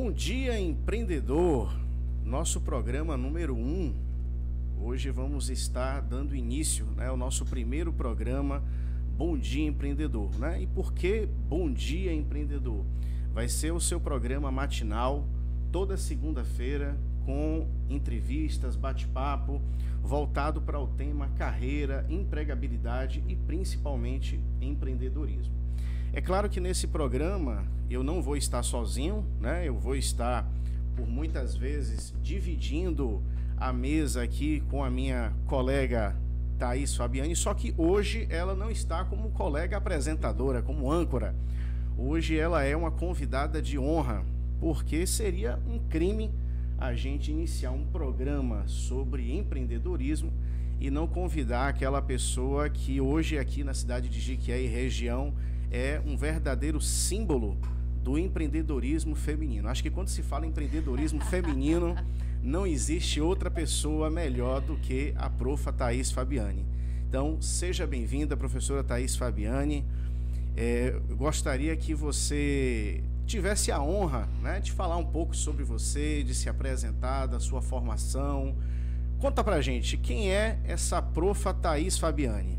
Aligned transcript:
Bom 0.00 0.12
dia, 0.12 0.56
empreendedor! 0.56 1.76
Nosso 2.24 2.60
programa 2.60 3.16
número 3.16 3.56
1. 3.56 3.58
Um. 3.58 3.94
Hoje 4.80 5.10
vamos 5.10 5.50
estar 5.50 6.00
dando 6.02 6.36
início 6.36 6.86
né, 6.96 7.08
ao 7.08 7.16
nosso 7.16 7.44
primeiro 7.44 7.92
programa 7.92 8.62
Bom 9.16 9.36
Dia 9.36 9.66
Empreendedor. 9.66 10.30
Né? 10.38 10.62
E 10.62 10.68
por 10.68 10.92
que 10.92 11.28
Bom 11.48 11.68
Dia 11.72 12.14
Empreendedor? 12.14 12.84
Vai 13.34 13.48
ser 13.48 13.72
o 13.72 13.80
seu 13.80 13.98
programa 13.98 14.52
matinal 14.52 15.26
toda 15.72 15.96
segunda-feira 15.96 16.96
com 17.26 17.66
entrevistas, 17.90 18.76
bate-papo 18.76 19.60
voltado 20.00 20.62
para 20.62 20.78
o 20.78 20.86
tema 20.86 21.26
carreira, 21.36 22.06
empregabilidade 22.08 23.24
e 23.26 23.34
principalmente 23.34 24.38
empreendedorismo. 24.60 25.52
É 26.12 26.20
claro 26.20 26.48
que 26.48 26.60
nesse 26.60 26.86
programa 26.86 27.66
eu 27.90 28.02
não 28.02 28.22
vou 28.22 28.36
estar 28.36 28.62
sozinho, 28.62 29.24
né? 29.40 29.66
Eu 29.66 29.76
vou 29.76 29.96
estar 29.96 30.46
por 30.94 31.06
muitas 31.06 31.56
vezes 31.56 32.14
dividindo 32.22 33.22
a 33.56 33.72
mesa 33.72 34.22
aqui 34.22 34.62
com 34.68 34.84
a 34.84 34.90
minha 34.90 35.32
colega 35.46 36.16
Thaís 36.58 36.94
Fabiani, 36.94 37.34
só 37.34 37.54
que 37.54 37.74
hoje 37.78 38.26
ela 38.30 38.54
não 38.54 38.70
está 38.70 39.04
como 39.04 39.30
colega 39.30 39.76
apresentadora, 39.76 40.60
como 40.60 40.90
âncora. 40.90 41.34
Hoje 41.96 42.36
ela 42.36 42.62
é 42.62 42.76
uma 42.76 42.90
convidada 42.90 43.62
de 43.62 43.78
honra, 43.78 44.24
porque 44.60 45.06
seria 45.06 45.58
um 45.66 45.78
crime 45.78 46.30
a 46.78 46.94
gente 46.94 47.30
iniciar 47.30 47.70
um 47.70 47.84
programa 47.84 48.62
sobre 48.66 49.36
empreendedorismo 49.36 50.32
e 50.80 50.90
não 50.90 51.08
convidar 51.08 51.68
aquela 51.68 52.00
pessoa 52.00 52.68
que 52.68 53.00
hoje 53.00 53.38
aqui 53.38 53.64
na 53.64 53.74
cidade 53.74 54.08
de 54.08 54.20
Jiquié 54.20 54.62
e 54.62 54.66
região 54.66 55.34
é 55.70 56.00
um 56.06 56.16
verdadeiro 56.16 56.80
símbolo 56.80 57.56
do 58.08 58.16
empreendedorismo 58.16 59.14
feminino. 59.14 59.68
Acho 59.68 59.82
que 59.82 59.90
quando 59.90 60.08
se 60.08 60.22
fala 60.22 60.46
empreendedorismo 60.46 61.20
feminino, 61.28 61.94
não 62.42 62.66
existe 62.66 63.20
outra 63.20 63.50
pessoa 63.50 64.08
melhor 64.08 64.62
do 64.62 64.76
que 64.76 65.12
a 65.14 65.28
profa 65.28 65.70
Thaís 65.70 66.10
Fabiani. 66.10 66.64
Então, 67.06 67.36
seja 67.42 67.86
bem-vinda, 67.86 68.34
professora 68.34 68.82
Thaís 68.82 69.14
Fabiani. 69.14 69.84
É, 70.56 70.98
gostaria 71.18 71.76
que 71.76 71.92
você 71.92 73.04
tivesse 73.26 73.70
a 73.70 73.82
honra 73.82 74.26
né, 74.40 74.58
de 74.58 74.72
falar 74.72 74.96
um 74.96 75.04
pouco 75.04 75.36
sobre 75.36 75.62
você, 75.62 76.22
de 76.22 76.34
se 76.34 76.48
apresentar, 76.48 77.26
da 77.26 77.38
sua 77.38 77.60
formação. 77.60 78.56
Conta 79.18 79.44
pra 79.44 79.60
gente, 79.60 79.98
quem 79.98 80.32
é 80.32 80.58
essa 80.64 81.02
profa 81.02 81.52
Thaís 81.52 81.98
Fabiani? 81.98 82.58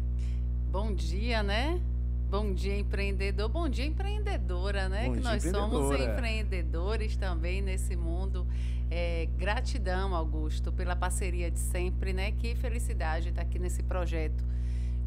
Bom 0.72 0.94
dia, 0.94 1.42
né? 1.42 1.82
Bom 2.30 2.54
dia, 2.54 2.78
empreendedor. 2.78 3.50
Bom 3.50 3.68
dia, 3.68 3.86
empreendedora, 3.86 4.88
né? 4.88 5.08
Bom 5.08 5.14
que 5.14 5.20
dia, 5.20 5.32
nós 5.32 5.42
somos 5.42 6.00
empreendedores 6.00 7.18
também 7.18 7.60
nesse 7.60 7.96
mundo. 7.96 8.46
É, 8.92 9.28
gratidão, 9.36 10.14
Augusto, 10.14 10.72
pela 10.72 10.96
parceria 10.96 11.50
de 11.50 11.58
sempre, 11.58 12.14
né? 12.14 12.32
Que 12.32 12.54
felicidade 12.54 13.30
estar 13.30 13.42
aqui 13.42 13.58
nesse 13.58 13.82
projeto. 13.82 14.46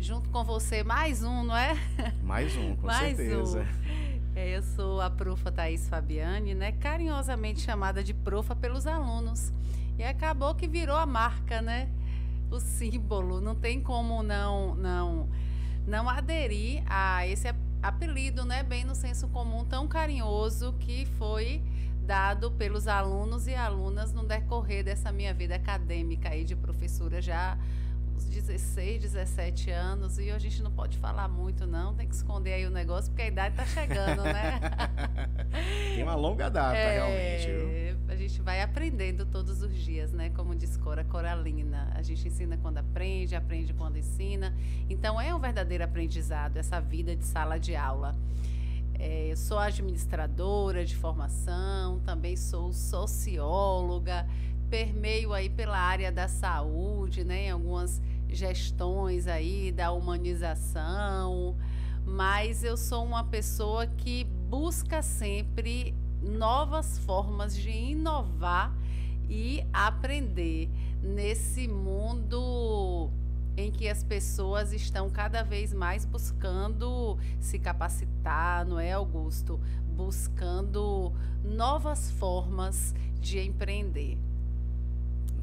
Junto 0.01 0.31
com 0.31 0.43
você, 0.43 0.83
mais 0.83 1.23
um, 1.23 1.45
não 1.45 1.57
é? 1.57 1.77
Mais 2.25 2.57
um, 2.57 2.75
com 2.75 2.87
mais 2.91 3.17
certeza. 3.17 3.61
Um. 3.61 4.37
É, 4.37 4.57
eu 4.57 4.63
sou 4.63 5.01
a 5.01 5.09
profa 5.09 5.53
Thaís 5.53 5.89
Fabiane, 5.89 6.57
né? 6.57 6.73
Carinhosamente 6.73 7.61
chamada 7.61 8.03
de 8.03 8.13
profa 8.13 8.57
pelos 8.57 8.85
alunos. 8.85 9.53
E 9.97 10.03
acabou 10.03 10.57
que 10.57 10.67
virou 10.67 10.97
a 10.97 11.07
marca, 11.07 11.63
né? 11.63 11.89
O 12.51 12.59
símbolo. 12.59 13.41
Não 13.41 13.55
tem 13.55 13.81
como 13.81 14.25
não, 14.25 14.75
não 14.75 15.29
não 15.87 16.09
aderir 16.09 16.83
a 16.87 17.27
esse 17.27 17.49
apelido, 17.83 18.45
né, 18.45 18.63
bem 18.63 18.85
no 18.85 18.95
senso 18.95 19.29
comum 19.29 19.65
tão 19.65 19.89
carinhoso 19.89 20.75
que 20.79 21.07
foi 21.19 21.63
dado 22.03 22.51
pelos 22.53 22.87
alunos 22.87 23.47
e 23.47 23.55
alunas 23.55 24.13
no 24.13 24.25
decorrer 24.25 24.85
dessa 24.85 25.13
minha 25.13 25.33
vida 25.33 25.55
acadêmica 25.55 26.31
aí 26.31 26.45
de 26.45 26.55
professora 26.55 27.21
já 27.21 27.57
uns 28.15 28.25
16, 28.27 29.03
17 29.03 29.71
anos 29.71 30.19
e 30.19 30.31
a 30.31 30.39
gente 30.39 30.63
não 30.63 30.71
pode 30.71 30.99
falar 30.99 31.29
muito 31.29 31.67
não, 31.67 31.95
tem 31.95 32.07
que 32.07 32.15
esconder 32.15 32.55
aí 32.55 32.67
o 32.67 32.71
negócio 32.71 33.11
porque 33.11 33.23
a 33.23 33.27
idade 33.29 33.57
tá 33.57 33.65
chegando, 33.65 34.23
né? 34.23 34.61
Tem 35.95 36.03
uma 36.03 36.15
longa 36.15 36.49
data 36.49 36.77
é, 36.77 36.95
realmente, 36.95 37.47
viu? 37.47 37.82
A 38.13 38.15
gente 38.15 38.43
vai 38.43 38.61
aprendendo 38.61 39.25
todos 39.25 39.63
os 39.63 39.75
dias, 39.75 40.13
né? 40.13 40.29
Como 40.29 40.55
diz 40.55 40.77
Cora 40.77 41.03
Coralina, 41.03 41.91
a 41.95 42.03
gente 42.03 42.29
ensina 42.29 42.59
quando 42.59 42.77
aprende, 42.77 43.35
aprende 43.35 43.73
quando 43.73 43.97
ensina. 43.97 44.55
Então 44.91 45.19
é 45.19 45.35
um 45.35 45.39
verdadeiro 45.39 45.83
aprendizado 45.83 46.59
essa 46.59 46.79
vida 46.79 47.17
de 47.17 47.25
sala 47.25 47.59
de 47.59 47.75
aula. 47.75 48.15
É, 48.99 49.33
eu 49.33 49.37
sou 49.39 49.59
administradora 49.59 50.85
de 50.85 50.95
formação, 50.95 52.01
também 52.01 52.37
sou 52.37 52.71
socióloga, 52.71 54.29
permeio 54.69 55.33
aí 55.33 55.49
pela 55.49 55.79
área 55.79 56.13
da 56.13 56.29
saúde, 56.29 57.25
né, 57.25 57.47
em 57.47 57.51
algumas 57.51 57.99
gestões 58.29 59.27
aí 59.27 59.73
da 59.73 59.91
humanização, 59.91 61.57
mas 62.05 62.63
eu 62.63 62.77
sou 62.77 63.03
uma 63.07 63.25
pessoa 63.25 63.87
que 63.87 64.25
busca 64.25 65.01
sempre 65.01 65.95
novas 66.23 66.99
formas 66.99 67.57
de 67.57 67.71
inovar 67.71 68.73
e 69.29 69.65
aprender 69.73 70.71
nesse 71.03 71.67
mundo 71.67 73.11
em 73.57 73.71
que 73.71 73.89
as 73.89 74.03
pessoas 74.03 74.73
estão 74.73 75.11
cada 75.11 75.43
vez 75.43 75.75
mais 75.75 76.05
buscando 76.05 77.19
se 77.41 77.59
capacitar, 77.59 78.65
não 78.65 78.79
é, 78.79 78.93
Augusto? 78.93 79.61
Buscando 79.95 81.13
novas 81.45 82.11
formas 82.13 82.95
de 83.21 83.39
empreender. 83.41 84.17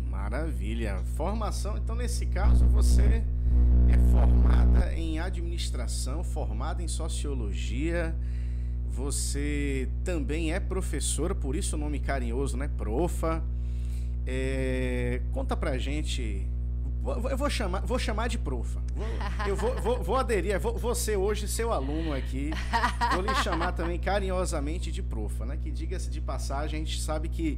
Maravilha. 0.10 1.04
Formação, 1.16 1.78
então 1.78 1.96
nesse 1.96 2.26
caso 2.26 2.66
você 2.66 3.24
é 3.88 3.98
formada 4.12 4.94
em 4.94 5.20
administração, 5.20 6.24
formada 6.24 6.82
em 6.84 6.88
sociologia. 6.88 8.16
Você 9.00 9.88
também 10.04 10.54
é 10.54 10.60
professora, 10.60 11.34
por 11.34 11.56
isso 11.56 11.78
o 11.78 11.80
nome 11.80 12.00
carinhoso, 12.00 12.58
né? 12.58 12.70
Profa. 12.78 13.42
É, 14.28 15.22
conta 15.32 15.56
pra 15.56 15.78
gente. 15.78 16.46
Eu 17.30 17.38
vou 17.38 17.50
chamar, 17.50 17.80
vou 17.86 17.98
chamar 17.98 18.28
de 18.28 18.38
profa. 18.38 18.82
Vou, 18.94 19.08
eu 19.48 19.56
vou, 19.56 19.82
vou, 19.82 20.04
vou 20.04 20.16
aderir, 20.18 20.60
vou, 20.60 20.78
hoje 21.18 21.48
seu 21.48 21.72
aluno 21.72 22.12
aqui. 22.12 22.52
Vou 23.14 23.22
lhe 23.22 23.34
chamar 23.36 23.72
também 23.72 23.98
carinhosamente 23.98 24.92
de 24.92 25.02
profa, 25.02 25.46
né? 25.46 25.56
Que 25.56 25.72
diga-se 25.72 26.10
de 26.10 26.20
passagem, 26.20 26.82
a 26.82 26.86
gente 26.86 27.00
sabe 27.00 27.30
que 27.30 27.58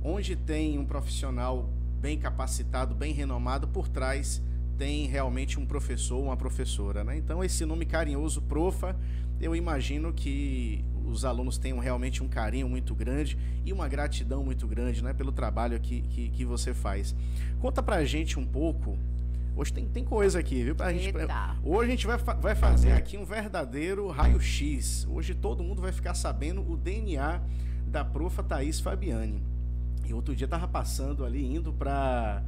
onde 0.00 0.36
tem 0.36 0.78
um 0.78 0.86
profissional 0.86 1.68
bem 2.00 2.16
capacitado, 2.16 2.94
bem 2.94 3.12
renomado, 3.12 3.66
por 3.66 3.88
trás 3.88 4.40
tem 4.78 5.08
realmente 5.08 5.58
um 5.58 5.66
professor, 5.66 6.22
uma 6.22 6.36
professora, 6.36 7.02
né? 7.02 7.16
Então 7.16 7.42
esse 7.42 7.66
nome 7.66 7.84
carinhoso, 7.84 8.40
profa, 8.42 8.96
eu 9.40 9.54
imagino 9.54 10.12
que 10.12 10.84
os 11.04 11.24
alunos 11.24 11.58
tenham 11.58 11.78
realmente 11.78 12.22
um 12.22 12.28
carinho 12.28 12.68
muito 12.68 12.94
grande 12.94 13.38
e 13.64 13.72
uma 13.72 13.88
gratidão 13.88 14.44
muito 14.44 14.66
grande, 14.66 15.02
né, 15.02 15.12
pelo 15.12 15.32
trabalho 15.32 15.80
que, 15.80 16.02
que, 16.02 16.28
que 16.28 16.44
você 16.44 16.74
faz. 16.74 17.14
Conta 17.60 17.82
pra 17.82 18.04
gente 18.04 18.38
um 18.38 18.46
pouco. 18.46 18.98
Hoje 19.56 19.72
tem, 19.72 19.88
tem 19.88 20.04
coisa 20.04 20.38
aqui, 20.38 20.62
viu? 20.62 20.74
Pra 20.74 20.92
gente, 20.92 21.12
pra, 21.12 21.56
hoje 21.64 21.88
a 21.88 21.90
gente 21.90 22.06
vai, 22.06 22.16
vai 22.16 22.54
fazer 22.54 22.92
aqui 22.92 23.16
um 23.16 23.24
verdadeiro 23.24 24.06
raio-x. 24.08 25.06
Hoje 25.10 25.34
todo 25.34 25.64
mundo 25.64 25.82
vai 25.82 25.90
ficar 25.90 26.14
sabendo 26.14 26.60
o 26.70 26.76
DNA 26.76 27.40
da 27.86 28.04
profa 28.04 28.42
Thaís 28.42 28.78
Fabiani. 28.78 29.42
E 30.06 30.14
outro 30.14 30.34
dia 30.34 30.46
tava 30.46 30.68
passando 30.68 31.24
ali, 31.24 31.44
indo 31.44 31.72
para 31.72 32.42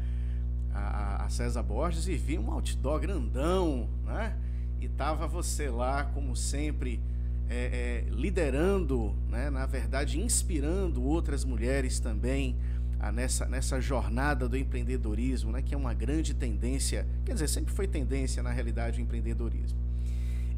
a, 0.73 1.25
a, 1.25 1.29
César 1.29 1.63
Borges 1.63 2.07
e 2.07 2.15
vi 2.15 2.39
um 2.39 2.51
outdoor 2.51 3.01
grandão, 3.01 3.89
né? 4.05 4.37
E 4.81 4.89
tava 4.89 5.27
você 5.27 5.69
lá, 5.69 6.05
como 6.05 6.35
sempre, 6.35 7.01
é, 7.49 8.05
é, 8.07 8.11
liderando, 8.11 9.15
né? 9.29 9.51
na 9.51 9.67
verdade, 9.67 10.21
inspirando 10.21 11.03
outras 11.03 11.45
mulheres 11.45 12.01
também 12.01 12.57
a, 12.99 13.13
nessa, 13.13 13.47
nessa 13.47 13.81
jornada 13.81 14.49
do 14.49 14.57
empreendedorismo, 14.57 15.53
né? 15.53 15.63
que 15.63 15.75
é 15.75 15.77
uma 15.77 15.93
grande 15.93 16.33
tendência, 16.33 17.07
quer 17.25 17.35
dizer, 17.35 17.49
sempre 17.49 17.73
foi 17.75 17.87
tendência 17.87 18.43
na 18.43 18.51
realidade 18.51 19.01
o 19.01 19.03
empreendedorismo. 19.03 19.79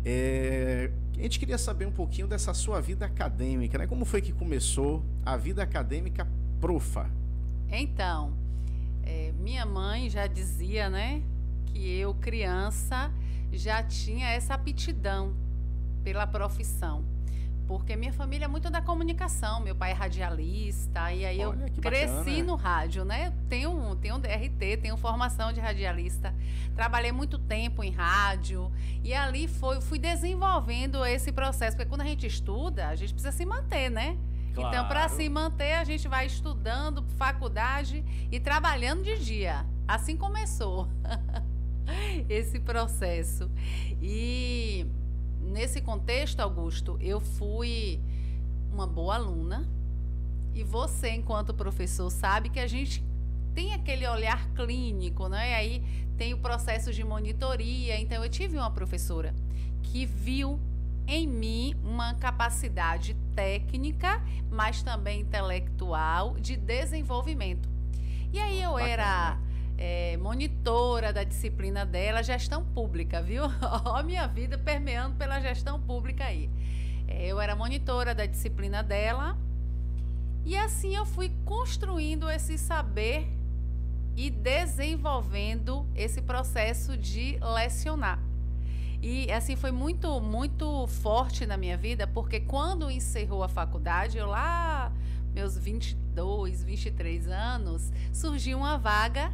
É, 0.05 0.91
a 1.17 1.23
gente 1.23 1.39
queria 1.39 1.59
saber 1.59 1.87
um 1.87 1.93
pouquinho 1.93 2.27
dessa 2.27 2.53
sua 2.53 2.81
vida 2.81 3.07
acadêmica, 3.07 3.79
né? 3.79 3.87
Como 3.87 4.05
foi 4.05 4.21
que 4.21 4.33
começou 4.33 5.05
a 5.25 5.37
vida 5.37 5.63
acadêmica 5.63 6.27
profa? 6.61 7.09
Então, 7.71 8.33
é, 9.05 9.33
minha 9.39 9.65
mãe 9.65 10.11
já 10.11 10.27
dizia, 10.27 10.91
né, 10.91 11.23
que 11.67 11.89
eu, 11.89 12.15
criança, 12.15 13.13
já 13.53 13.83
tinha 13.83 14.29
essa 14.29 14.55
aptidão 14.55 15.35
pela 16.03 16.27
profissão. 16.27 17.05
Porque 17.67 17.95
minha 17.95 18.13
família 18.13 18.47
é 18.47 18.49
muito 18.49 18.69
da 18.69 18.83
comunicação, 18.83 19.61
meu 19.61 19.75
pai 19.75 19.93
é 19.93 19.95
radialista, 19.95 21.13
e 21.13 21.25
aí 21.25 21.45
Olha, 21.45 21.65
eu 21.65 21.81
cresci 21.81 22.15
bacana. 22.15 22.45
no 22.45 22.55
rádio, 22.57 23.05
né? 23.05 23.33
Tenho, 23.49 23.97
tenho 23.97 24.19
DRT, 24.19 24.79
tenho 24.83 24.97
formação 24.97 25.53
de 25.53 25.61
radialista, 25.61 26.35
trabalhei 26.75 27.13
muito 27.13 27.39
tempo 27.39 27.83
em 27.83 27.91
rádio, 27.91 28.71
e 29.03 29.15
ali 29.15 29.47
foi, 29.47 29.81
fui 29.81 29.99
desenvolvendo 29.99 31.05
esse 31.07 31.31
processo, 31.31 31.77
porque 31.77 31.89
quando 31.89 32.03
a 32.03 32.07
gente 32.07 32.27
estuda, 32.27 32.89
a 32.89 32.97
gente 32.97 33.15
precisa 33.15 33.33
se 33.33 33.47
manter, 33.47 33.89
né? 33.89 34.19
Claro. 34.55 34.69
Então, 34.69 34.87
para 34.87 35.09
se 35.09 35.27
manter, 35.29 35.75
a 35.75 35.85
gente 35.85 36.07
vai 36.09 36.27
estudando 36.27 37.03
faculdade 37.17 38.05
e 38.31 38.39
trabalhando 38.39 39.03
de 39.03 39.19
dia. 39.19 39.65
Assim 39.89 40.17
começou 40.17 40.89
esse 42.29 42.61
processo. 42.61 43.51
E 44.01 44.87
nesse 45.41 45.81
contexto, 45.81 46.41
Augusto, 46.41 46.97
eu 47.01 47.21
fui 47.21 48.01
uma 48.73 48.87
boa 48.87 49.17
aluna. 49.17 49.69
E 50.55 50.63
você, 50.63 51.11
enquanto 51.11 51.55
professor, 51.55 52.11
sabe 52.11 52.51
que 52.51 52.61
a 52.61 52.67
gente 52.67 53.03
tem 53.55 53.73
aquele 53.73 54.07
olhar 54.07 54.49
clínico, 54.55 55.29
né? 55.29 55.51
E 55.51 55.55
aí 55.55 55.83
tem 56.17 56.35
o 56.35 56.39
processo 56.39 56.93
de 56.93 57.03
monitoria. 57.05 57.99
Então, 57.99 58.23
eu 58.23 58.31
tive 58.31 58.57
uma 58.57 58.71
professora 58.71 59.35
que 59.83 60.05
viu 60.05 60.61
em 61.07 61.27
mim 61.27 61.75
uma 61.83 62.15
capacidade 62.15 63.15
técnica, 63.35 64.23
mas 64.51 64.83
também 64.83 65.21
intelectual 65.21 66.35
de 66.39 66.57
desenvolvimento. 66.57 67.69
E 68.33 68.39
aí 68.39 68.63
eu 68.63 68.79
era 68.79 69.39
é, 69.79 70.17
monitora 70.17 71.13
da 71.13 71.25
disciplina 71.25 71.85
dela, 71.85 72.23
gestão 72.23 72.65
pública, 72.65 73.23
viu? 73.23 73.45
Ó, 73.85 73.97
a 73.97 74.03
minha 74.03 74.27
vida 74.27 74.59
permeando 74.59 75.17
pela 75.17 75.41
gestão 75.41 75.81
pública 75.81 76.25
aí. 76.25 76.49
É, 77.09 77.27
eu 77.27 77.41
era 77.41 77.55
monitora 77.57 78.15
da 78.15 78.27
disciplina 78.27 78.83
dela 78.83 79.37
e 80.45 80.57
assim 80.57 80.95
eu 80.97 81.05
fui 81.05 81.31
construindo 81.45 82.29
esse 82.31 82.59
saber 82.59 83.29
e 84.17 84.31
desenvolvendo 84.31 85.87
esse 85.95 86.21
processo 86.21 86.97
de 86.97 87.39
lecionar. 87.55 88.19
E 89.01 89.33
assim 89.33 89.57
foi 89.57 89.73
muito 89.73 90.21
muito 90.21 90.87
forte 90.87 91.45
na 91.45 91.57
minha 91.57 91.77
vida, 91.77 92.07
porque 92.07 92.39
quando 92.41 92.91
encerrou 92.91 93.43
a 93.43 93.49
faculdade, 93.49 94.19
eu 94.19 94.27
lá 94.27 94.93
meus 95.35 95.57
22, 95.57 96.63
23 96.63 97.29
anos, 97.29 97.91
surgiu 98.13 98.59
uma 98.59 98.77
vaga 98.77 99.33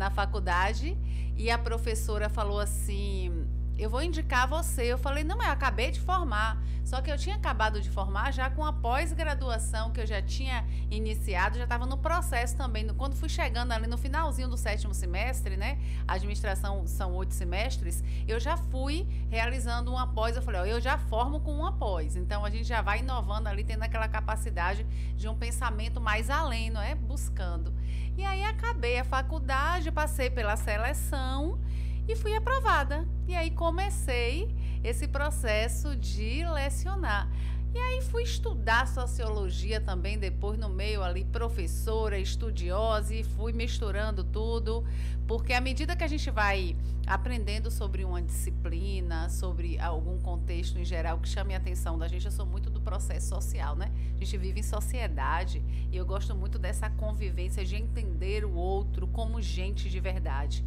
na 0.00 0.10
faculdade 0.10 0.96
e 1.36 1.50
a 1.50 1.58
professora 1.58 2.30
falou 2.30 2.58
assim: 2.58 3.46
eu 3.80 3.88
vou 3.88 4.02
indicar 4.02 4.46
você. 4.46 4.84
Eu 4.84 4.98
falei, 4.98 5.24
não, 5.24 5.42
eu 5.42 5.50
acabei 5.50 5.90
de 5.90 6.00
formar. 6.00 6.62
Só 6.84 7.00
que 7.00 7.10
eu 7.10 7.16
tinha 7.16 7.36
acabado 7.36 7.80
de 7.80 7.88
formar 7.88 8.30
já 8.30 8.50
com 8.50 8.62
a 8.64 8.72
pós-graduação 8.72 9.90
que 9.90 10.00
eu 10.00 10.06
já 10.06 10.20
tinha 10.20 10.66
iniciado, 10.90 11.56
já 11.56 11.64
estava 11.64 11.86
no 11.86 11.96
processo 11.96 12.56
também. 12.56 12.86
Quando 12.88 13.14
fui 13.14 13.28
chegando 13.28 13.72
ali 13.72 13.86
no 13.86 13.96
finalzinho 13.96 14.48
do 14.48 14.56
sétimo 14.56 14.92
semestre, 14.92 15.56
né? 15.56 15.78
A 16.06 16.14
administração 16.14 16.86
são 16.86 17.14
oito 17.14 17.32
semestres, 17.32 18.04
eu 18.28 18.38
já 18.38 18.56
fui 18.56 19.06
realizando 19.30 19.90
uma 19.90 20.06
pós. 20.06 20.36
Eu 20.36 20.42
falei, 20.42 20.60
ó, 20.60 20.64
eu 20.66 20.80
já 20.80 20.98
formo 20.98 21.40
com 21.40 21.52
uma 21.52 21.72
pós. 21.72 22.16
Então 22.16 22.44
a 22.44 22.50
gente 22.50 22.64
já 22.64 22.82
vai 22.82 22.98
inovando 22.98 23.48
ali, 23.48 23.64
tendo 23.64 23.82
aquela 23.82 24.08
capacidade 24.08 24.84
de 25.16 25.26
um 25.26 25.36
pensamento 25.36 26.00
mais 26.00 26.28
além, 26.28 26.68
não 26.70 26.82
é? 26.82 26.94
Buscando. 26.94 27.72
E 28.20 28.24
aí 28.26 28.44
acabei 28.44 28.98
a 28.98 29.04
faculdade, 29.04 29.90
passei 29.90 30.28
pela 30.28 30.54
seleção 30.54 31.58
e 32.06 32.14
fui 32.14 32.36
aprovada. 32.36 33.08
E 33.26 33.34
aí 33.34 33.50
comecei 33.50 34.54
esse 34.84 35.08
processo 35.08 35.96
de 35.96 36.44
lecionar. 36.44 37.30
E 37.72 37.78
aí 37.78 38.02
fui 38.02 38.24
estudar 38.24 38.88
sociologia 38.88 39.80
também 39.80 40.18
depois 40.18 40.58
no 40.58 40.68
meio 40.68 41.04
ali, 41.04 41.24
professora, 41.24 42.18
estudiosa, 42.18 43.14
e 43.14 43.22
fui 43.22 43.52
misturando 43.52 44.24
tudo, 44.24 44.84
porque 45.24 45.52
à 45.52 45.60
medida 45.60 45.94
que 45.94 46.02
a 46.02 46.08
gente 46.08 46.28
vai 46.32 46.76
aprendendo 47.06 47.70
sobre 47.70 48.04
uma 48.04 48.20
disciplina, 48.20 49.28
sobre 49.28 49.78
algum 49.78 50.18
contexto 50.18 50.80
em 50.80 50.84
geral 50.84 51.18
que 51.18 51.28
chame 51.28 51.54
a 51.54 51.58
atenção 51.58 51.96
da 51.96 52.08
gente, 52.08 52.26
eu 52.26 52.32
sou 52.32 52.44
muito 52.44 52.70
do 52.70 52.80
processo 52.80 53.28
social, 53.28 53.76
né? 53.76 53.92
A 54.16 54.18
gente 54.18 54.36
vive 54.36 54.58
em 54.58 54.64
sociedade 54.64 55.62
e 55.92 55.96
eu 55.96 56.04
gosto 56.04 56.34
muito 56.34 56.58
dessa 56.58 56.90
convivência 56.90 57.64
de 57.64 57.76
entender 57.76 58.44
o 58.44 58.52
outro 58.52 59.06
como 59.06 59.40
gente 59.40 59.88
de 59.88 60.00
verdade. 60.00 60.64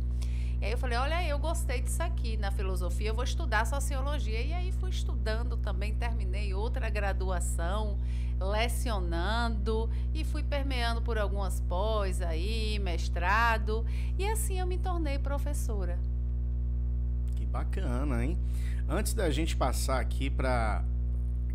E 0.64 0.68
aí 0.68 0.72
eu 0.72 0.78
falei, 0.78 0.98
olha, 0.98 1.22
eu 1.28 1.38
gostei 1.38 1.82
disso 1.82 2.02
aqui 2.02 2.38
na 2.38 2.50
filosofia, 2.50 3.10
eu 3.10 3.14
vou 3.14 3.26
estudar 3.26 3.66
sociologia. 3.66 4.40
E 4.40 4.54
aí 4.54 4.72
fui 4.72 4.92
estudando 4.92 5.58
também, 5.58 5.94
terminei 5.94 6.54
outra 6.54 6.90
graduação, 6.90 8.00
lecionando 8.40 9.90
e 10.14 10.24
fui 10.24 10.42
permeando 10.42 11.02
por 11.02 11.18
algumas 11.18 11.60
pós 11.60 12.22
aí, 12.22 12.80
mestrado. 12.80 13.86
E 14.18 14.26
assim 14.26 14.58
eu 14.58 14.66
me 14.66 14.78
tornei 14.78 15.20
professora. 15.20 16.00
Que 17.36 17.46
bacana, 17.46 18.24
hein? 18.24 18.40
Antes 18.88 19.14
da 19.14 19.30
gente 19.30 19.58
passar 19.58 20.00
aqui 20.00 20.30
para 20.30 20.82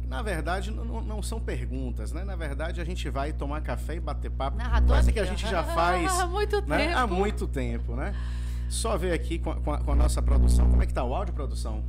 na 0.06 0.22
verdade, 0.22 0.70
não, 0.70 1.02
não, 1.02 1.22
são 1.22 1.38
perguntas, 1.38 2.12
né? 2.12 2.24
Na 2.24 2.34
verdade, 2.34 2.80
a 2.80 2.84
gente 2.84 3.08
vai 3.10 3.32
tomar 3.32 3.60
café 3.60 3.96
e 3.96 4.00
bater 4.00 4.30
papo. 4.30 4.58
Coisa 4.86 5.12
que 5.12 5.20
a 5.20 5.24
gente 5.24 5.46
já 5.46 5.62
faz 5.62 6.12
há 6.20 6.26
muito 6.26 6.60
né? 6.66 6.88
tempo. 6.88 6.98
Há 6.98 7.06
muito 7.06 7.46
tempo, 7.46 7.94
né? 7.94 8.14
Só 8.68 8.96
ver 8.96 9.12
aqui 9.12 9.38
com 9.38 9.50
a, 9.50 9.78
com 9.78 9.92
a, 9.92 9.94
nossa 9.94 10.20
produção. 10.20 10.68
Como 10.68 10.82
é 10.82 10.86
que 10.86 10.92
tá 10.92 11.02
o 11.02 11.14
áudio, 11.14 11.34
produção? 11.34 11.82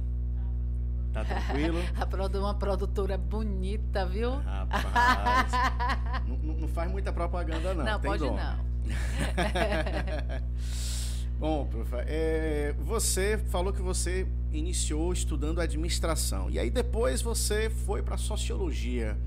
Tá 1.12 1.26
tranquilo? 1.26 1.80
uma 2.40 2.54
produtora 2.54 3.18
bonita, 3.18 4.06
viu? 4.06 4.38
Rapaz. 4.38 5.52
não, 6.26 6.54
não, 6.54 6.68
faz 6.68 6.90
muita 6.90 7.12
propaganda, 7.12 7.74
não. 7.74 7.84
Não, 7.84 8.00
pode 8.00 8.24
dom. 8.24 8.36
não. 8.36 8.70
Bom, 11.40 11.66
prof, 11.68 11.96
é, 12.00 12.76
você 12.80 13.38
falou 13.38 13.72
que 13.72 13.82
você 13.82 14.28
iniciou 14.52 15.14
estudando 15.14 15.62
administração. 15.62 16.50
E 16.50 16.60
aí 16.60 16.70
depois 16.70 17.22
você 17.22 17.70
foi 17.70 18.02
para 18.02 18.18
sociologia. 18.18 19.18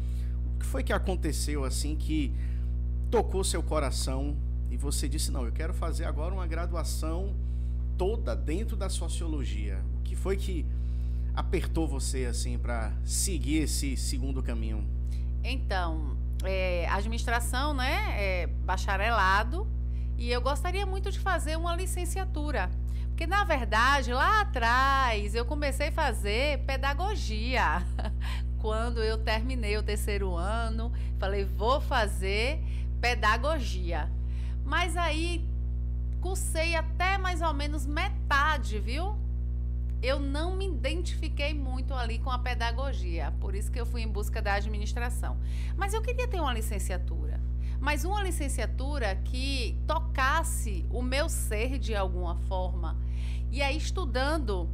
O 0.54 0.58
que 0.58 0.66
foi 0.66 0.82
que 0.82 0.92
aconteceu 0.92 1.64
assim 1.64 1.96
que 1.96 2.34
tocou 3.10 3.44
seu 3.44 3.62
coração 3.62 4.36
e 4.70 4.76
você 4.76 5.08
disse: 5.08 5.30
não, 5.30 5.44
eu 5.44 5.52
quero 5.52 5.72
fazer 5.72 6.04
agora 6.04 6.34
uma 6.34 6.46
graduação 6.46 7.34
toda 8.02 8.34
dentro 8.34 8.76
da 8.76 8.88
sociologia. 8.88 9.80
O 10.00 10.02
que 10.02 10.16
foi 10.16 10.36
que 10.36 10.66
apertou 11.36 11.86
você 11.86 12.24
assim 12.24 12.58
para 12.58 12.92
seguir 13.04 13.58
esse 13.58 13.96
segundo 13.96 14.42
caminho? 14.42 14.84
Então, 15.44 16.16
é, 16.42 16.88
administração, 16.88 17.72
né? 17.72 18.16
É 18.16 18.46
bacharelado 18.48 19.68
e 20.18 20.28
eu 20.28 20.40
gostaria 20.40 20.84
muito 20.84 21.12
de 21.12 21.20
fazer 21.20 21.56
uma 21.56 21.76
licenciatura. 21.76 22.72
Porque, 23.06 23.24
na 23.24 23.44
verdade, 23.44 24.12
lá 24.12 24.40
atrás 24.40 25.36
eu 25.36 25.44
comecei 25.44 25.90
a 25.90 25.92
fazer 25.92 26.58
pedagogia. 26.64 27.86
Quando 28.58 29.00
eu 29.00 29.16
terminei 29.18 29.76
o 29.78 29.82
terceiro 29.82 30.34
ano, 30.34 30.92
falei, 31.20 31.44
vou 31.44 31.80
fazer 31.80 32.60
pedagogia. 33.00 34.10
Mas 34.64 34.96
aí 34.96 35.51
cursei 36.22 36.76
até 36.76 37.18
mais 37.18 37.42
ou 37.42 37.52
menos 37.52 37.84
metade, 37.84 38.78
viu? 38.78 39.18
Eu 40.00 40.18
não 40.18 40.56
me 40.56 40.66
identifiquei 40.66 41.52
muito 41.52 41.92
ali 41.92 42.18
com 42.18 42.30
a 42.30 42.38
pedagogia, 42.38 43.32
por 43.40 43.54
isso 43.54 43.70
que 43.70 43.80
eu 43.80 43.84
fui 43.84 44.02
em 44.02 44.08
busca 44.08 44.40
da 44.40 44.54
administração. 44.54 45.36
Mas 45.76 45.92
eu 45.92 46.00
queria 46.00 46.26
ter 46.26 46.40
uma 46.40 46.54
licenciatura, 46.54 47.40
mas 47.80 48.04
uma 48.04 48.22
licenciatura 48.22 49.16
que 49.16 49.76
tocasse 49.86 50.86
o 50.90 51.02
meu 51.02 51.28
ser 51.28 51.78
de 51.78 51.94
alguma 51.94 52.36
forma. 52.48 52.96
E 53.50 53.60
aí, 53.60 53.76
estudando 53.76 54.68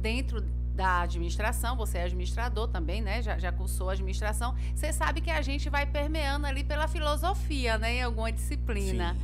dentro 0.00 0.40
da 0.74 1.02
administração, 1.02 1.76
você 1.76 1.98
é 1.98 2.04
administrador 2.04 2.68
também, 2.68 3.00
né? 3.00 3.22
Já, 3.22 3.38
já 3.38 3.52
cursou 3.52 3.90
administração. 3.90 4.54
Você 4.74 4.92
sabe 4.92 5.20
que 5.20 5.30
a 5.30 5.40
gente 5.40 5.70
vai 5.70 5.86
permeando 5.86 6.46
ali 6.46 6.64
pela 6.64 6.88
filosofia, 6.88 7.78
né? 7.78 7.96
Em 7.96 8.02
alguma 8.02 8.30
disciplina. 8.32 9.16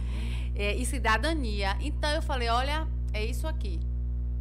É, 0.54 0.74
e 0.74 0.84
cidadania. 0.84 1.76
Então 1.80 2.10
eu 2.10 2.22
falei, 2.22 2.48
olha, 2.48 2.86
é 3.12 3.24
isso 3.24 3.46
aqui. 3.46 3.80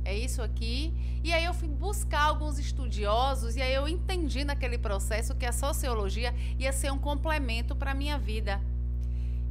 É 0.04 0.18
isso 0.18 0.42
aqui. 0.42 0.94
E 1.24 1.34
aí 1.34 1.44
eu 1.44 1.54
fui 1.54 1.68
buscar 1.68 2.22
alguns 2.22 2.58
estudiosos 2.58 3.56
e 3.56 3.62
aí 3.62 3.74
eu 3.74 3.88
entendi 3.88 4.44
naquele 4.44 4.78
processo 4.78 5.36
que 5.36 5.46
a 5.46 5.52
sociologia 5.52 6.34
ia 6.58 6.72
ser 6.72 6.92
um 6.92 6.98
complemento 6.98 7.76
para 7.76 7.94
minha 7.94 8.18
vida. 8.18 8.60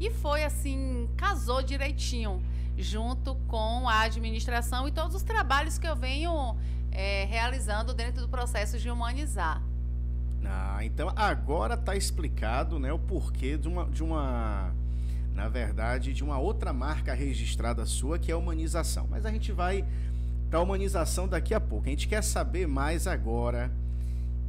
E 0.00 0.10
foi 0.10 0.44
assim, 0.44 1.08
casou 1.16 1.62
direitinho 1.62 2.42
junto 2.76 3.34
com 3.48 3.88
a 3.88 4.02
administração 4.02 4.86
e 4.86 4.92
todos 4.92 5.16
os 5.16 5.22
trabalhos 5.22 5.78
que 5.78 5.86
eu 5.86 5.96
venho 5.96 6.56
é, 6.92 7.24
realizando 7.24 7.92
dentro 7.92 8.22
do 8.22 8.28
processo 8.28 8.78
de 8.78 8.88
humanizar. 8.88 9.60
Ah, 10.44 10.78
então 10.84 11.12
agora 11.16 11.74
está 11.74 11.96
explicado 11.96 12.78
né, 12.78 12.92
o 12.92 12.98
porquê 12.98 13.58
de 13.58 13.68
uma, 13.68 13.84
de 13.86 14.02
uma, 14.02 14.72
na 15.38 15.48
verdade, 15.48 16.12
de 16.12 16.24
uma 16.24 16.36
outra 16.36 16.72
marca 16.72 17.14
registrada 17.14 17.86
sua, 17.86 18.18
que 18.18 18.28
é 18.28 18.34
a 18.34 18.36
humanização. 18.36 19.06
Mas 19.08 19.24
a 19.24 19.30
gente 19.30 19.52
vai 19.52 19.84
para 20.50 20.58
a 20.58 20.62
humanização 20.62 21.28
daqui 21.28 21.54
a 21.54 21.60
pouco. 21.60 21.86
A 21.86 21.90
gente 21.90 22.08
quer 22.08 22.24
saber 22.24 22.66
mais 22.66 23.06
agora. 23.06 23.70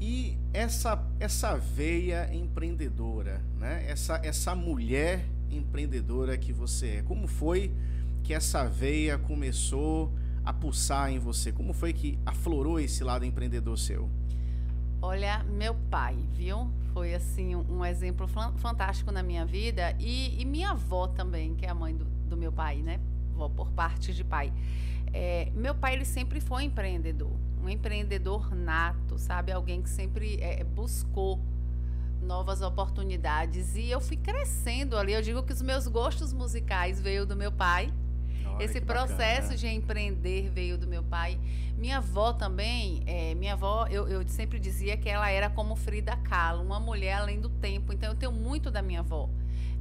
E 0.01 0.35
essa, 0.51 0.99
essa 1.19 1.55
veia 1.55 2.33
empreendedora, 2.33 3.39
né? 3.59 3.85
essa, 3.87 4.19
essa 4.23 4.55
mulher 4.55 5.23
empreendedora 5.51 6.35
que 6.39 6.51
você 6.51 6.87
é, 6.87 7.01
como 7.03 7.27
foi 7.27 7.71
que 8.23 8.33
essa 8.33 8.63
veia 8.65 9.17
começou 9.19 10.11
a 10.43 10.51
pulsar 10.51 11.11
em 11.11 11.19
você? 11.19 11.51
Como 11.51 11.71
foi 11.71 11.93
que 11.93 12.17
aflorou 12.25 12.79
esse 12.79 13.03
lado 13.03 13.25
empreendedor 13.25 13.77
seu? 13.77 14.09
Olha, 15.01 15.43
meu 15.43 15.75
pai, 15.89 16.17
viu? 16.33 16.69
Foi 16.93 17.13
assim 17.13 17.55
um 17.55 17.85
exemplo 17.85 18.27
fantástico 18.57 19.11
na 19.11 19.23
minha 19.23 19.45
vida 19.45 19.95
e, 19.99 20.41
e 20.41 20.45
minha 20.45 20.71
avó 20.71 21.07
também, 21.07 21.55
que 21.55 21.65
é 21.65 21.69
a 21.69 21.75
mãe 21.75 21.95
do, 21.95 22.03
do 22.05 22.35
meu 22.35 22.51
pai, 22.51 22.81
né? 22.81 22.99
Vó 23.33 23.47
por 23.47 23.71
parte 23.71 24.13
de 24.13 24.23
pai. 24.23 24.51
É, 25.13 25.49
meu 25.55 25.73
pai 25.73 25.93
ele 25.93 26.05
sempre 26.05 26.41
foi 26.41 26.63
empreendedor, 26.65 27.31
um 27.63 27.69
empreendedor 27.69 28.53
nato, 28.53 29.17
sabe? 29.17 29.51
Alguém 29.51 29.81
que 29.81 29.89
sempre 29.89 30.37
é, 30.41 30.63
buscou 30.63 31.39
novas 32.21 32.61
oportunidades 32.61 33.75
e 33.75 33.89
eu 33.89 34.01
fui 34.01 34.17
crescendo 34.17 34.97
ali. 34.97 35.13
Eu 35.13 35.21
digo 35.21 35.41
que 35.43 35.53
os 35.53 35.61
meus 35.61 35.87
gostos 35.87 36.33
musicais 36.33 36.99
veio 37.01 37.25
do 37.25 37.35
meu 37.35 37.51
pai. 37.51 37.93
Olha, 38.45 38.63
Esse 38.63 38.81
processo 38.81 39.41
bacana. 39.49 39.55
de 39.57 39.67
empreender 39.67 40.49
veio 40.49 40.77
do 40.77 40.85
meu 40.85 41.03
pai. 41.03 41.39
Minha 41.79 41.99
avó 41.99 42.33
também, 42.33 43.01
é, 43.05 43.33
minha 43.35 43.53
avó, 43.53 43.87
eu, 43.87 44.05
eu, 44.09 44.27
sempre 44.27 44.59
dizia 44.59 44.97
que 44.97 45.07
ela 45.07 45.29
era 45.31 45.49
como 45.49 45.77
Frida 45.77 46.17
Kahlo, 46.17 46.61
uma 46.61 46.77
mulher 46.77 47.13
além 47.13 47.39
do 47.39 47.47
tempo. 47.47 47.93
Então 47.93 48.09
eu 48.09 48.15
tenho 48.15 48.33
muito 48.33 48.69
da 48.69 48.81
minha 48.81 48.99
avó. 48.99 49.29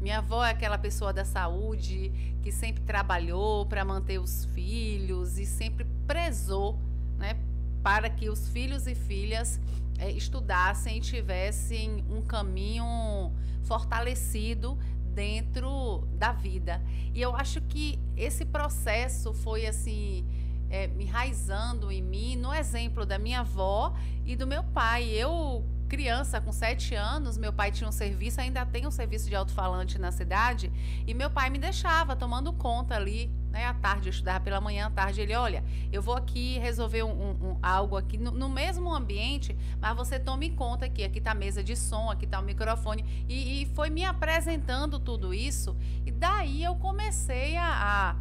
Minha 0.00 0.18
avó 0.18 0.44
é 0.44 0.50
aquela 0.50 0.78
pessoa 0.78 1.12
da 1.12 1.24
saúde 1.24 2.12
que 2.40 2.52
sempre 2.52 2.84
trabalhou 2.84 3.66
para 3.66 3.84
manter 3.84 4.20
os 4.20 4.44
filhos 4.44 5.38
e 5.38 5.44
sempre 5.44 5.84
prezou, 6.06 6.78
né, 7.18 7.36
para 7.82 8.08
que 8.08 8.30
os 8.30 8.48
filhos 8.48 8.86
e 8.86 8.94
filhas 8.94 9.60
é, 9.98 10.08
estudassem 10.12 10.98
e 10.98 11.00
tivessem 11.00 12.04
um 12.08 12.22
caminho 12.22 13.32
fortalecido 13.64 14.78
dentro 15.18 16.06
da 16.12 16.30
vida. 16.30 16.80
E 17.12 17.20
eu 17.20 17.34
acho 17.34 17.60
que 17.62 17.98
esse 18.16 18.44
processo 18.44 19.34
foi 19.34 19.66
assim. 19.66 20.24
É, 20.70 20.86
me 20.86 21.04
enraizando 21.04 21.90
em 21.90 22.02
mim, 22.02 22.36
no 22.36 22.52
exemplo 22.52 23.06
da 23.06 23.18
minha 23.18 23.40
avó 23.40 23.94
e 24.24 24.36
do 24.36 24.46
meu 24.46 24.62
pai. 24.62 25.08
Eu 25.08 25.64
criança, 25.88 26.40
com 26.40 26.52
sete 26.52 26.94
anos, 26.94 27.38
meu 27.38 27.52
pai 27.52 27.72
tinha 27.72 27.88
um 27.88 27.92
serviço, 27.92 28.40
ainda 28.40 28.64
tem 28.66 28.86
um 28.86 28.90
serviço 28.90 29.28
de 29.28 29.34
alto-falante 29.34 29.98
na 29.98 30.12
cidade, 30.12 30.70
e 31.06 31.14
meu 31.14 31.30
pai 31.30 31.48
me 31.48 31.58
deixava 31.58 32.14
tomando 32.14 32.52
conta 32.52 32.94
ali, 32.94 33.30
né, 33.50 33.64
à 33.64 33.72
tarde, 33.72 34.08
eu 34.08 34.10
estudava 34.10 34.40
pela 34.40 34.60
manhã, 34.60 34.86
à 34.86 34.90
tarde, 34.90 35.22
ele, 35.22 35.34
olha, 35.34 35.64
eu 35.90 36.02
vou 36.02 36.14
aqui 36.14 36.58
resolver 36.58 37.02
um, 37.02 37.10
um, 37.10 37.50
um 37.50 37.58
algo 37.62 37.96
aqui 37.96 38.18
no, 38.18 38.30
no, 38.30 38.48
mesmo 38.48 38.94
ambiente, 38.94 39.56
mas 39.80 39.96
você 39.96 40.20
tome 40.20 40.50
conta 40.50 40.84
aqui, 40.84 41.02
aqui 41.02 41.18
está 41.18 41.30
a 41.30 41.34
mesa 41.34 41.64
de 41.64 41.74
som, 41.74 42.10
aqui 42.10 42.26
está 42.26 42.38
o 42.38 42.42
microfone, 42.42 43.24
e, 43.26 43.62
e, 43.62 43.66
foi 43.74 43.88
me 43.88 44.04
apresentando 44.04 45.00
tudo 45.00 45.32
isso, 45.32 45.74
e 46.04 46.10
daí 46.10 46.62
eu 46.62 46.74
comecei 46.76 47.56
a, 47.56 48.14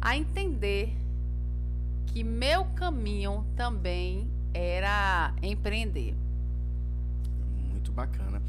a, 0.00 0.08
a 0.08 0.16
entender 0.16 0.96
que 2.12 2.24
meu 2.24 2.64
caminho 2.74 3.46
também 3.56 4.28
era 4.52 5.34
empreender 5.42 6.14
bacana. 7.98 8.40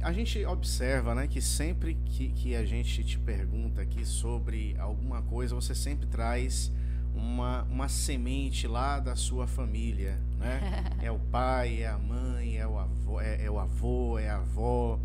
A 0.00 0.12
gente 0.12 0.42
observa 0.46 1.14
né, 1.14 1.26
que 1.26 1.40
sempre 1.42 1.94
que, 2.06 2.28
que 2.28 2.56
a 2.56 2.64
gente 2.64 3.04
te 3.04 3.18
pergunta 3.18 3.82
aqui 3.82 4.06
sobre 4.06 4.74
alguma 4.78 5.20
coisa, 5.22 5.54
você 5.54 5.74
sempre 5.74 6.06
traz 6.06 6.72
uma, 7.14 7.64
uma 7.64 7.88
semente 7.88 8.66
lá 8.66 8.98
da 8.98 9.14
sua 9.14 9.46
família. 9.46 10.18
Né? 10.38 10.60
É 11.02 11.10
o 11.10 11.18
pai, 11.18 11.82
é 11.82 11.88
a 11.88 11.98
mãe, 11.98 12.56
é 12.56 12.66
o 12.66 12.78
avô, 12.78 13.20
é, 13.20 13.44
é 13.44 13.50
o 13.50 13.58
avô, 13.58 14.18
é 14.18 14.30
a 14.30 14.38
avó. 14.38 14.98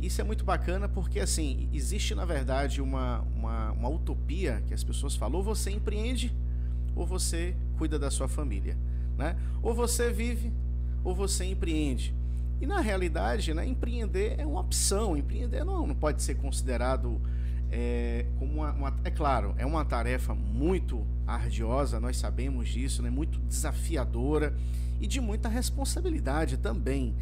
Isso 0.00 0.20
é 0.20 0.24
muito 0.24 0.44
bacana 0.44 0.88
porque, 0.88 1.18
assim, 1.18 1.68
existe 1.72 2.14
na 2.14 2.24
verdade 2.24 2.80
uma, 2.80 3.20
uma, 3.34 3.72
uma 3.72 3.88
utopia 3.88 4.62
que 4.66 4.74
as 4.74 4.84
pessoas 4.84 5.16
falam: 5.16 5.38
ou 5.38 5.42
você 5.42 5.70
empreende, 5.70 6.32
ou 6.94 7.06
você 7.06 7.54
cuida 7.78 7.98
da 7.98 8.10
sua 8.10 8.28
família. 8.28 8.76
Né? 9.16 9.36
Ou 9.62 9.74
você 9.74 10.12
vive, 10.12 10.52
ou 11.04 11.14
você 11.14 11.44
empreende. 11.44 12.14
E 12.60 12.66
na 12.66 12.80
realidade, 12.80 13.54
né, 13.54 13.66
empreender 13.66 14.34
é 14.38 14.46
uma 14.46 14.60
opção. 14.60 15.16
Empreender 15.16 15.64
não, 15.64 15.86
não 15.86 15.94
pode 15.94 16.22
ser 16.22 16.36
considerado 16.36 17.20
é, 17.70 18.26
como 18.38 18.52
uma, 18.54 18.72
uma, 18.72 18.96
É 19.04 19.10
claro, 19.10 19.54
é 19.56 19.64
uma 19.64 19.84
tarefa 19.84 20.34
muito 20.34 21.06
ardiosa, 21.26 22.00
nós 22.00 22.16
sabemos 22.16 22.68
disso, 22.68 23.02
né, 23.02 23.08
muito 23.08 23.38
desafiadora 23.40 24.54
e 25.00 25.06
de 25.06 25.20
muita 25.20 25.48
responsabilidade 25.48 26.58
também. 26.58 27.14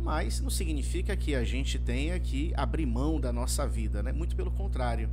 Mas 0.00 0.40
não 0.40 0.48
significa 0.48 1.16
que 1.16 1.34
a 1.34 1.44
gente 1.44 1.78
tenha 1.78 2.18
que 2.18 2.52
abrir 2.56 2.86
mão 2.86 3.20
da 3.20 3.32
nossa 3.32 3.66
vida, 3.66 4.02
né? 4.02 4.12
muito 4.12 4.34
pelo 4.36 4.50
contrário. 4.50 5.10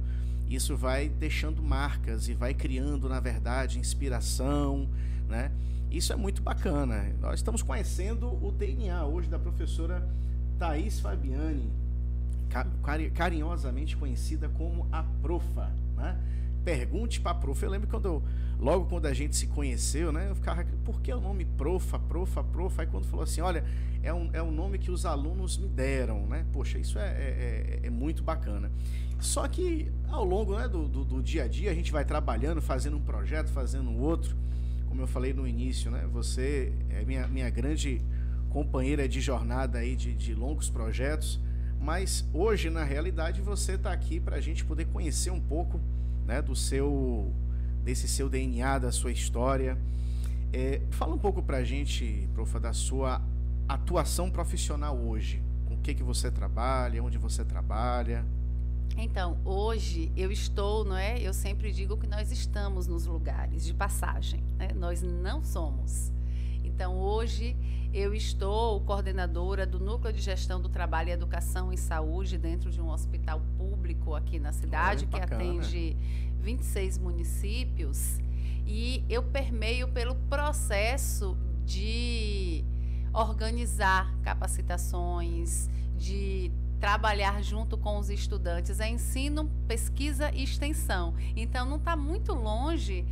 Isso 0.50 0.78
vai 0.78 1.10
deixando 1.10 1.62
marcas 1.62 2.28
e 2.28 2.34
vai 2.34 2.54
criando, 2.54 3.10
na 3.10 3.20
verdade, 3.20 3.80
inspiração, 3.80 4.88
né? 5.28 5.52
Isso 5.90 6.12
é 6.12 6.16
muito 6.16 6.42
bacana. 6.42 7.14
Nós 7.22 7.36
estamos 7.36 7.64
conhecendo 7.64 8.28
o 8.28 8.52
DNA 8.52 9.06
hoje 9.06 9.30
da 9.30 9.40
professora 9.40 10.08
Thaís 10.60 11.00
Fabiani, 11.00 11.72
carinhosamente 13.14 13.96
conhecida 13.96 14.50
como 14.50 14.88
a 14.92 15.04
Profa. 15.04 15.72
Né? 15.96 16.18
Pergunte 16.64 17.22
para 17.22 17.32
a 17.32 17.36
Profa. 17.36 17.66
Eu 17.66 17.70
lembro 17.70 17.88
quando 17.88 18.06
eu, 18.06 18.24
logo 18.60 18.86
quando 18.86 19.06
a 19.06 19.14
gente 19.14 19.36
se 19.36 19.48
conheceu, 19.48 20.12
né? 20.12 20.30
Eu 20.30 20.36
ficava, 20.36 20.66
por 20.84 21.02
que 21.02 21.14
o 21.14 21.22
nome 21.22 21.46
Profa, 21.46 21.98
Profa, 21.98 22.44
Profa? 22.44 22.82
Aí 22.82 22.88
quando 22.88 23.06
falou 23.06 23.24
assim, 23.24 23.42
olha, 23.42 23.64
é 24.04 24.14
um, 24.14 24.30
é 24.34 24.42
um 24.42 24.52
nome 24.52 24.78
que 24.78 24.92
os 24.92 25.06
alunos 25.06 25.58
me 25.58 25.68
deram, 25.68 26.28
né? 26.28 26.46
Poxa, 26.52 26.78
isso 26.78 27.00
é, 27.00 27.08
é, 27.08 27.80
é, 27.84 27.88
é 27.88 27.90
muito 27.90 28.24
bacana. 28.24 28.72
Só 29.20 29.48
que 29.48 29.92
ao 30.10 30.24
longo 30.24 30.58
né, 30.58 30.68
do, 30.68 30.88
do, 30.88 31.04
do 31.04 31.24
dia 31.24 31.44
a 31.44 31.48
dia 31.48 31.72
a 31.72 31.74
gente 31.74 31.92
vai 31.92 32.06
trabalhando, 32.06 32.62
fazendo 32.62 32.98
um 32.98 33.02
projeto, 33.02 33.50
fazendo 33.50 33.92
outro 33.98 34.36
como 34.96 35.04
eu 35.04 35.08
falei 35.08 35.34
no 35.34 35.46
início, 35.46 35.92
né? 35.92 36.08
Você 36.14 36.72
é 36.90 37.04
minha, 37.04 37.28
minha 37.28 37.50
grande 37.50 38.02
companheira 38.50 39.10
de 39.10 39.20
jornada 39.20 39.80
aí 39.80 39.94
de, 39.94 40.14
de 40.14 40.34
longos 40.34 40.70
projetos, 40.70 41.38
mas 41.82 42.26
hoje 42.34 42.70
na 42.70 42.86
realidade 42.86 43.42
você 43.42 43.74
está 43.74 43.92
aqui 43.92 44.22
para 44.22 44.38
a 44.38 44.40
gente 44.40 44.64
poder 44.64 44.86
conhecer 44.86 45.32
um 45.32 45.42
pouco, 45.42 45.82
né, 46.26 46.42
do 46.42 46.56
seu 46.56 47.30
desse 47.84 48.08
seu 48.08 48.30
DNA, 48.30 48.80
da 48.80 48.90
sua 48.90 49.12
história. 49.12 49.78
É, 50.54 50.80
fala 50.92 51.14
um 51.14 51.20
pouco 51.20 51.44
para 51.44 51.58
a 51.58 51.64
gente, 51.66 52.30
profa, 52.34 52.58
da 52.58 52.72
sua 52.72 53.22
atuação 53.68 54.32
profissional 54.32 54.98
hoje. 54.98 55.44
Com 55.66 55.74
o 55.76 55.78
que 55.80 55.94
que 55.94 56.04
você 56.04 56.32
trabalha, 56.32 57.04
onde 57.04 57.18
você 57.18 57.44
trabalha? 57.44 58.24
Então, 58.98 59.38
hoje 59.44 60.12
eu 60.16 60.32
estou, 60.32 60.86
não 60.86 60.96
é? 60.96 61.20
Eu 61.20 61.34
sempre 61.34 61.72
digo 61.72 61.98
que 61.98 62.08
nós 62.08 62.32
estamos 62.32 62.88
nos 62.88 63.06
lugares 63.06 63.66
de 63.66 63.74
passagem, 63.74 64.44
né? 64.58 64.70
Nós 64.74 65.02
não 65.02 65.44
somos. 65.44 66.12
Então, 66.64 66.98
hoje 66.98 67.56
eu 67.94 68.14
estou 68.14 68.82
coordenadora 68.82 69.66
do 69.66 69.80
Núcleo 69.80 70.12
de 70.14 70.22
Gestão 70.22 70.62
do 70.62 70.68
Trabalho 70.68 71.10
e 71.10 71.12
Educação 71.12 71.72
em 71.72 71.78
Saúde 71.78 72.38
dentro 72.38 72.70
de 72.72 72.82
um 72.82 72.90
hospital 72.90 73.42
público 73.58 74.16
aqui 74.16 74.40
na 74.40 74.52
cidade, 74.52 75.06
que 75.06 75.18
atende 75.36 75.96
26 76.42 76.98
municípios. 76.98 78.20
E 78.66 79.04
eu 79.10 79.24
permeio 79.24 79.88
pelo 79.88 80.16
processo 80.16 81.38
de 81.66 82.64
organizar 83.14 84.14
capacitações, 84.24 85.70
de 85.98 86.52
trabalhar 86.80 87.42
junto 87.42 87.78
com 87.78 87.98
os 87.98 88.10
estudantes. 88.10 88.80
É 88.80 88.90
ensino, 88.90 89.50
pesquisa 89.68 90.32
e 90.34 90.44
extensão. 90.44 91.16
Então, 91.36 91.66
não 91.66 91.78
está 91.78 91.96
muito 91.96 92.34
longe 92.34 93.06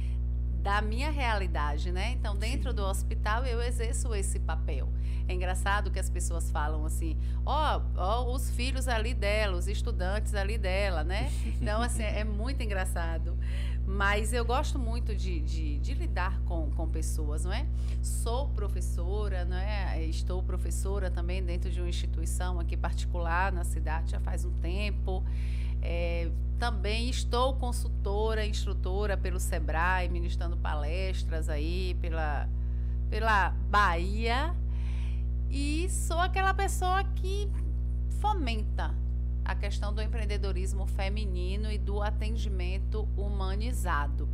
da 0.64 0.82
minha 0.82 1.12
realidade, 1.12 1.92
né? 1.92 2.12
Então, 2.12 2.38
dentro 2.38 2.70
Sim. 2.70 2.78
do 2.78 2.84
hospital, 2.84 3.46
eu 3.46 3.62
exerço 3.62 4.16
esse 4.16 4.40
papel. 4.40 4.88
É 5.28 5.34
engraçado 5.34 5.92
que 5.92 6.00
as 6.00 6.10
pessoas 6.10 6.50
falam 6.52 6.86
assim, 6.86 7.18
ó, 7.46 7.78
oh, 7.78 8.02
oh, 8.02 8.36
os 8.36 8.50
filhos 8.50 8.88
ali 8.88 9.14
dela, 9.14 9.58
os 9.58 9.68
estudantes 9.68 10.34
ali 10.34 10.58
dela, 10.58 11.04
né? 11.04 11.32
Então, 11.64 11.82
assim, 11.82 12.04
é 12.04 12.24
muito 12.24 12.62
engraçado. 12.62 13.38
Mas 13.86 14.32
eu 14.32 14.46
gosto 14.46 14.80
muito 14.80 15.14
de, 15.14 15.42
de, 15.42 15.78
de, 15.78 15.94
lidar 15.94 16.40
com, 16.42 16.72
com 16.72 16.88
pessoas, 16.88 17.44
não 17.44 17.52
é? 17.52 17.68
Sou 18.02 18.48
professora, 18.50 19.44
não 19.44 19.58
é? 19.58 20.02
Estou 20.06 20.42
professora 20.42 21.12
também 21.12 21.44
dentro 21.44 21.70
de 21.70 21.82
uma 21.82 21.90
instituição 21.90 22.60
aqui 22.60 22.78
particular 22.78 23.52
na 23.52 23.66
cidade 23.66 24.12
já 24.12 24.20
faz 24.22 24.46
um 24.46 24.52
tempo. 24.60 25.24
É, 25.82 26.32
também 26.58 27.10
estou 27.10 27.56
consultora, 27.56 28.46
instrutora 28.46 29.18
pelo 29.18 29.38
Sebrae, 29.38 30.08
ministrando 30.08 30.56
palestras 30.56 31.50
aí 31.50 31.98
pela, 32.00 32.48
pela 33.10 33.50
Bahia. 33.70 34.56
E 35.50 35.90
sou 35.90 36.20
aquela 36.20 36.54
pessoa 36.54 37.04
que 37.04 37.52
fomenta 38.22 38.96
a 39.46 39.56
questão 39.56 39.94
do 39.94 40.02
empreendedorismo 40.02 40.86
feminino 40.86 41.72
e 41.72 41.78
do 41.78 42.02
atendimento 42.02 43.08
humanizado. 43.18 44.28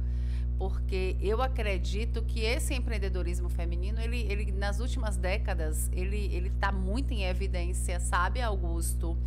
Porque 0.58 1.16
eu 1.22 1.42
acredito 1.42 2.22
que 2.24 2.42
esse 2.42 2.74
empreendedorismo 2.74 3.50
feminino, 3.50 4.02
ele, 4.02 4.22
ele 4.24 4.52
nas 4.52 4.80
últimas 4.80 5.16
décadas, 5.16 5.90
ele 5.94 6.48
está 6.48 6.72
muito 6.72 7.14
em 7.14 7.24
evidência, 7.24 8.00
sabe, 8.00 8.42
Augusto? 8.42 9.18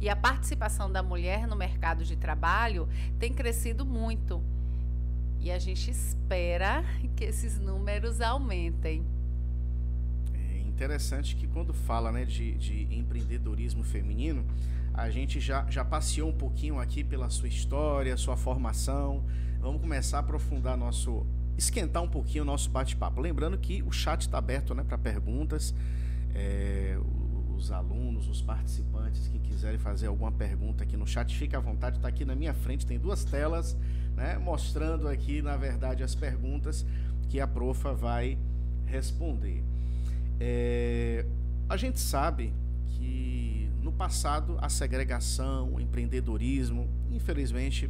E 0.00 0.08
a 0.08 0.16
participação 0.16 0.92
da 0.92 1.02
mulher 1.02 1.46
no 1.46 1.56
mercado 1.56 2.04
de 2.04 2.16
trabalho 2.16 2.88
tem 3.18 3.32
crescido 3.32 3.86
muito. 3.86 4.42
E 5.40 5.50
a 5.50 5.58
gente 5.58 5.90
espera 5.90 6.84
que 7.16 7.24
esses 7.24 7.58
números 7.58 8.20
aumentem 8.20 9.02
Interessante 10.82 11.36
que 11.36 11.46
quando 11.46 11.72
fala 11.72 12.10
né, 12.10 12.24
de, 12.24 12.54
de 12.54 12.88
empreendedorismo 12.90 13.84
feminino, 13.84 14.44
a 14.94 15.10
gente 15.10 15.40
já, 15.40 15.64
já 15.70 15.84
passeou 15.84 16.28
um 16.28 16.32
pouquinho 16.32 16.78
aqui 16.78 17.02
pela 17.02 17.30
sua 17.30 17.48
história, 17.48 18.16
sua 18.16 18.36
formação. 18.36 19.24
Vamos 19.60 19.80
começar 19.80 20.18
a 20.18 20.20
aprofundar 20.20 20.76
nosso. 20.76 21.26
esquentar 21.56 22.02
um 22.02 22.08
pouquinho 22.08 22.44
o 22.44 22.46
nosso 22.46 22.68
bate-papo. 22.70 23.20
Lembrando 23.20 23.56
que 23.56 23.82
o 23.82 23.92
chat 23.92 24.22
está 24.22 24.38
aberto 24.38 24.74
né, 24.74 24.84
para 24.84 24.98
perguntas. 24.98 25.74
É, 26.34 26.98
os 27.56 27.70
alunos, 27.70 28.28
os 28.28 28.42
participantes 28.42 29.28
que 29.28 29.38
quiserem 29.38 29.78
fazer 29.78 30.08
alguma 30.08 30.32
pergunta 30.32 30.82
aqui 30.82 30.96
no 30.96 31.06
chat, 31.06 31.34
fique 31.36 31.54
à 31.54 31.60
vontade, 31.60 31.96
está 31.96 32.08
aqui 32.08 32.24
na 32.24 32.34
minha 32.34 32.52
frente, 32.52 32.84
tem 32.84 32.98
duas 32.98 33.24
telas, 33.24 33.76
né, 34.16 34.36
mostrando 34.36 35.06
aqui, 35.06 35.40
na 35.40 35.56
verdade, 35.56 36.02
as 36.02 36.14
perguntas 36.14 36.84
que 37.28 37.38
a 37.38 37.46
profa 37.46 37.94
vai 37.94 38.36
responder. 38.84 39.62
É, 40.40 41.24
a 41.68 41.76
gente 41.76 42.00
sabe 42.00 42.52
que 42.86 43.31
passado 44.02 44.58
a 44.60 44.68
segregação, 44.68 45.74
o 45.74 45.80
empreendedorismo, 45.80 46.88
infelizmente, 47.08 47.88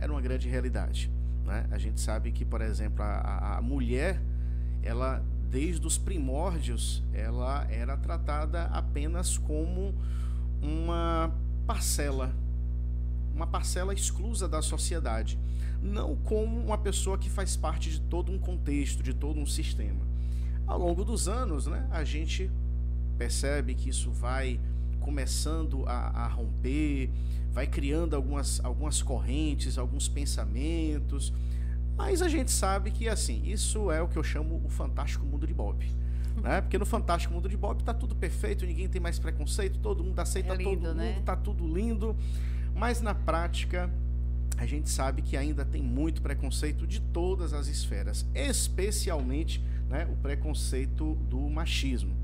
era 0.00 0.10
uma 0.10 0.20
grande 0.20 0.48
realidade. 0.48 1.08
Né? 1.44 1.68
A 1.70 1.78
gente 1.78 2.00
sabe 2.00 2.32
que, 2.32 2.44
por 2.44 2.60
exemplo, 2.60 3.00
a, 3.00 3.58
a 3.58 3.62
mulher, 3.62 4.20
ela 4.82 5.24
desde 5.48 5.86
os 5.86 5.96
primórdios, 5.96 7.04
ela 7.12 7.64
era 7.70 7.96
tratada 7.96 8.64
apenas 8.72 9.38
como 9.38 9.94
uma 10.60 11.32
parcela, 11.64 12.34
uma 13.32 13.46
parcela 13.46 13.94
exclusa 13.94 14.48
da 14.48 14.62
sociedade, 14.62 15.38
não 15.80 16.16
como 16.16 16.58
uma 16.58 16.78
pessoa 16.78 17.16
que 17.16 17.30
faz 17.30 17.56
parte 17.56 17.88
de 17.88 18.00
todo 18.00 18.32
um 18.32 18.38
contexto, 18.38 19.00
de 19.00 19.14
todo 19.14 19.38
um 19.38 19.46
sistema. 19.46 20.04
Ao 20.66 20.76
longo 20.76 21.04
dos 21.04 21.28
anos, 21.28 21.68
né, 21.68 21.86
a 21.92 22.02
gente 22.02 22.50
percebe 23.16 23.76
que 23.76 23.90
isso 23.90 24.10
vai 24.10 24.58
começando 25.02 25.84
a, 25.86 26.24
a 26.24 26.28
romper, 26.28 27.10
vai 27.50 27.66
criando 27.66 28.16
algumas, 28.16 28.64
algumas 28.64 29.02
correntes, 29.02 29.76
alguns 29.76 30.08
pensamentos, 30.08 31.32
mas 31.96 32.22
a 32.22 32.28
gente 32.28 32.50
sabe 32.50 32.90
que, 32.90 33.08
assim, 33.08 33.42
isso 33.44 33.90
é 33.90 34.00
o 34.00 34.08
que 34.08 34.16
eu 34.16 34.24
chamo 34.24 34.62
o 34.64 34.68
fantástico 34.68 35.24
mundo 35.24 35.46
de 35.46 35.52
Bob. 35.52 35.86
Né? 36.42 36.60
Porque 36.62 36.78
no 36.78 36.86
fantástico 36.86 37.34
mundo 37.34 37.48
de 37.48 37.56
Bob 37.56 37.82
tá 37.84 37.92
tudo 37.92 38.16
perfeito, 38.16 38.64
ninguém 38.64 38.88
tem 38.88 39.00
mais 39.00 39.18
preconceito, 39.18 39.78
todo 39.78 40.02
mundo 40.02 40.18
aceita 40.18 40.54
é 40.54 40.56
lindo, 40.56 40.86
todo 40.86 40.94
né? 40.94 41.12
mundo, 41.12 41.24
tá 41.24 41.36
tudo 41.36 41.66
lindo. 41.66 42.16
Mas 42.74 43.02
na 43.02 43.14
prática, 43.14 43.90
a 44.56 44.64
gente 44.64 44.88
sabe 44.88 45.20
que 45.22 45.36
ainda 45.36 45.64
tem 45.64 45.82
muito 45.82 46.22
preconceito 46.22 46.86
de 46.86 47.00
todas 47.00 47.52
as 47.52 47.66
esferas, 47.68 48.26
especialmente 48.34 49.62
né, 49.88 50.08
o 50.10 50.16
preconceito 50.16 51.14
do 51.28 51.38
machismo. 51.50 52.21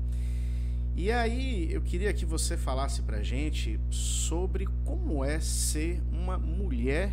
E 1.01 1.13
aí 1.13 1.71
eu 1.71 1.81
queria 1.81 2.13
que 2.13 2.25
você 2.25 2.57
falasse 2.57 3.01
pra 3.03 3.23
gente 3.23 3.79
sobre 3.89 4.67
como 4.83 5.23
é 5.23 5.39
ser 5.39 6.03
uma 6.11 6.37
mulher 6.37 7.09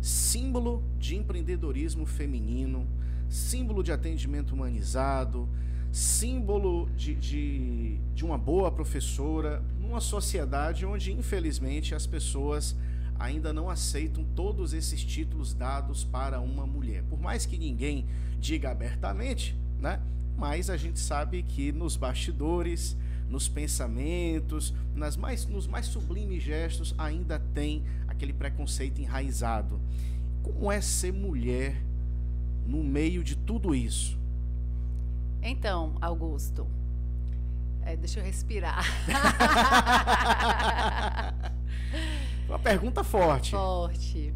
símbolo 0.00 0.82
de 0.98 1.16
empreendedorismo 1.16 2.06
feminino, 2.06 2.88
símbolo 3.28 3.82
de 3.82 3.92
atendimento 3.92 4.54
humanizado, 4.54 5.46
símbolo 5.92 6.88
de, 6.96 7.14
de, 7.14 7.98
de 8.14 8.24
uma 8.24 8.38
boa 8.38 8.72
professora, 8.72 9.62
numa 9.78 10.00
sociedade 10.00 10.86
onde, 10.86 11.12
infelizmente, 11.12 11.94
as 11.94 12.06
pessoas 12.06 12.74
ainda 13.18 13.52
não 13.52 13.68
aceitam 13.68 14.24
todos 14.34 14.72
esses 14.72 15.04
títulos 15.04 15.52
dados 15.52 16.02
para 16.02 16.40
uma 16.40 16.66
mulher. 16.66 17.02
Por 17.10 17.20
mais 17.20 17.44
que 17.44 17.58
ninguém 17.58 18.06
diga 18.40 18.70
abertamente, 18.70 19.54
né? 19.78 20.00
Mas 20.34 20.70
a 20.70 20.78
gente 20.78 20.98
sabe 20.98 21.42
que 21.42 21.72
nos 21.72 21.94
bastidores, 21.94 22.96
nos 23.32 23.48
pensamentos, 23.48 24.72
nas 24.94 25.16
mais, 25.16 25.46
nos 25.46 25.66
mais 25.66 25.86
sublimes 25.86 26.42
gestos, 26.42 26.94
ainda 26.98 27.38
tem 27.54 27.82
aquele 28.06 28.34
preconceito 28.34 29.00
enraizado. 29.00 29.80
Como 30.42 30.70
é 30.70 30.82
ser 30.82 31.14
mulher 31.14 31.82
no 32.66 32.84
meio 32.84 33.24
de 33.24 33.34
tudo 33.34 33.74
isso? 33.74 34.18
Então, 35.40 35.96
Augusto, 36.00 36.66
é, 37.80 37.96
deixa 37.96 38.20
eu 38.20 38.24
respirar. 38.24 38.84
Uma 42.46 42.58
pergunta 42.58 43.02
forte. 43.02 43.52
Forte. 43.52 44.34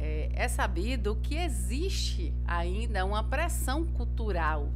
É, 0.00 0.30
é 0.34 0.48
sabido 0.48 1.14
que 1.22 1.36
existe 1.36 2.34
ainda 2.44 3.04
uma 3.04 3.22
pressão 3.22 3.84
cultural 3.84 4.68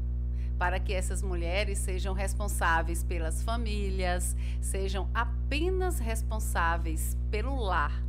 para 0.58 0.78
que 0.78 0.92
essas 0.92 1.22
mulheres 1.22 1.78
sejam 1.78 2.14
responsáveis 2.14 3.02
pelas 3.02 3.42
famílias, 3.42 4.36
sejam 4.60 5.08
apenas 5.12 5.98
responsáveis 5.98 7.16
pelo 7.30 7.56
lar. 7.56 8.02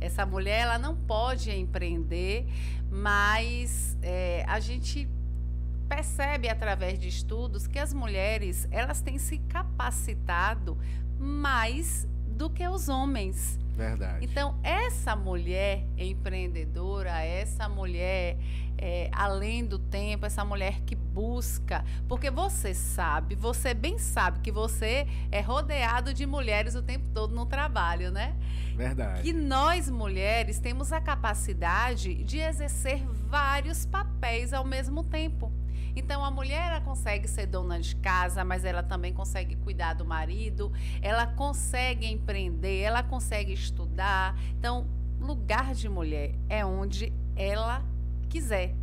Essa 0.00 0.26
mulher 0.26 0.60
ela 0.60 0.78
não 0.78 0.94
pode 0.94 1.50
empreender, 1.50 2.46
mas 2.90 3.96
é, 4.02 4.44
a 4.46 4.60
gente 4.60 5.08
percebe 5.88 6.48
através 6.48 6.98
de 6.98 7.08
estudos 7.08 7.66
que 7.66 7.78
as 7.78 7.94
mulheres 7.94 8.66
elas 8.70 9.00
têm 9.00 9.18
se 9.18 9.38
capacitado 9.38 10.76
mais 11.18 12.06
do 12.28 12.50
que 12.50 12.66
os 12.66 12.88
homens. 12.88 13.58
Verdade. 13.74 14.24
Então, 14.24 14.58
essa 14.62 15.14
mulher 15.14 15.84
empreendedora, 15.96 17.22
essa 17.22 17.68
mulher 17.68 18.38
é, 18.78 19.08
além 19.12 19.64
do 19.64 19.78
tempo, 19.78 20.26
essa 20.26 20.44
mulher 20.44 20.80
que 20.82 20.96
busca, 21.16 21.82
porque 22.06 22.30
você 22.30 22.74
sabe, 22.74 23.34
você 23.34 23.72
bem 23.72 23.98
sabe 23.98 24.40
que 24.40 24.52
você 24.52 25.08
é 25.32 25.40
rodeado 25.40 26.12
de 26.12 26.26
mulheres 26.26 26.74
o 26.74 26.82
tempo 26.82 27.08
todo 27.08 27.34
no 27.34 27.46
trabalho, 27.46 28.10
né? 28.10 28.36
Verdade. 28.76 29.22
Que 29.22 29.32
nós 29.32 29.88
mulheres 29.88 30.58
temos 30.58 30.92
a 30.92 31.00
capacidade 31.00 32.22
de 32.22 32.38
exercer 32.38 33.02
vários 33.06 33.86
papéis 33.86 34.52
ao 34.52 34.62
mesmo 34.62 35.02
tempo. 35.02 35.50
Então 35.96 36.22
a 36.22 36.30
mulher 36.30 36.68
ela 36.68 36.82
consegue 36.82 37.26
ser 37.26 37.46
dona 37.46 37.80
de 37.80 37.96
casa, 37.96 38.44
mas 38.44 38.66
ela 38.66 38.82
também 38.82 39.14
consegue 39.14 39.56
cuidar 39.56 39.94
do 39.94 40.04
marido, 40.04 40.70
ela 41.00 41.26
consegue 41.26 42.06
empreender, 42.06 42.80
ela 42.80 43.02
consegue 43.02 43.54
estudar. 43.54 44.38
Então, 44.58 44.86
lugar 45.18 45.72
de 45.72 45.88
mulher 45.88 46.34
é 46.46 46.62
onde 46.62 47.10
ela 47.34 47.82
quiser. 48.28 48.74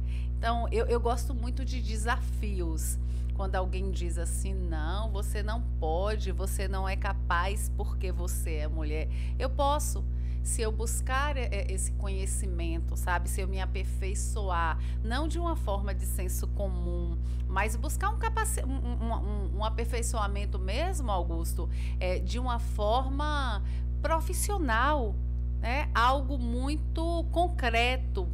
Então, 0.44 0.68
eu, 0.74 0.86
eu 0.88 1.00
gosto 1.00 1.34
muito 1.34 1.64
de 1.64 1.82
desafios. 1.82 3.00
Quando 3.34 3.56
alguém 3.56 3.90
diz 3.92 4.18
assim, 4.18 4.54
não, 4.54 5.10
você 5.10 5.42
não 5.42 5.62
pode, 5.80 6.34
você 6.34 6.68
não 6.68 6.88
é 6.88 6.98
capaz 6.98 7.72
porque 7.78 8.12
você 8.12 8.56
é 8.56 8.68
mulher. 8.68 9.08
Eu 9.40 9.50
posso 9.50 10.04
se 10.44 10.62
eu 10.62 10.70
buscar 10.70 11.38
é, 11.38 11.44
é, 11.46 11.72
esse 11.72 11.94
conhecimento, 11.94 12.98
sabe? 12.98 13.30
Se 13.30 13.40
eu 13.40 13.48
me 13.48 13.62
aperfeiçoar, 13.62 14.78
não 15.02 15.30
de 15.30 15.40
uma 15.40 15.56
forma 15.56 15.96
de 15.96 16.06
senso 16.06 16.46
comum, 16.50 17.18
mas 17.48 17.78
buscar 17.78 18.10
um, 18.10 18.20
capaci 18.20 18.66
um, 18.66 18.68
um, 18.68 19.60
um 19.60 19.64
aperfeiçoamento 19.64 20.60
mesmo, 20.60 21.10
Augusto, 21.10 21.70
é, 22.02 22.20
de 22.20 22.38
uma 22.38 22.60
forma 22.60 23.64
profissional, 24.02 25.16
né? 25.62 25.90
algo 25.96 26.38
muito 26.38 27.24
concreto, 27.32 28.28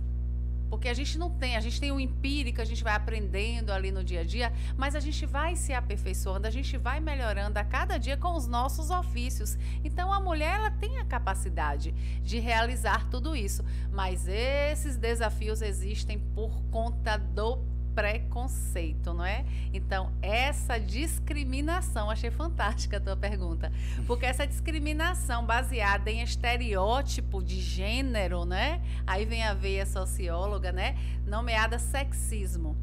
porque 0.70 0.88
a 0.88 0.94
gente 0.94 1.18
não 1.18 1.30
tem, 1.30 1.56
a 1.56 1.60
gente 1.60 1.80
tem 1.80 1.92
o 1.92 2.00
empírico, 2.00 2.62
a 2.62 2.66
gente 2.66 2.84
vai 2.84 2.94
aprendendo 2.94 3.72
ali 3.72 3.92
no 3.92 4.04
dia 4.04 4.22
a 4.22 4.24
dia, 4.24 4.54
mas 4.78 4.96
a 4.96 5.00
gente 5.00 5.26
vai 5.26 5.56
se 5.56 5.74
aperfeiçoando, 5.74 6.48
a 6.48 6.52
gente 6.52 6.78
vai 6.78 7.00
melhorando 7.00 7.58
a 7.58 7.64
cada 7.64 7.98
dia 7.98 8.18
com 8.18 8.36
os 8.36 8.48
nossos 8.48 8.90
ofícios. 8.90 9.58
Então 9.84 10.14
a 10.14 10.20
mulher 10.20 10.56
ela 10.56 10.72
tem 10.72 10.98
a 11.00 11.06
capacidade 11.06 11.92
de 12.22 12.40
realizar 12.40 13.10
tudo 13.10 13.36
isso, 13.36 13.64
mas 13.92 14.28
esses 14.28 14.98
desafios 14.98 15.62
existem 15.62 16.20
por 16.20 16.62
conta 16.72 17.18
do 17.18 17.79
preconceito, 17.96 19.14
não 19.14 19.26
é? 19.26 19.46
Então, 19.74 20.12
essa 20.22 20.80
discriminação, 20.80 22.10
achei 22.10 22.32
fantástica 22.32 22.98
a 22.98 23.00
tua 23.00 23.18
pergunta, 23.18 23.72
porque 24.08 24.26
essa 24.26 24.46
discriminação 24.46 25.46
baseada 25.46 26.10
em 26.10 26.22
estereótipo 26.22 27.44
de 27.44 27.60
gênero, 27.60 28.46
né? 28.46 28.82
Aí 29.06 29.26
vem 29.26 29.44
a 29.44 29.54
veia 29.54 29.86
socióloga, 29.86 30.72
né? 30.72 30.98
Nomeada 31.26 31.78
sexismo. 31.78 32.78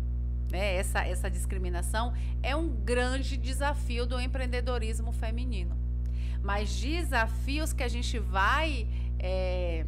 Né? 0.50 0.76
Essa, 0.76 1.04
essa 1.04 1.30
discriminação 1.30 2.12
é 2.42 2.54
um 2.54 2.68
grande 2.68 3.36
desafio 3.36 4.06
do 4.06 4.20
empreendedorismo 4.20 5.12
feminino. 5.12 5.76
Mas 6.42 6.78
desafios 6.80 7.72
que 7.72 7.82
a 7.82 7.88
gente 7.88 8.18
vai. 8.18 8.86
É, 9.18 9.84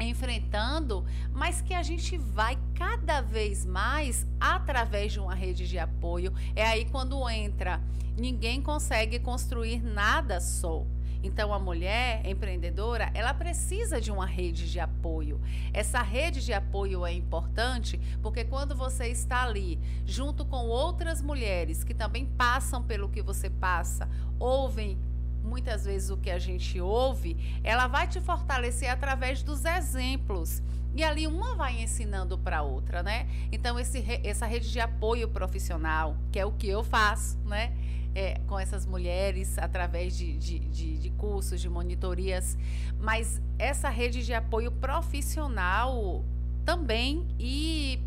enfrentando, 0.00 1.04
mas 1.32 1.60
que 1.60 1.74
a 1.74 1.82
gente 1.82 2.16
vai 2.18 2.58
cada 2.74 3.20
vez 3.20 3.64
mais 3.64 4.26
através 4.38 5.12
de 5.12 5.20
uma 5.20 5.34
rede 5.34 5.68
de 5.68 5.78
apoio. 5.78 6.32
É 6.54 6.64
aí 6.64 6.84
quando 6.86 7.28
entra, 7.28 7.80
ninguém 8.16 8.60
consegue 8.60 9.18
construir 9.18 9.82
nada 9.82 10.40
só. 10.40 10.84
Então, 11.22 11.52
a 11.52 11.58
mulher 11.58 12.24
empreendedora, 12.24 13.10
ela 13.12 13.34
precisa 13.34 14.00
de 14.00 14.12
uma 14.12 14.26
rede 14.26 14.70
de 14.70 14.78
apoio. 14.78 15.40
Essa 15.72 16.00
rede 16.00 16.44
de 16.44 16.52
apoio 16.52 17.04
é 17.04 17.12
importante 17.12 17.98
porque 18.22 18.44
quando 18.44 18.76
você 18.76 19.08
está 19.08 19.42
ali, 19.42 19.80
junto 20.04 20.44
com 20.44 20.66
outras 20.66 21.20
mulheres 21.20 21.82
que 21.82 21.94
também 21.94 22.26
passam 22.26 22.82
pelo 22.82 23.08
que 23.08 23.22
você 23.22 23.50
passa, 23.50 24.08
ouvem 24.38 24.98
muitas 25.46 25.84
vezes 25.84 26.10
o 26.10 26.16
que 26.16 26.30
a 26.30 26.38
gente 26.38 26.80
ouve, 26.80 27.36
ela 27.62 27.86
vai 27.86 28.06
te 28.06 28.20
fortalecer 28.20 28.90
através 28.90 29.42
dos 29.42 29.64
exemplos. 29.64 30.62
E 30.94 31.04
ali 31.04 31.26
uma 31.26 31.54
vai 31.54 31.82
ensinando 31.82 32.38
para 32.38 32.62
outra, 32.62 33.02
né? 33.02 33.28
Então, 33.52 33.78
esse, 33.78 34.02
essa 34.24 34.46
rede 34.46 34.72
de 34.72 34.80
apoio 34.80 35.28
profissional, 35.28 36.16
que 36.32 36.38
é 36.38 36.46
o 36.46 36.52
que 36.52 36.66
eu 36.68 36.82
faço, 36.82 37.38
né? 37.44 37.72
É, 38.14 38.40
com 38.46 38.58
essas 38.58 38.86
mulheres 38.86 39.58
através 39.58 40.16
de, 40.16 40.38
de, 40.38 40.58
de, 40.58 40.98
de, 40.98 41.10
cursos, 41.10 41.60
de 41.60 41.68
monitorias, 41.68 42.56
mas 42.98 43.42
essa 43.58 43.90
rede 43.90 44.24
de 44.24 44.32
apoio 44.32 44.72
profissional 44.72 46.24
também 46.64 47.26
e 47.38 48.00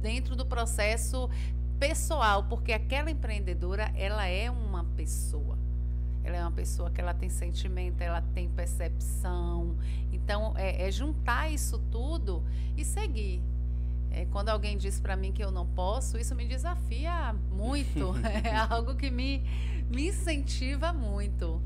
dentro 0.00 0.34
do 0.34 0.44
processo 0.44 1.30
pessoal, 1.78 2.42
porque 2.48 2.72
aquela 2.72 3.08
empreendedora 3.08 3.92
ela 3.96 4.26
é 4.26 4.50
uma 4.50 4.82
pessoa. 4.96 5.61
Ela 6.24 6.36
é 6.36 6.40
uma 6.40 6.52
pessoa 6.52 6.90
que 6.90 7.00
ela 7.00 7.12
tem 7.12 7.28
sentimento, 7.28 8.00
ela 8.00 8.22
tem 8.34 8.48
percepção. 8.48 9.76
Então, 10.12 10.54
é, 10.56 10.88
é 10.88 10.90
juntar 10.90 11.52
isso 11.52 11.78
tudo 11.90 12.42
e 12.76 12.84
seguir. 12.84 13.42
É, 14.10 14.26
quando 14.26 14.50
alguém 14.50 14.76
diz 14.76 15.00
para 15.00 15.16
mim 15.16 15.32
que 15.32 15.42
eu 15.42 15.50
não 15.50 15.66
posso, 15.66 16.18
isso 16.18 16.34
me 16.34 16.46
desafia 16.46 17.34
muito. 17.50 18.14
é 18.44 18.54
algo 18.56 18.94
que 18.94 19.10
me, 19.10 19.42
me 19.90 20.08
incentiva 20.08 20.92
muito. 20.92 21.60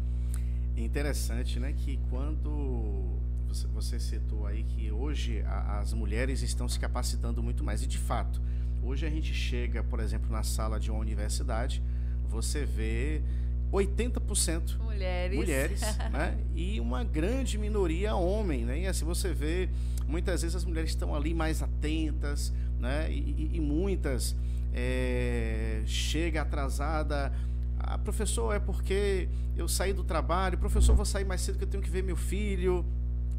Interessante, 0.76 1.58
né? 1.58 1.72
Que 1.72 1.98
quando 2.10 3.16
você, 3.48 3.66
você 3.68 4.00
citou 4.00 4.46
aí 4.46 4.62
que 4.64 4.90
hoje 4.92 5.42
a, 5.42 5.80
as 5.80 5.92
mulheres 5.92 6.42
estão 6.42 6.68
se 6.68 6.78
capacitando 6.78 7.42
muito 7.42 7.64
mais. 7.64 7.82
E 7.82 7.86
de 7.86 7.98
fato, 7.98 8.40
hoje 8.82 9.06
a 9.06 9.10
gente 9.10 9.32
chega, 9.32 9.82
por 9.82 10.00
exemplo, 10.00 10.30
na 10.30 10.42
sala 10.42 10.78
de 10.78 10.90
uma 10.90 11.00
universidade, 11.00 11.82
você 12.28 12.64
vê 12.64 13.22
80% 13.72 14.78
mulheres, 14.78 15.36
mulheres 15.36 15.80
né? 16.12 16.38
e 16.54 16.80
uma 16.80 17.04
grande 17.04 17.58
minoria 17.58 18.14
homem. 18.14 18.64
Né? 18.64 18.80
E 18.80 18.86
assim 18.86 19.04
você 19.04 19.32
vê, 19.32 19.68
muitas 20.06 20.42
vezes 20.42 20.56
as 20.56 20.64
mulheres 20.64 20.90
estão 20.90 21.14
ali 21.14 21.34
mais 21.34 21.62
atentas, 21.62 22.52
né? 22.78 23.10
e, 23.10 23.50
e 23.54 23.60
muitas 23.60 24.36
é, 24.76 25.82
chega 25.86 26.42
atrasada. 26.42 27.32
Ah, 27.78 27.98
professor, 27.98 28.54
é 28.54 28.58
porque 28.58 29.28
eu 29.56 29.66
saí 29.66 29.92
do 29.92 30.04
trabalho, 30.04 30.58
professor, 30.58 30.94
vou 30.94 31.04
sair 31.04 31.24
mais 31.24 31.40
cedo 31.40 31.56
que 31.58 31.64
eu 31.64 31.68
tenho 31.68 31.82
que 31.82 31.90
ver 31.90 32.02
meu 32.02 32.16
filho. 32.16 32.84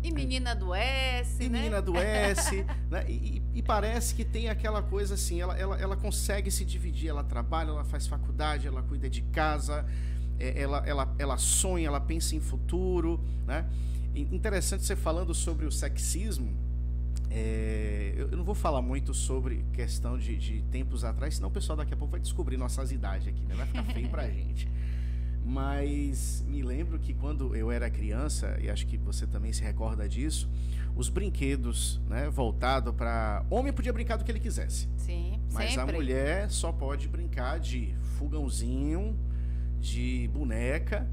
E 0.03 0.11
menina 0.11 0.55
do 0.55 0.73
S, 0.73 1.43
e 1.43 1.49
né? 1.49 1.59
menina 1.59 1.81
do 1.81 1.95
S, 1.97 2.65
né? 2.89 3.03
E, 3.09 3.41
e, 3.53 3.61
parece 3.63 4.13
que 4.13 4.23
tem 4.23 4.47
aquela 4.47 4.81
coisa 4.81 5.15
assim, 5.15 5.41
ela, 5.41 5.57
ela, 5.57 5.79
ela 5.79 5.97
consegue 5.97 6.49
se 6.51 6.63
dividir, 6.63 7.09
ela 7.09 7.23
trabalha, 7.23 7.69
ela 7.69 7.83
faz 7.83 8.07
faculdade, 8.07 8.67
ela 8.67 8.83
cuida 8.83 9.09
de 9.09 9.21
casa, 9.23 9.85
ela, 10.39 10.83
ela, 10.85 11.15
ela 11.17 11.37
sonha, 11.37 11.87
ela 11.87 11.99
pensa 11.99 12.35
em 12.35 12.39
futuro. 12.39 13.19
Né? 13.45 13.65
Interessante 14.15 14.83
você 14.83 14.95
falando 14.95 15.33
sobre 15.33 15.65
o 15.65 15.71
sexismo. 15.71 16.55
É, 17.29 18.13
eu 18.17 18.37
não 18.37 18.43
vou 18.43 18.55
falar 18.55 18.81
muito 18.81 19.13
sobre 19.13 19.65
questão 19.73 20.17
de, 20.17 20.37
de, 20.37 20.61
tempos 20.71 21.03
atrás, 21.03 21.35
senão 21.35 21.49
o 21.49 21.51
pessoal 21.51 21.77
daqui 21.77 21.93
a 21.93 21.97
pouco 21.97 22.11
vai 22.11 22.21
descobrir 22.21 22.55
nossas 22.57 22.91
idades 22.91 23.27
aqui, 23.27 23.41
né? 23.45 23.53
vai 23.53 23.67
ficar 23.67 23.83
feio 23.83 24.09
pra 24.09 24.29
gente. 24.31 24.69
Mas 25.43 26.43
me 26.47 26.61
lembro 26.61 26.99
que 26.99 27.13
quando 27.13 27.55
eu 27.55 27.71
era 27.71 27.89
criança, 27.89 28.57
e 28.61 28.69
acho 28.69 28.85
que 28.85 28.97
você 28.97 29.25
também 29.25 29.53
se 29.53 29.63
recorda 29.63 30.07
disso, 30.07 30.49
os 30.93 31.09
brinquedos, 31.09 32.01
né, 32.09 32.29
voltado 32.29 32.93
para 32.93 33.45
homem 33.49 33.71
podia 33.71 33.93
brincar 33.93 34.17
do 34.17 34.25
que 34.25 34.31
ele 34.31 34.39
quisesse. 34.39 34.89
Sim, 34.97 35.39
Mas 35.53 35.73
sempre. 35.73 35.95
a 35.95 35.97
mulher 35.97 36.49
só 36.49 36.71
pode 36.71 37.07
brincar 37.07 37.59
de 37.59 37.95
fogãozinho, 38.17 39.15
de 39.79 40.29
boneca. 40.33 41.07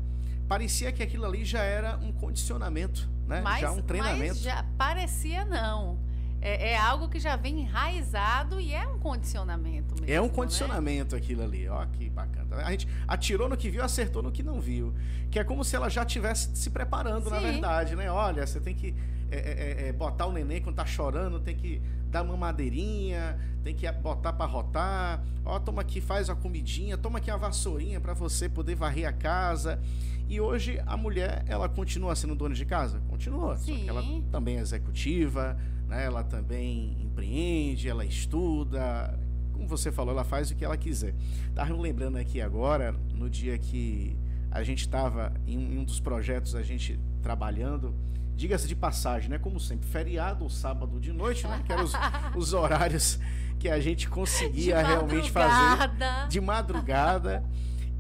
Parecia 0.49 0.93
que 0.93 1.03
aquilo 1.03 1.25
ali 1.25 1.45
já 1.45 1.63
era 1.63 1.97
um 1.97 2.13
condicionamento, 2.13 3.09
né? 3.27 3.41
Mas, 3.41 3.61
já 3.61 3.73
um 3.73 3.81
treinamento. 3.81 4.35
Mas 4.35 4.43
já 4.43 4.65
parecia 4.77 5.45
não. 5.45 5.99
É, 6.45 6.73
é, 6.73 6.77
algo 6.77 7.09
que 7.09 7.19
já 7.19 7.37
vem 7.37 7.61
enraizado 7.61 8.61
e 8.61 8.75
é 8.75 8.87
um 8.87 8.99
condicionamento 8.99 9.95
mesmo. 9.95 10.13
É 10.13 10.21
um 10.21 10.27
né? 10.27 10.31
condicionamento 10.31 11.15
né? 11.15 11.23
aquilo 11.23 11.43
ali. 11.43 11.67
Ó, 11.67 11.87
que 11.87 12.11
bacana. 12.11 12.57
A 12.57 12.71
gente 12.71 12.87
atirou 13.09 13.49
no 13.49 13.57
que 13.57 13.71
viu, 13.71 13.83
acertou 13.83 14.23
no 14.23 14.31
que 14.31 14.43
não 14.43 14.61
viu. 14.61 14.93
Que 15.31 15.39
é 15.39 15.45
como 15.45 15.65
se 15.65 15.75
ela 15.75 15.89
já 15.89 16.03
estivesse 16.03 16.55
se 16.55 16.69
preparando, 16.69 17.25
Sim. 17.25 17.31
na 17.31 17.39
verdade, 17.41 17.97
né? 17.97 18.11
Olha, 18.11 18.47
você 18.47 18.61
tem 18.61 18.75
que 18.75 18.95
é, 19.31 19.37
é, 19.37 19.89
é, 19.89 19.93
botar 19.93 20.27
o 20.27 20.33
neném 20.33 20.61
quando 20.61 20.77
tá 20.77 20.85
chorando, 20.85 21.41
tem 21.41 21.57
que 21.57 21.81
dar 22.11 22.23
uma 22.23 22.37
madeirinha, 22.37 23.39
tem 23.63 23.75
que 23.75 23.91
botar 23.93 24.35
para 24.35 24.45
rotar. 24.45 25.25
Ó, 25.47 25.59
toma 25.59 25.81
aqui, 25.81 26.01
faz 26.01 26.29
a 26.29 26.35
comidinha, 26.35 26.99
toma 26.99 27.19
aqui 27.19 27.31
a 27.31 27.37
vassourinha 27.39 28.01
para 28.01 28.13
você 28.13 28.51
poder 28.51 28.75
varrer 28.75 29.09
a 29.09 29.13
casa. 29.13 29.81
E 30.29 30.41
hoje 30.41 30.81
a 30.87 30.97
mulher, 30.97 31.43
ela 31.49 31.69
continua 31.69 32.15
sendo 32.15 32.35
dona 32.35 32.55
de 32.55 32.65
casa? 32.65 33.01
Continua. 33.09 33.57
Sim. 33.57 33.79
Só 33.79 33.83
que 33.83 33.89
ela 33.89 34.03
também 34.31 34.59
é 34.59 34.61
executiva, 34.61 35.57
né? 35.89 36.05
ela 36.05 36.23
também 36.23 36.97
empreende, 37.01 37.89
ela 37.89 38.05
estuda. 38.05 39.19
Como 39.53 39.69
você 39.69 39.93
falou, 39.93 40.13
ela 40.13 40.25
faz 40.25 40.51
o 40.51 40.55
que 40.55 40.65
ela 40.65 40.77
quiser. 40.77 41.15
Estava 41.49 41.73
me 41.73 41.81
lembrando 41.81 42.17
aqui 42.17 42.41
agora, 42.41 42.93
no 43.13 43.31
dia 43.31 43.57
que 43.59 44.17
a 44.51 44.63
gente 44.63 44.81
estava 44.81 45.33
em 45.47 45.79
um 45.79 45.85
dos 45.85 46.01
projetos, 46.01 46.55
a 46.55 46.63
gente 46.63 46.99
trabalhando, 47.23 47.95
diga-se 48.37 48.69
de 48.69 48.77
passagem, 48.77 49.29
né? 49.31 49.39
Como 49.39 49.59
sempre, 49.59 49.87
feriado 49.87 50.45
ou 50.45 50.51
sábado 50.51 51.01
de 51.01 51.13
noite, 51.13 51.47
né? 51.47 51.63
Que 51.65 51.73
eram 51.73 51.85
os, 51.85 51.93
os 52.37 52.53
horários 52.53 53.19
que 53.59 53.69
a 53.69 53.81
gente 53.81 54.09
conseguia 54.09 54.83
realmente 54.83 55.31
fazer 55.31 55.91
de 56.29 56.41
madrugada. 56.41 57.45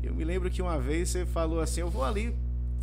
Eu 0.02 0.14
me 0.14 0.24
lembro 0.24 0.50
que 0.50 0.60
uma 0.60 0.78
vez 0.78 1.08
você 1.08 1.24
falou 1.24 1.60
assim: 1.60 1.80
eu 1.80 1.90
vou 1.90 2.04
ali 2.04 2.36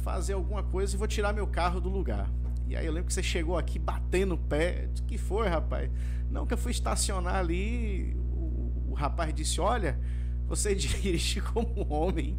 fazer 0.03 0.33
alguma 0.33 0.63
coisa 0.63 0.95
e 0.95 0.97
vou 0.97 1.07
tirar 1.07 1.31
meu 1.31 1.47
carro 1.47 1.79
do 1.79 1.89
lugar. 1.89 2.27
E 2.71 2.77
aí 2.77 2.85
eu 2.85 2.93
lembro 2.93 3.09
que 3.09 3.13
você 3.13 3.21
chegou 3.21 3.57
aqui 3.57 3.77
batendo 3.77 4.35
o 4.35 4.37
pé. 4.37 4.87
O 4.97 5.03
que 5.03 5.17
foi, 5.17 5.49
rapaz? 5.49 5.91
Não, 6.29 6.45
que 6.45 6.53
eu 6.53 6.57
fui 6.57 6.71
estacionar 6.71 7.35
ali. 7.35 8.15
O, 8.33 8.91
o 8.91 8.93
rapaz 8.93 9.33
disse: 9.33 9.59
Olha, 9.59 9.99
você 10.47 10.73
dirige 10.73 11.41
como 11.41 11.85
homem. 11.93 12.37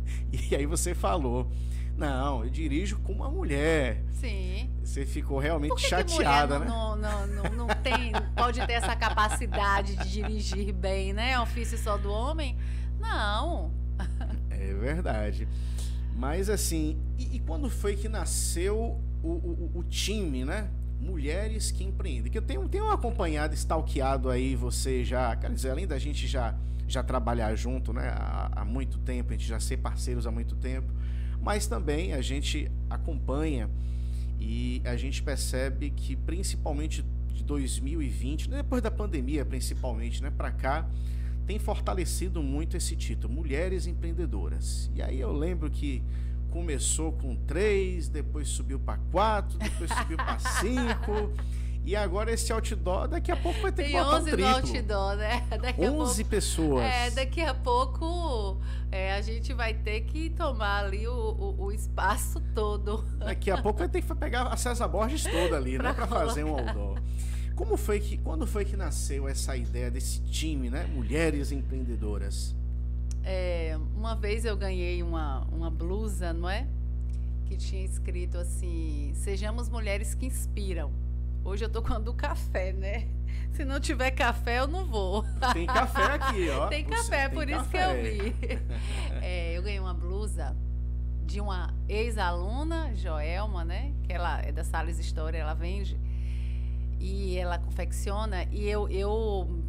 E 0.51 0.57
aí 0.57 0.64
você 0.64 0.95
falou. 0.95 1.53
Não, 1.95 2.42
eu 2.42 2.49
dirijo 2.49 2.99
com 3.01 3.12
uma 3.12 3.31
mulher. 3.31 4.03
Sim. 4.12 4.71
Você 4.83 5.05
ficou 5.05 5.38
realmente 5.38 5.75
que 5.75 5.83
chateada, 5.83 6.55
que 6.55 6.64
né? 6.64 6.71
Não, 6.71 6.97
não, 6.97 7.27
não, 7.27 7.51
não 7.51 7.66
tem, 7.83 8.12
pode 8.35 8.66
ter 8.66 8.73
essa 8.73 8.97
capacidade 8.97 9.95
de 9.97 10.11
dirigir 10.11 10.73
bem, 10.73 11.12
né? 11.12 11.33
É 11.33 11.40
ofício 11.40 11.77
só 11.77 11.99
do 11.99 12.11
homem? 12.11 12.57
Não. 12.99 13.71
É 14.49 14.73
verdade. 14.73 15.47
Mas 16.16 16.49
assim, 16.49 16.99
e, 17.18 17.37
e 17.37 17.40
quando 17.40 17.68
foi 17.68 17.95
que 17.95 18.09
nasceu 18.09 18.99
o, 19.22 19.28
o, 19.28 19.70
o, 19.76 19.85
time, 19.85 20.44
né? 20.44 20.68
Mulheres 21.00 21.70
que 21.70 21.85
empreendem. 21.85 22.30
Que 22.30 22.38
eu 22.38 22.42
tenho, 22.42 22.68
tenho 22.68 22.90
acompanhado, 22.90 23.54
stalkeado 23.54 24.30
aí 24.30 24.54
você 24.54 25.04
já, 25.04 25.35
quer 25.37 25.50
dizer, 25.52 25.70
além 25.70 25.87
da 25.87 25.98
gente 25.98 26.26
já, 26.26 26.54
já 26.87 27.02
trabalhar 27.02 27.54
junto, 27.54 27.92
né? 27.92 28.08
Há, 28.08 28.50
há 28.56 28.64
muito 28.64 28.98
tempo, 28.98 29.30
a 29.30 29.37
gente 29.37 29.46
já 29.46 29.61
ser 29.61 29.78
parceiros 29.78 30.26
há 30.26 30.30
muito 30.30 30.54
tempo 30.56 30.92
mas 31.42 31.66
também 31.66 32.14
a 32.14 32.22
gente 32.22 32.70
acompanha 32.88 33.68
e 34.40 34.80
a 34.85 34.96
gente 34.96 35.22
percebe 35.22 35.90
que 35.90 36.14
principalmente 36.14 37.04
de 37.35 37.42
2020, 37.42 38.48
né, 38.48 38.56
depois 38.58 38.80
da 38.80 38.90
pandemia 38.90 39.44
principalmente, 39.44 40.22
né, 40.22 40.30
para 40.30 40.52
cá, 40.52 40.88
tem 41.44 41.58
fortalecido 41.58 42.40
muito 42.40 42.76
esse 42.76 42.94
título, 42.94 43.35
Mulheres 43.35 43.88
Empreendedoras. 43.88 44.88
E 44.94 45.02
aí 45.02 45.18
eu 45.18 45.32
lembro 45.32 45.68
que 45.68 46.00
começou 46.52 47.12
com 47.12 47.34
três, 47.34 48.08
depois 48.08 48.48
subiu 48.48 48.78
para 48.78 48.98
quatro, 49.10 49.58
depois 49.58 49.90
subiu 49.98 50.16
para 50.16 50.38
cinco. 50.38 51.32
E 51.84 51.96
agora 51.96 52.30
esse 52.30 52.52
outdoor, 52.52 53.08
daqui 53.08 53.32
a 53.32 53.36
pouco 53.36 53.60
vai 53.60 53.72
ter 53.72 53.82
Tem 53.82 53.92
que 53.92 53.98
botar 53.98 54.16
11 54.18 54.22
um 54.22 54.32
triplo. 54.32 54.50
no 54.50 54.56
outdoor, 54.56 55.16
né? 55.16 55.46
Daqui 55.60 55.80
11 55.80 55.96
pouco, 55.96 56.30
pessoas. 56.30 56.84
É, 56.84 57.10
daqui 57.10 57.40
a 57.40 57.54
pouco 57.54 58.60
é, 58.92 59.14
a 59.14 59.20
gente 59.20 59.52
vai 59.52 59.74
ter 59.74 60.02
que 60.02 60.30
tomar 60.30 60.84
ali 60.84 61.08
o, 61.08 61.12
o, 61.12 61.64
o, 61.64 61.72
espaço 61.72 62.40
todo. 62.54 63.04
Daqui 63.18 63.50
a 63.50 63.58
pouco 63.60 63.80
vai 63.80 63.88
ter 63.88 64.00
que 64.00 64.14
pegar 64.14 64.44
a 64.44 64.56
César 64.56 64.86
Borges 64.86 65.24
toda 65.24 65.56
ali, 65.56 65.76
pra 65.76 65.88
né? 65.88 65.92
Para 65.92 66.06
fazer 66.06 66.44
um 66.44 66.56
outdoor. 66.56 67.00
Como 67.56 67.76
foi 67.76 67.98
que, 67.98 68.16
quando 68.16 68.46
foi 68.46 68.64
que 68.64 68.76
nasceu 68.76 69.26
essa 69.28 69.56
ideia 69.56 69.90
desse 69.90 70.20
time, 70.20 70.70
né? 70.70 70.86
Mulheres 70.94 71.50
empreendedoras. 71.50 72.54
É, 73.24 73.78
uma 73.96 74.14
vez 74.14 74.44
eu 74.44 74.56
ganhei 74.56 75.02
uma, 75.02 75.40
uma 75.52 75.70
blusa, 75.70 76.32
não 76.32 76.48
é? 76.48 76.66
Que 77.46 77.56
tinha 77.56 77.85
escrito 77.85 78.38
assim: 78.38 79.12
Sejamos 79.14 79.68
mulheres 79.68 80.14
que 80.14 80.26
inspiram. 80.26 80.92
Hoje 81.44 81.64
eu 81.64 81.68
tô 81.68 81.82
com 81.82 81.92
a 81.92 81.98
do 81.98 82.14
café, 82.14 82.72
né? 82.72 83.08
Se 83.52 83.64
não 83.64 83.80
tiver 83.80 84.11
café, 84.12 84.61
eu 84.61 84.66
não 84.66 84.87
vou. 84.87 85.24
Tem 85.52 85.66
café 85.66 86.04
aqui, 86.14 86.48
ó. 86.50 86.66
Tem 86.70 86.85
café, 86.85 87.28
por 87.28 87.48
isso 87.48 87.68
que 87.68 87.76
eu 87.76 88.02
vi. 88.02 88.35
É, 89.24 89.56
eu 89.56 89.62
ganhei 89.62 89.78
uma 89.78 89.94
blusa 89.94 90.56
de 91.24 91.40
uma 91.40 91.72
ex-aluna, 91.88 92.92
Joelma, 92.94 93.64
né? 93.64 93.92
Que 94.02 94.12
ela 94.12 94.40
é 94.42 94.50
da 94.50 94.64
Sales 94.64 94.98
História, 94.98 95.38
ela 95.38 95.54
vende 95.54 95.98
e 96.98 97.37
ela 97.37 97.58
confecciona. 97.58 98.44
E 98.50 98.68
eu, 98.68 98.88
eu 98.88 99.62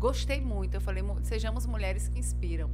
gostei 0.00 0.40
muito. 0.40 0.74
Eu 0.74 0.80
falei, 0.80 1.04
sejamos 1.22 1.64
mulheres 1.66 2.08
que 2.08 2.18
inspiram. 2.18 2.68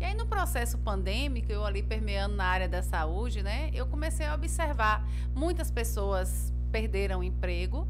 E 0.00 0.04
aí, 0.04 0.14
no 0.14 0.26
processo 0.26 0.78
pandêmico, 0.78 1.52
eu 1.52 1.64
ali 1.64 1.82
permeando 1.82 2.34
na 2.34 2.44
área 2.44 2.68
da 2.68 2.82
saúde, 2.82 3.42
né? 3.42 3.70
Eu 3.72 3.86
comecei 3.86 4.26
a 4.26 4.34
observar 4.34 5.06
muitas 5.32 5.70
pessoas 5.70 6.52
perderam 6.72 7.22
emprego 7.22 7.86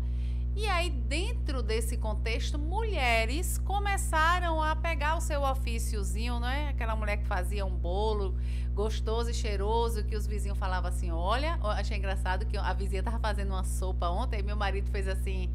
e 0.56 0.66
aí, 0.66 0.90
dentro 0.90 1.62
desse 1.62 1.96
contexto, 1.96 2.58
mulheres 2.58 3.56
começaram 3.58 4.60
a 4.60 4.74
pegar 4.74 5.16
o 5.16 5.20
seu 5.20 5.42
ofíciozinho, 5.42 6.40
né? 6.40 6.68
Aquela 6.70 6.96
mulher 6.96 7.18
que 7.18 7.26
fazia 7.26 7.64
um 7.64 7.74
bolo 7.74 8.36
gostoso 8.74 9.30
e 9.30 9.34
cheiroso, 9.34 10.04
que 10.04 10.16
os 10.16 10.26
vizinhos 10.26 10.58
falavam 10.58 10.90
assim: 10.90 11.10
olha, 11.10 11.58
achei 11.62 11.96
engraçado 11.96 12.44
que 12.46 12.56
a 12.56 12.72
vizinha 12.72 13.00
estava 13.00 13.18
fazendo 13.18 13.50
uma 13.50 13.64
sopa 13.64 14.08
ontem, 14.08 14.40
e 14.40 14.42
meu 14.42 14.56
marido 14.56 14.90
fez 14.90 15.06
assim. 15.06 15.48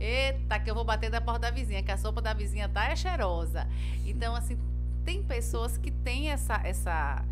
Eita, 0.00 0.58
que 0.60 0.70
eu 0.70 0.74
vou 0.74 0.84
bater 0.84 1.10
da 1.10 1.20
porta 1.20 1.40
da 1.40 1.50
vizinha, 1.50 1.82
que 1.82 1.90
a 1.90 1.96
sopa 1.96 2.20
da 2.20 2.32
vizinha 2.32 2.68
tá 2.68 2.88
é 2.88 2.96
cheirosa. 2.96 3.66
Então, 4.06 4.34
assim, 4.34 4.58
tem 5.04 5.22
pessoas 5.22 5.76
que 5.76 5.90
têm 5.90 6.30
essa, 6.30 6.60
essa, 6.64 7.24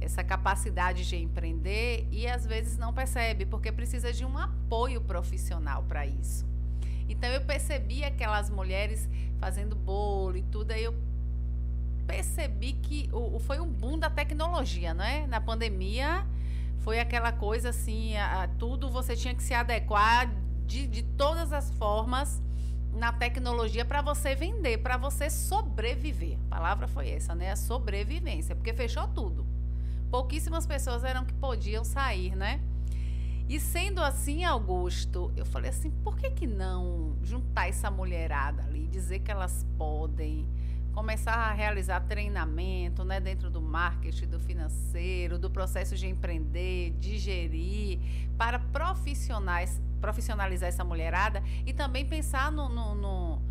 essa 0.00 0.22
capacidade 0.22 1.06
de 1.08 1.16
empreender 1.16 2.06
e 2.10 2.26
às 2.26 2.46
vezes 2.46 2.78
não 2.78 2.92
percebe, 2.92 3.44
porque 3.44 3.72
precisa 3.72 4.12
de 4.12 4.24
um 4.24 4.38
apoio 4.38 5.00
profissional 5.00 5.82
para 5.82 6.06
isso. 6.06 6.46
Então 7.08 7.28
eu 7.30 7.40
percebi 7.40 8.04
aquelas 8.04 8.48
mulheres 8.48 9.08
fazendo 9.38 9.74
bolo 9.74 10.36
e 10.36 10.42
tudo, 10.42 10.70
aí 10.70 10.84
eu 10.84 10.94
percebi 12.06 12.74
que 12.74 13.08
o, 13.12 13.38
foi 13.38 13.60
um 13.60 13.68
boom 13.68 13.98
da 13.98 14.10
tecnologia, 14.10 14.94
não 14.94 15.04
é? 15.04 15.26
Na 15.26 15.40
pandemia 15.40 16.26
foi 16.80 17.00
aquela 17.00 17.32
coisa 17.32 17.70
assim, 17.70 18.16
a, 18.16 18.42
a, 18.42 18.48
tudo 18.48 18.90
você 18.90 19.16
tinha 19.16 19.34
que 19.34 19.42
se 19.42 19.54
adequar 19.54 20.30
de, 20.66 20.86
de 20.86 21.02
todas 21.02 21.52
as 21.52 21.70
formas 21.72 22.42
na 22.92 23.12
tecnologia 23.12 23.84
para 23.84 24.00
você 24.00 24.34
vender, 24.34 24.78
para 24.78 24.96
você 24.96 25.28
sobreviver. 25.28 26.38
A 26.46 26.56
palavra 26.56 26.86
foi 26.86 27.10
essa, 27.10 27.34
né? 27.34 27.50
A 27.50 27.56
sobrevivência, 27.56 28.54
porque 28.54 28.72
fechou 28.72 29.08
tudo. 29.08 29.44
Pouquíssimas 30.10 30.66
pessoas 30.66 31.02
eram 31.02 31.24
que 31.24 31.34
podiam 31.34 31.84
sair, 31.84 32.36
né? 32.36 32.60
E 33.48 33.60
sendo 33.60 34.00
assim, 34.02 34.44
Augusto, 34.44 35.30
eu 35.36 35.44
falei 35.44 35.70
assim, 35.70 35.90
por 36.02 36.16
que 36.16 36.30
que 36.30 36.46
não 36.46 37.16
juntar 37.22 37.68
essa 37.68 37.90
mulherada 37.90 38.62
ali, 38.62 38.86
dizer 38.86 39.18
que 39.18 39.30
elas 39.30 39.66
podem 39.76 40.48
começar 40.94 41.34
a 41.34 41.52
realizar 41.52 42.00
treinamento, 42.00 43.04
né, 43.04 43.18
dentro 43.20 43.50
do 43.50 43.60
marketing, 43.60 44.28
do 44.28 44.38
financeiro, 44.38 45.38
do 45.38 45.50
processo 45.50 45.96
de 45.96 46.06
empreender, 46.06 46.92
de 47.00 47.18
gerir, 47.18 47.98
para 48.38 48.60
profissionais, 48.60 49.80
profissionalizar 50.04 50.68
essa 50.68 50.84
mulherada 50.84 51.42
e 51.64 51.72
também 51.72 52.04
pensar 52.04 52.52
no, 52.52 52.68
no, 52.68 52.94
no 52.94 53.42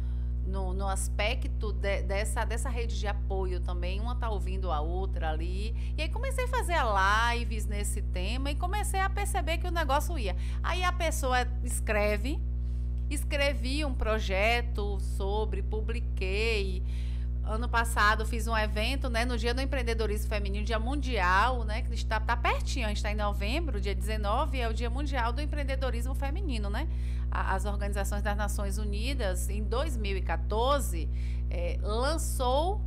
no, 0.45 0.73
no 0.73 0.87
aspecto 0.89 1.71
de, 1.71 2.03
dessa, 2.03 2.43
dessa 2.43 2.69
rede 2.69 2.99
de 2.99 3.07
apoio 3.07 3.61
também, 3.61 4.01
uma 4.01 4.13
tá 4.13 4.29
ouvindo 4.29 4.71
a 4.71 4.81
outra 4.81 5.29
ali. 5.29 5.73
E 5.97 6.01
aí 6.01 6.09
comecei 6.09 6.43
a 6.43 6.47
fazer 6.49 6.75
lives 7.33 7.65
nesse 7.65 8.01
tema 8.01 8.51
e 8.51 8.55
comecei 8.55 8.99
a 8.99 9.09
perceber 9.09 9.57
que 9.57 9.67
o 9.67 9.71
negócio 9.71 10.19
ia. 10.19 10.35
Aí 10.61 10.83
a 10.83 10.91
pessoa 10.91 11.47
escreve, 11.63 12.39
escrevi 13.09 13.85
um 13.85 13.93
projeto 13.93 14.99
sobre, 14.99 15.63
publiquei. 15.63 16.83
Ano 17.45 17.67
passado 17.67 18.25
fiz 18.25 18.47
um 18.47 18.57
evento, 18.57 19.09
né, 19.09 19.25
no 19.25 19.37
Dia 19.37 19.53
do 19.53 19.61
Empreendedorismo 19.61 20.29
Feminino, 20.29 20.65
Dia 20.65 20.79
Mundial, 20.79 21.63
né, 21.65 21.81
que 21.81 21.93
está 21.93 22.19
tá 22.19 22.37
pertinho, 22.37 22.85
a 22.85 22.87
gente 22.87 22.97
está 22.97 23.11
em 23.11 23.15
novembro, 23.15 23.81
dia 23.81 23.93
19, 23.93 24.59
é 24.59 24.69
o 24.69 24.73
Dia 24.73 24.89
Mundial 24.89 25.33
do 25.33 25.41
Empreendedorismo 25.41 26.15
Feminino, 26.15 26.69
né? 26.69 26.87
as 27.33 27.65
organizações 27.65 28.21
das 28.21 28.37
Nações 28.37 28.77
Unidas, 28.77 29.49
em 29.49 29.63
2014, 29.63 31.09
é, 31.49 31.79
lançou 31.81 32.79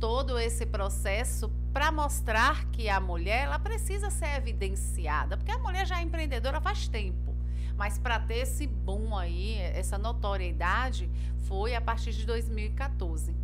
todo 0.00 0.36
esse 0.38 0.66
processo 0.66 1.48
para 1.72 1.92
mostrar 1.92 2.64
que 2.66 2.88
a 2.88 2.98
mulher 2.98 3.44
ela 3.44 3.60
precisa 3.60 4.10
ser 4.10 4.36
evidenciada, 4.36 5.36
porque 5.36 5.52
a 5.52 5.58
mulher 5.58 5.86
já 5.86 6.00
é 6.00 6.02
empreendedora 6.02 6.60
faz 6.60 6.88
tempo. 6.88 7.32
Mas 7.76 7.98
para 7.98 8.18
ter 8.18 8.38
esse 8.38 8.66
boom 8.66 9.16
aí, 9.16 9.54
essa 9.58 9.96
notoriedade, 9.96 11.08
foi 11.46 11.74
a 11.74 11.80
partir 11.80 12.12
de 12.12 12.26
2014. 12.26 13.34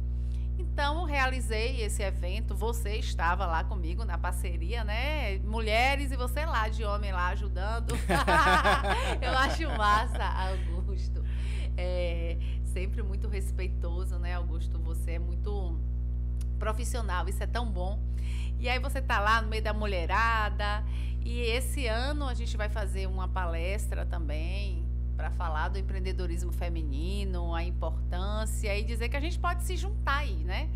Então, 0.59 1.05
realizei 1.05 1.83
esse 1.83 2.03
evento. 2.03 2.55
Você 2.57 2.97
estava 2.97 3.47
lá 3.47 3.63
comigo 3.63 4.05
na 4.05 4.19
parceria, 4.19 4.83
né? 4.83 5.39
Mulheres 5.39 6.11
e 6.11 6.17
você 6.17 6.45
lá, 6.45 6.69
de 6.69 6.85
homem 6.85 7.13
lá, 7.13 7.29
ajudando. 7.29 7.95
Eu 9.23 9.39
acho 9.39 9.69
massa, 9.79 10.25
Augusto. 10.25 11.25
É, 11.77 12.37
sempre 12.65 13.05
muito 13.05 13.29
respeitoso, 13.29 14.19
né, 14.19 14.35
Augusto? 14.35 14.81
Você 14.81 15.13
é 15.13 15.19
muito 15.21 15.79
profissional, 16.59 17.29
isso 17.29 17.43
é 17.43 17.47
tão 17.47 17.71
bom. 17.71 18.03
E 18.59 18.69
aí 18.69 18.81
você 18.81 19.01
tá 19.01 19.21
lá 19.21 19.41
no 19.41 19.49
meio 19.49 19.63
da 19.63 19.73
mulherada. 19.73 20.85
E 21.25 21.41
esse 21.41 21.87
ano 21.87 22.27
a 22.27 22.35
gente 22.35 22.57
vai 22.57 22.69
fazer 22.69 23.07
uma 23.07 23.29
palestra 23.29 24.05
também 24.05 24.88
para 25.19 25.33
falar 25.33 25.69
do 25.69 25.79
empreendedorismo 25.81 26.53
feminino, 26.53 27.53
a 27.53 27.65
importância 27.65 28.79
e 28.79 28.85
dizer 28.85 29.09
que 29.09 29.17
a 29.17 29.21
gente 29.21 29.37
pode 29.37 29.65
se 29.65 29.77
juntar 29.77 30.19
aí, 30.19 30.45
né? 30.45 30.71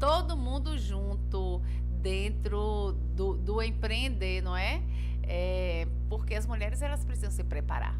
Todo 0.00 0.36
mundo 0.36 0.76
junto 0.76 1.62
dentro 2.02 2.98
do, 3.14 3.36
do 3.36 3.62
empreender, 3.62 4.42
não 4.42 4.56
é? 4.56 4.82
é? 5.22 5.86
Porque 6.08 6.34
as 6.34 6.44
mulheres 6.44 6.82
elas 6.82 7.04
precisam 7.04 7.30
se 7.30 7.44
preparar 7.44 7.96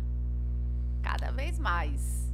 cada 1.00 1.30
vez 1.30 1.61
mais. 1.61 2.28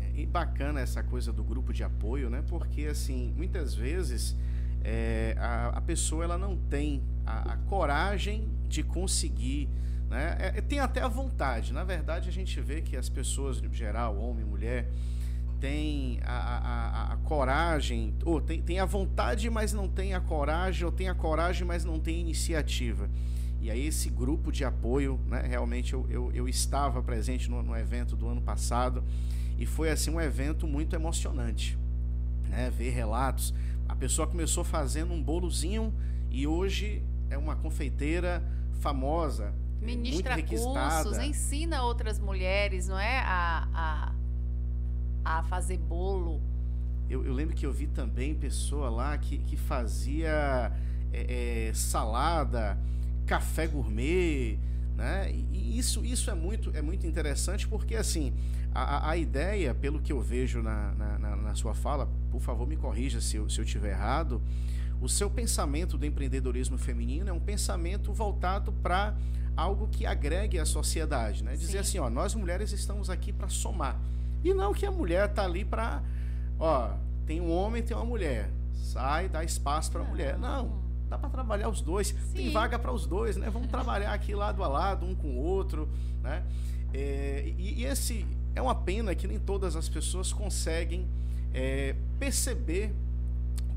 É, 0.00 0.20
e 0.20 0.26
bacana 0.26 0.80
essa 0.80 1.00
coisa 1.04 1.32
do 1.32 1.44
grupo 1.44 1.72
de 1.72 1.84
apoio, 1.84 2.28
né? 2.28 2.42
Porque 2.48 2.86
assim, 2.86 3.32
muitas 3.36 3.76
vezes 3.76 4.36
é, 4.82 5.36
a, 5.38 5.68
a 5.68 5.80
pessoa 5.80 6.24
ela 6.24 6.36
não 6.36 6.56
tem 6.56 7.00
a, 7.24 7.52
a 7.52 7.56
coragem 7.58 8.48
de 8.68 8.82
conseguir 8.82 9.68
né? 10.08 10.36
É, 10.38 10.58
é, 10.58 10.60
tem 10.60 10.78
até 10.78 11.00
a 11.00 11.08
vontade. 11.08 11.72
Na 11.72 11.84
verdade, 11.84 12.28
a 12.28 12.32
gente 12.32 12.60
vê 12.60 12.80
que 12.80 12.96
as 12.96 13.08
pessoas, 13.08 13.62
em 13.62 13.72
geral, 13.72 14.18
homem, 14.18 14.44
mulher, 14.44 14.88
têm 15.60 16.20
a, 16.24 16.32
a, 16.32 17.12
a, 17.12 17.16
coragem, 17.18 18.14
ou 18.24 18.40
tem, 18.40 18.60
tem 18.60 18.80
a 18.80 18.84
vontade, 18.84 19.48
mas 19.48 19.72
não 19.72 19.88
tem 19.88 20.14
a 20.14 20.20
coragem, 20.20 20.84
ou 20.84 20.92
tem 20.92 21.08
a 21.08 21.14
coragem, 21.14 21.66
mas 21.66 21.84
não 21.84 21.98
tem 21.98 22.20
iniciativa. 22.20 23.08
E 23.64 23.70
aí 23.70 23.86
esse 23.86 24.10
grupo 24.10 24.52
de 24.52 24.62
apoio, 24.62 25.18
né, 25.26 25.42
realmente 25.48 25.94
eu, 25.94 26.06
eu, 26.10 26.30
eu 26.32 26.46
estava 26.46 27.02
presente 27.02 27.50
no, 27.50 27.62
no, 27.62 27.74
evento 27.74 28.14
do 28.14 28.28
ano 28.28 28.42
passado 28.42 29.02
e 29.58 29.64
foi 29.64 29.90
assim 29.90 30.10
um 30.10 30.20
evento 30.20 30.66
muito 30.66 30.94
emocionante, 30.94 31.78
né, 32.50 32.70
ver 32.70 32.90
relatos. 32.90 33.54
A 33.88 33.96
pessoa 33.96 34.28
começou 34.28 34.64
fazendo 34.64 35.14
um 35.14 35.22
bolozinho 35.22 35.94
e 36.30 36.46
hoje 36.46 37.02
é 37.30 37.38
uma 37.38 37.56
confeiteira 37.56 38.42
famosa, 38.80 39.54
ministra 39.84 40.42
cursos, 40.42 41.18
ensina 41.18 41.82
outras 41.82 42.18
mulheres, 42.18 42.88
não 42.88 42.98
é? 42.98 43.20
A, 43.20 43.68
a, 45.24 45.38
a 45.38 45.42
fazer 45.44 45.78
bolo. 45.78 46.40
Eu, 47.08 47.24
eu, 47.24 47.32
lembro 47.32 47.54
que 47.54 47.66
eu 47.66 47.72
vi 47.72 47.86
também 47.86 48.34
pessoa 48.34 48.88
lá 48.88 49.16
que, 49.18 49.38
que 49.38 49.56
fazia 49.56 50.72
é, 51.12 51.68
é, 51.68 51.74
salada, 51.74 52.78
café 53.26 53.66
gourmet, 53.66 54.58
né? 54.96 55.30
E 55.32 55.78
isso, 55.78 56.04
isso 56.04 56.30
é, 56.30 56.34
muito, 56.34 56.70
é 56.74 56.80
muito 56.80 57.06
interessante 57.06 57.68
porque, 57.68 57.94
assim, 57.94 58.32
a, 58.74 59.10
a 59.10 59.16
ideia, 59.16 59.74
pelo 59.74 60.00
que 60.00 60.12
eu 60.12 60.20
vejo 60.20 60.62
na, 60.62 60.92
na, 60.92 61.36
na 61.36 61.54
sua 61.54 61.74
fala, 61.74 62.08
por 62.30 62.40
favor 62.40 62.66
me 62.66 62.76
corrija 62.76 63.20
se 63.20 63.36
eu, 63.36 63.48
se 63.48 63.60
eu 63.60 63.64
tiver 63.64 63.90
errado, 63.90 64.40
o 65.00 65.08
seu 65.08 65.28
pensamento 65.28 65.98
do 65.98 66.06
empreendedorismo 66.06 66.78
feminino 66.78 67.28
é 67.28 67.32
um 67.32 67.40
pensamento 67.40 68.12
voltado 68.12 68.72
para 68.72 69.14
algo 69.56 69.88
que 69.88 70.06
agregue 70.06 70.58
a 70.58 70.66
sociedade, 70.66 71.44
né? 71.44 71.52
Dizer 71.56 71.72
Sim. 71.72 71.78
assim, 71.78 71.98
ó, 71.98 72.10
nós 72.10 72.34
mulheres 72.34 72.72
estamos 72.72 73.08
aqui 73.08 73.32
para 73.32 73.48
somar. 73.48 73.98
E 74.42 74.52
não 74.52 74.74
que 74.74 74.84
a 74.84 74.90
mulher 74.90 75.32
tá 75.32 75.44
ali 75.44 75.64
para, 75.64 76.02
ó, 76.58 76.90
tem 77.26 77.40
um 77.40 77.50
homem, 77.50 77.82
tem 77.82 77.96
uma 77.96 78.04
mulher. 78.04 78.50
Sai, 78.74 79.28
dá 79.28 79.42
espaço 79.42 79.90
para 79.90 80.02
a 80.02 80.04
mulher. 80.04 80.38
Não, 80.38 80.82
dá 81.08 81.16
para 81.16 81.30
trabalhar 81.30 81.68
os 81.68 81.80
dois. 81.80 82.08
Sim. 82.08 82.34
Tem 82.34 82.50
vaga 82.52 82.78
para 82.78 82.92
os 82.92 83.06
dois, 83.06 83.36
né? 83.36 83.48
Vamos 83.48 83.68
trabalhar 83.68 84.12
aqui 84.12 84.34
lado 84.34 84.62
a 84.62 84.68
lado, 84.68 85.06
um 85.06 85.14
com 85.14 85.28
o 85.28 85.38
outro, 85.38 85.88
né? 86.22 86.42
É, 86.92 87.44
e, 87.58 87.80
e, 87.80 87.84
esse 87.84 88.24
é 88.54 88.62
uma 88.62 88.74
pena 88.74 89.14
que 89.14 89.26
nem 89.26 89.38
todas 89.38 89.74
as 89.74 89.88
pessoas 89.88 90.32
conseguem 90.32 91.08
é, 91.52 91.96
perceber 92.20 92.94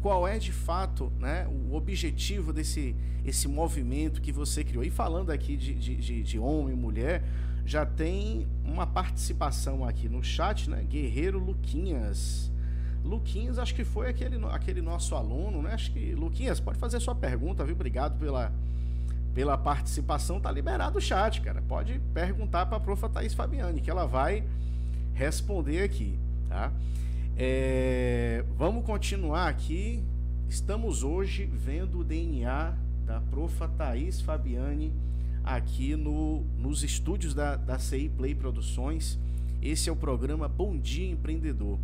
qual 0.07 0.25
é 0.25 0.39
de 0.39 0.53
fato 0.53 1.11
né, 1.19 1.45
o 1.49 1.75
objetivo 1.75 2.53
desse 2.53 2.95
esse 3.25 3.45
movimento 3.45 4.21
que 4.21 4.31
você 4.31 4.63
criou. 4.63 4.85
E 4.85 4.89
falando 4.89 5.31
aqui 5.31 5.57
de, 5.57 5.73
de, 5.73 6.23
de, 6.23 6.39
homem 6.39 6.71
e 6.71 6.79
mulher, 6.79 7.21
já 7.65 7.85
tem 7.85 8.47
uma 8.63 8.87
participação 8.87 9.83
aqui 9.83 10.07
no 10.07 10.23
chat, 10.23 10.69
né? 10.69 10.81
Guerreiro 10.89 11.37
Luquinhas. 11.37 12.49
Luquinhas, 13.03 13.59
acho 13.59 13.75
que 13.75 13.83
foi 13.83 14.07
aquele, 14.07 14.39
aquele 14.45 14.81
nosso 14.81 15.13
aluno, 15.13 15.61
né? 15.61 15.73
Acho 15.73 15.91
que, 15.91 16.15
Luquinhas, 16.15 16.61
pode 16.61 16.79
fazer 16.79 17.01
sua 17.01 17.13
pergunta, 17.13 17.65
viu? 17.65 17.75
Obrigado 17.75 18.17
pela, 18.17 18.53
pela 19.35 19.57
participação. 19.57 20.39
Tá 20.39 20.49
liberado 20.49 20.99
o 20.99 21.01
chat, 21.01 21.41
cara. 21.41 21.61
Pode 21.67 21.99
perguntar 22.13 22.65
para 22.67 22.77
a 22.77 22.79
profa 22.79 23.09
Thaís 23.09 23.33
Fabiani, 23.33 23.81
que 23.81 23.89
ela 23.89 24.05
vai 24.05 24.41
responder 25.13 25.83
aqui, 25.83 26.17
tá? 26.47 26.71
É, 27.39 28.43
vamos 28.57 28.83
continuar 28.83 29.47
aqui. 29.47 30.01
Estamos 30.49 31.03
hoje 31.03 31.45
vendo 31.45 31.99
o 31.99 32.03
DNA 32.03 32.75
da 33.05 33.21
profa 33.21 33.67
Thaís 33.67 34.19
Fabiani 34.19 34.91
aqui 35.43 35.95
no, 35.95 36.41
nos 36.57 36.83
estúdios 36.83 37.35
da, 37.35 37.55
da 37.55 37.77
CI 37.77 38.09
Play 38.09 38.33
Produções. 38.33 39.19
Esse 39.61 39.87
é 39.87 39.91
o 39.91 39.95
programa 39.95 40.47
Bom 40.47 40.79
Dia 40.79 41.11
Empreendedor. 41.11 41.77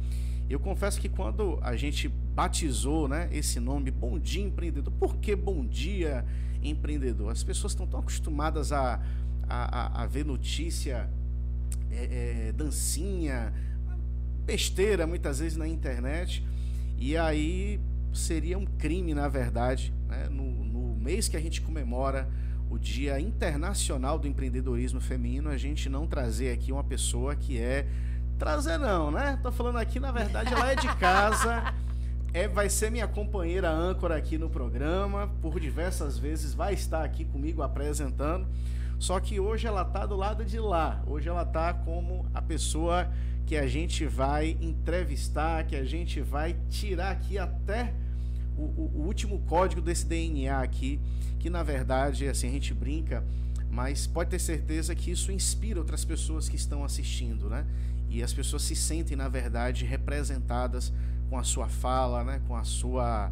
Eu 0.49 0.59
confesso 0.59 0.99
que 0.99 1.07
quando 1.07 1.59
a 1.61 1.75
gente 1.75 2.07
batizou 2.07 3.07
né, 3.07 3.29
esse 3.31 3.59
nome, 3.59 3.91
Bom 3.91 4.17
Dia 4.17 4.43
Empreendedor, 4.43 4.91
por 4.99 5.17
que 5.17 5.35
Bom 5.35 5.63
Dia 5.63 6.25
Empreendedor? 6.63 7.31
As 7.31 7.43
pessoas 7.43 7.73
estão 7.73 7.85
tão 7.85 7.99
acostumadas 7.99 8.71
a, 8.71 8.99
a, 9.47 10.01
a 10.01 10.05
ver 10.07 10.25
notícia, 10.25 11.07
é, 11.91 12.47
é, 12.47 12.51
dancinha, 12.53 13.53
besteira 14.45 15.07
muitas 15.07 15.39
vezes 15.39 15.57
na 15.57 15.67
internet, 15.67 16.45
e 16.97 17.17
aí 17.17 17.79
seria 18.13 18.57
um 18.57 18.65
crime, 18.65 19.13
na 19.13 19.27
verdade, 19.27 19.93
né, 20.07 20.27
no, 20.29 20.43
no 20.43 20.95
mês 20.95 21.27
que 21.27 21.35
a 21.35 21.39
gente 21.39 21.61
comemora 21.61 22.29
o 22.69 22.79
Dia 22.79 23.19
Internacional 23.19 24.17
do 24.17 24.27
Empreendedorismo 24.27 24.99
Feminino, 24.99 25.49
a 25.49 25.57
gente 25.57 25.89
não 25.89 26.07
trazer 26.07 26.51
aqui 26.51 26.71
uma 26.71 26.83
pessoa 26.83 27.35
que 27.35 27.59
é. 27.59 27.87
Trazer 28.39 28.79
não, 28.79 29.11
né? 29.11 29.39
Tô 29.43 29.51
falando 29.51 29.77
aqui, 29.77 29.99
na 29.99 30.11
verdade, 30.11 30.51
ela 30.51 30.71
é 30.71 30.75
de 30.75 30.87
casa. 30.95 31.73
É, 32.35 32.47
vai 32.47 32.67
ser 32.67 32.89
minha 32.89 33.07
companheira 33.07 33.69
âncora 33.69 34.15
aqui 34.15 34.39
no 34.39 34.49
programa, 34.49 35.29
por 35.39 35.59
diversas 35.59 36.17
vezes 36.17 36.55
vai 36.55 36.73
estar 36.73 37.03
aqui 37.03 37.25
comigo 37.25 37.61
apresentando. 37.61 38.47
Só 38.97 39.19
que 39.19 39.39
hoje 39.39 39.67
ela 39.67 39.85
tá 39.85 40.03
do 40.07 40.15
lado 40.15 40.43
de 40.43 40.57
lá. 40.57 41.03
Hoje 41.05 41.29
ela 41.29 41.45
tá 41.45 41.75
como 41.75 42.25
a 42.33 42.41
pessoa 42.41 43.07
que 43.45 43.55
a 43.57 43.67
gente 43.67 44.05
vai 44.05 44.57
entrevistar, 44.61 45.65
que 45.65 45.75
a 45.75 45.83
gente 45.83 46.21
vai 46.21 46.55
tirar 46.69 47.11
aqui 47.11 47.37
até 47.37 47.93
o, 48.57 48.61
o, 48.61 48.91
o 48.95 49.05
último 49.05 49.39
código 49.39 49.81
desse 49.81 50.05
DNA 50.05 50.61
aqui 50.61 50.99
que 51.43 51.49
na 51.49 51.61
verdade, 51.61 52.25
assim, 52.29 52.47
a 52.47 52.51
gente 52.51 52.73
brinca, 52.73 53.21
mas 53.69 54.07
pode 54.07 54.29
ter 54.29 54.39
certeza 54.39 54.95
que 54.95 55.11
isso 55.11 55.29
inspira 55.29 55.77
outras 55.77 56.05
pessoas 56.05 56.47
que 56.47 56.55
estão 56.55 56.85
assistindo, 56.85 57.49
né? 57.49 57.65
E 58.09 58.23
as 58.23 58.31
pessoas 58.31 58.61
se 58.61 58.77
sentem, 58.77 59.17
na 59.17 59.27
verdade, 59.27 59.83
representadas 59.83 60.93
com 61.29 61.37
a 61.37 61.43
sua 61.43 61.67
fala, 61.67 62.23
né? 62.23 62.41
Com 62.47 62.55
a 62.55 62.63
sua 62.63 63.29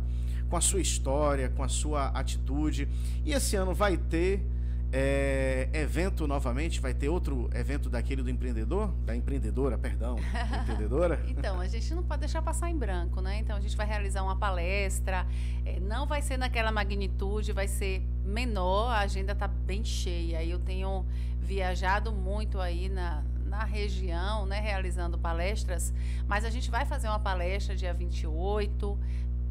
com 0.49 0.57
a 0.57 0.61
sua 0.61 0.81
história, 0.81 1.47
com 1.47 1.63
a 1.63 1.69
sua 1.69 2.07
atitude. 2.07 2.85
E 3.23 3.31
esse 3.31 3.55
ano 3.55 3.73
vai 3.73 3.95
ter 3.95 4.45
é, 4.93 5.69
evento 5.73 6.27
novamente, 6.27 6.81
vai 6.81 6.93
ter 6.93 7.07
outro 7.07 7.49
evento 7.53 7.89
daquele 7.89 8.21
do 8.21 8.29
empreendedor, 8.29 8.91
da 9.05 9.15
empreendedora, 9.15 9.77
perdão, 9.77 10.17
empreendedora. 10.61 11.23
então, 11.27 11.59
a 11.59 11.67
gente 11.67 11.93
não 11.93 12.03
pode 12.03 12.21
deixar 12.21 12.41
passar 12.41 12.69
em 12.69 12.77
branco, 12.77 13.21
né? 13.21 13.39
Então, 13.39 13.55
a 13.55 13.61
gente 13.61 13.75
vai 13.77 13.85
realizar 13.85 14.21
uma 14.21 14.35
palestra, 14.35 15.25
é, 15.65 15.79
não 15.79 16.05
vai 16.05 16.21
ser 16.21 16.37
naquela 16.37 16.71
magnitude, 16.71 17.53
vai 17.53 17.67
ser 17.67 18.01
menor, 18.25 18.91
a 18.91 18.99
agenda 18.99 19.31
está 19.31 19.47
bem 19.47 19.83
cheia. 19.83 20.43
Eu 20.43 20.59
tenho 20.59 21.05
viajado 21.39 22.11
muito 22.11 22.59
aí 22.59 22.89
na, 22.89 23.23
na 23.45 23.63
região, 23.63 24.45
né, 24.45 24.59
realizando 24.59 25.17
palestras, 25.17 25.93
mas 26.27 26.45
a 26.45 26.49
gente 26.49 26.69
vai 26.69 26.85
fazer 26.85 27.07
uma 27.07 27.19
palestra 27.19 27.75
dia 27.75 27.93
28 27.93 28.97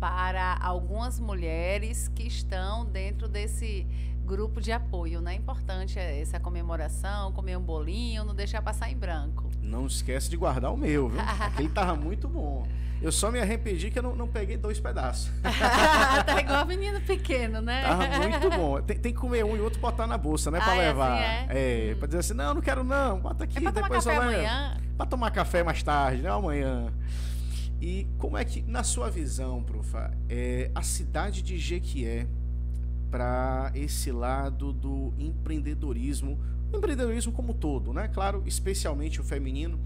para 0.01 0.57
algumas 0.63 1.21
mulheres 1.21 2.09
que 2.09 2.23
estão 2.23 2.87
dentro 2.87 3.29
desse 3.29 3.87
grupo 4.31 4.61
de 4.61 4.71
apoio, 4.71 5.21
né? 5.21 5.35
Importante 5.35 5.99
é 5.99 6.21
essa 6.21 6.39
comemoração, 6.39 7.33
comer 7.33 7.57
um 7.57 7.61
bolinho, 7.61 8.25
não 8.25 8.33
deixar 8.33 8.63
passar 8.63 8.89
em 8.89 8.97
branco. 8.97 9.51
Não 9.61 9.89
esquece 9.89 10.31
de 10.31 10.37
guardar 10.37 10.73
o 10.73 10.77
meu, 10.77 11.09
viu? 11.09 11.21
Aquele 11.41 11.69
tava 11.69 11.97
muito 11.97 12.29
bom. 12.29 12.65
Eu 13.03 13.11
só 13.11 13.33
me 13.33 13.41
arrependi 13.41 13.91
que 13.91 13.99
eu 13.99 14.03
não, 14.05 14.15
não 14.15 14.29
peguei 14.29 14.57
dois 14.57 14.79
pedaços. 14.79 15.33
tá 16.25 16.41
igual 16.41 16.65
menino 16.65 17.01
pequeno, 17.01 17.61
né? 17.61 17.83
Tava 17.83 18.07
muito 18.19 18.51
bom. 18.51 18.81
Tem, 18.83 18.97
tem, 18.99 19.13
que 19.13 19.19
comer 19.19 19.45
um 19.45 19.57
e 19.57 19.61
outro 19.61 19.81
botar 19.81 20.07
na 20.07 20.17
bolsa, 20.17 20.49
né? 20.49 20.61
Pra 20.61 20.75
ah, 20.75 20.77
levar. 20.77 21.21
É, 21.21 21.41
assim 21.41 21.47
é? 21.49 21.89
é 21.91 21.93
hum. 21.93 21.99
pra 21.99 22.07
dizer 22.07 22.19
assim, 22.21 22.35
não, 22.35 22.55
não 22.55 22.61
quero 22.61 22.85
não, 22.85 23.19
bota 23.19 23.45
aqui. 23.45 23.59
É 23.59 23.61
pra 23.63 23.73
tomar 23.73 23.89
depois 23.89 24.05
café 24.05 24.17
amanhã? 24.17 24.77
Pra 24.97 25.07
tomar 25.07 25.31
café 25.33 25.65
mais 25.65 25.83
tarde, 25.83 26.23
né? 26.23 26.31
Amanhã. 26.31 26.93
E 27.81 28.07
como 28.19 28.37
é 28.37 28.45
que, 28.45 28.63
na 28.63 28.85
sua 28.85 29.11
visão, 29.11 29.63
profa, 29.63 30.13
é, 30.29 30.71
a 30.73 30.83
cidade 30.83 31.43
de 31.43 31.59
Jequié 31.59 32.29
para 33.11 33.73
esse 33.75 34.13
lado 34.13 34.73
do 34.73 35.13
empreendedorismo, 35.19 36.39
empreendedorismo 36.73 37.33
como 37.33 37.53
todo, 37.53 37.93
né? 37.93 38.09
Claro, 38.09 38.43
especialmente 38.47 39.21
o 39.21 39.25
feminino. 39.25 39.79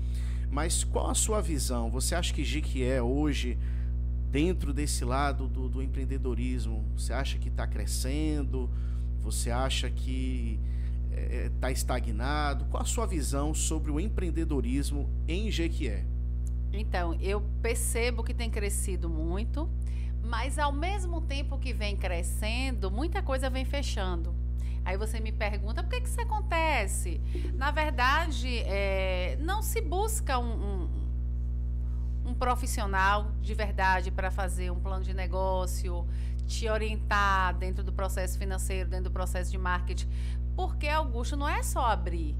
Mas 0.50 0.84
qual 0.84 1.10
a 1.10 1.14
sua 1.14 1.40
visão? 1.40 1.90
Você 1.90 2.14
acha 2.14 2.32
que 2.32 2.44
Jequié 2.44 3.02
hoje, 3.02 3.58
dentro 4.30 4.72
desse 4.72 5.04
lado 5.04 5.48
do, 5.48 5.68
do 5.68 5.82
empreendedorismo, 5.82 6.84
você 6.96 7.12
acha 7.12 7.38
que 7.38 7.48
está 7.48 7.66
crescendo? 7.66 8.70
Você 9.20 9.50
acha 9.50 9.90
que 9.90 10.60
está 11.10 11.16
é, 11.16 11.46
é 11.46 11.50
tá 11.60 11.70
estagnado? 11.70 12.66
Qual 12.66 12.82
a 12.82 12.86
sua 12.86 13.06
visão 13.06 13.54
sobre 13.54 13.90
o 13.90 13.98
empreendedorismo 13.98 15.08
em 15.26 15.50
Jequié? 15.50 16.04
Então, 16.72 17.14
eu 17.20 17.40
percebo 17.62 18.22
que 18.22 18.34
tem 18.34 18.50
crescido 18.50 19.08
muito. 19.08 19.68
Mas 20.24 20.58
ao 20.58 20.72
mesmo 20.72 21.20
tempo 21.20 21.58
que 21.58 21.72
vem 21.72 21.96
crescendo, 21.96 22.90
muita 22.90 23.22
coisa 23.22 23.50
vem 23.50 23.64
fechando. 23.64 24.34
Aí 24.84 24.96
você 24.96 25.20
me 25.20 25.32
pergunta 25.32 25.82
por 25.82 25.90
que, 25.90 26.00
que 26.00 26.08
isso 26.08 26.20
acontece? 26.20 27.20
Na 27.54 27.70
verdade, 27.70 28.58
é, 28.66 29.36
não 29.40 29.62
se 29.62 29.80
busca 29.80 30.38
um, 30.38 30.88
um, 32.24 32.30
um 32.30 32.34
profissional 32.34 33.32
de 33.40 33.54
verdade 33.54 34.10
para 34.10 34.30
fazer 34.30 34.70
um 34.70 34.80
plano 34.80 35.02
de 35.02 35.14
negócio, 35.14 36.06
te 36.46 36.68
orientar 36.68 37.54
dentro 37.56 37.82
do 37.82 37.92
processo 37.92 38.38
financeiro, 38.38 38.88
dentro 38.88 39.04
do 39.04 39.10
processo 39.10 39.50
de 39.50 39.58
marketing. 39.58 40.08
Porque, 40.54 40.86
Augusto, 40.88 41.36
não 41.36 41.48
é 41.48 41.62
só 41.62 41.86
abrir 41.86 42.36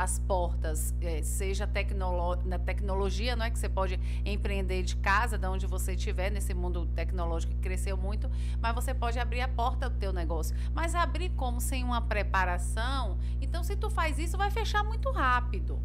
as 0.00 0.18
portas, 0.18 0.94
é, 1.02 1.22
seja 1.22 1.66
tecnolo 1.66 2.36
na 2.46 2.58
tecnologia, 2.58 3.36
não 3.36 3.44
é 3.44 3.50
que 3.50 3.58
você 3.58 3.68
pode 3.68 4.00
empreender 4.24 4.82
de 4.82 4.96
casa, 4.96 5.36
de 5.36 5.46
onde 5.46 5.66
você 5.66 5.92
estiver, 5.92 6.30
nesse 6.30 6.54
mundo 6.54 6.86
tecnológico 6.86 7.52
que 7.52 7.60
cresceu 7.60 7.98
muito, 7.98 8.30
mas 8.62 8.74
você 8.74 8.94
pode 8.94 9.18
abrir 9.18 9.42
a 9.42 9.48
porta 9.48 9.90
do 9.90 9.98
teu 9.98 10.10
negócio. 10.10 10.56
Mas 10.72 10.94
abrir 10.94 11.28
como 11.30 11.60
sem 11.60 11.84
uma 11.84 12.00
preparação, 12.00 13.18
então 13.42 13.62
se 13.62 13.76
tu 13.76 13.90
faz 13.90 14.18
isso, 14.18 14.38
vai 14.38 14.50
fechar 14.50 14.82
muito 14.82 15.10
rápido. 15.10 15.78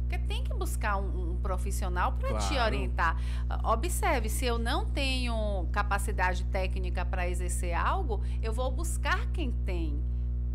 Porque 0.00 0.18
tem 0.18 0.42
que 0.42 0.54
buscar 0.54 0.96
um, 0.96 1.32
um 1.32 1.36
profissional 1.36 2.12
para 2.12 2.30
claro. 2.30 2.48
te 2.48 2.58
orientar. 2.58 3.18
Observe, 3.62 4.30
se 4.30 4.46
eu 4.46 4.58
não 4.58 4.86
tenho 4.86 5.68
capacidade 5.70 6.44
técnica 6.46 7.04
para 7.04 7.28
exercer 7.28 7.74
algo, 7.74 8.22
eu 8.42 8.54
vou 8.54 8.70
buscar 8.70 9.26
quem 9.32 9.52
tem. 9.52 10.02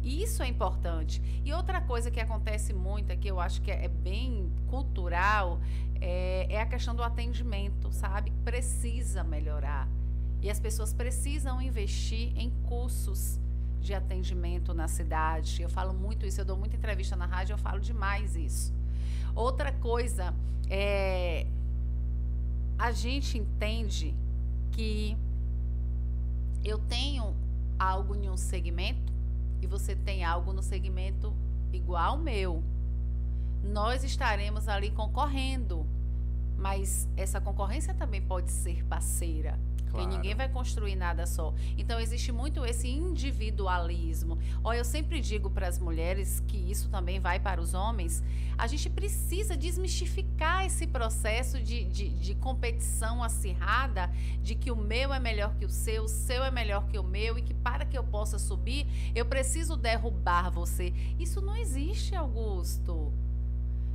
Isso 0.04 0.42
é 0.42 0.48
importante. 0.48 1.22
E 1.44 1.52
outra 1.54 1.82
coisa 1.82 2.10
que 2.10 2.20
acontece 2.20 2.74
muito, 2.74 3.16
que 3.18 3.28
eu 3.28 3.40
acho 3.40 3.62
que 3.62 3.72
é, 3.72 3.88
bem 3.88 4.52
cultural, 4.68 5.60
é, 6.00 6.48
é 6.50 6.62
a 6.62 6.66
questão 6.66 6.96
do 6.96 7.04
atendimento, 7.04 7.92
sabe? 7.92 8.32
Precisa 8.44 9.24
melhorar. 9.24 9.88
E 10.42 10.50
as 10.50 10.60
pessoas 10.60 10.94
precisam 10.94 11.62
investir 11.62 12.32
em 12.38 12.50
cursos 12.68 13.40
de 13.82 13.94
atendimento 13.94 14.74
na 14.74 14.88
cidade. 14.88 15.62
Eu 15.62 15.70
falo 15.70 15.94
muito 15.94 16.26
isso, 16.26 16.40
eu 16.40 16.46
dou 16.46 16.58
muita 16.58 16.76
entrevista 16.76 17.16
na 17.16 17.26
rádio, 17.26 17.54
eu 17.54 17.58
falo 17.58 17.80
demais 17.80 18.36
isso. 18.36 18.74
Outra 19.36 19.72
coisa 19.72 20.34
é 20.70 21.46
a 22.78 22.94
gente 22.94 23.38
entende 23.38 24.16
que 24.72 25.18
eu 26.64 26.78
tenho 26.78 27.36
algo 27.78 28.16
em 28.16 28.30
um 28.30 28.38
segmento 28.38 29.09
e 29.62 29.68
você 29.68 29.96
tem 29.96 30.24
algo 30.24 30.54
no 30.54 30.62
segmento 30.62 31.34
igual 31.72 32.14
ao 32.14 32.18
meu, 32.18 32.64
nós 33.64 34.04
estaremos 34.04 34.68
ali 34.68 34.92
concorrendo. 34.92 35.86
Mas 36.58 37.08
essa 37.16 37.40
concorrência 37.40 37.94
também 37.94 38.22
pode 38.22 38.52
ser 38.52 38.84
parceira. 38.86 39.58
Claro. 39.90 40.06
Porque 40.06 40.16
ninguém 40.16 40.36
vai 40.36 40.48
construir 40.48 40.96
nada 40.96 41.26
só. 41.26 41.54
Então 41.78 42.00
existe 42.00 42.32
muito 42.32 42.66
esse 42.66 42.88
individualismo. 42.88 44.38
Olha, 44.64 44.78
eu 44.78 44.86
sempre 44.86 45.20
digo 45.20 45.50
para 45.50 45.68
as 45.68 45.80
mulheres 45.80 46.42
que 46.48 46.58
isso 46.58 46.90
também 46.90 47.20
vai 47.20 47.40
para 47.40 47.60
os 47.60 47.74
homens. 47.74 48.24
A 48.58 48.68
gente 48.68 48.90
precisa 48.90 49.58
desmistificar 49.58 50.66
esse 50.66 50.86
processo 50.86 51.62
de, 51.62 51.86
de, 51.86 52.10
de 52.10 52.36
competição 52.36 53.24
acirrada, 53.24 54.12
de 54.42 54.54
que 54.54 54.72
o 54.72 54.76
meu 54.76 55.14
é 55.14 55.20
melhor 55.20 55.56
que 55.56 55.66
o 55.66 55.70
seu, 55.70 56.04
o 56.04 56.08
seu 56.08 56.44
é 56.44 56.52
melhor 56.52 56.88
que 56.88 57.00
o 57.00 57.04
meu, 57.04 57.38
e 57.38 57.42
que 57.42 57.54
para 57.54 57.86
que 57.86 57.98
eu 57.98 58.04
possa 58.04 58.38
subir, 58.38 58.86
eu 59.16 59.26
preciso 59.26 59.76
derrubar 59.76 60.52
você. 60.52 60.94
Isso 61.18 61.42
não 61.42 61.56
existe, 61.56 62.16
Augusto. 62.16 63.12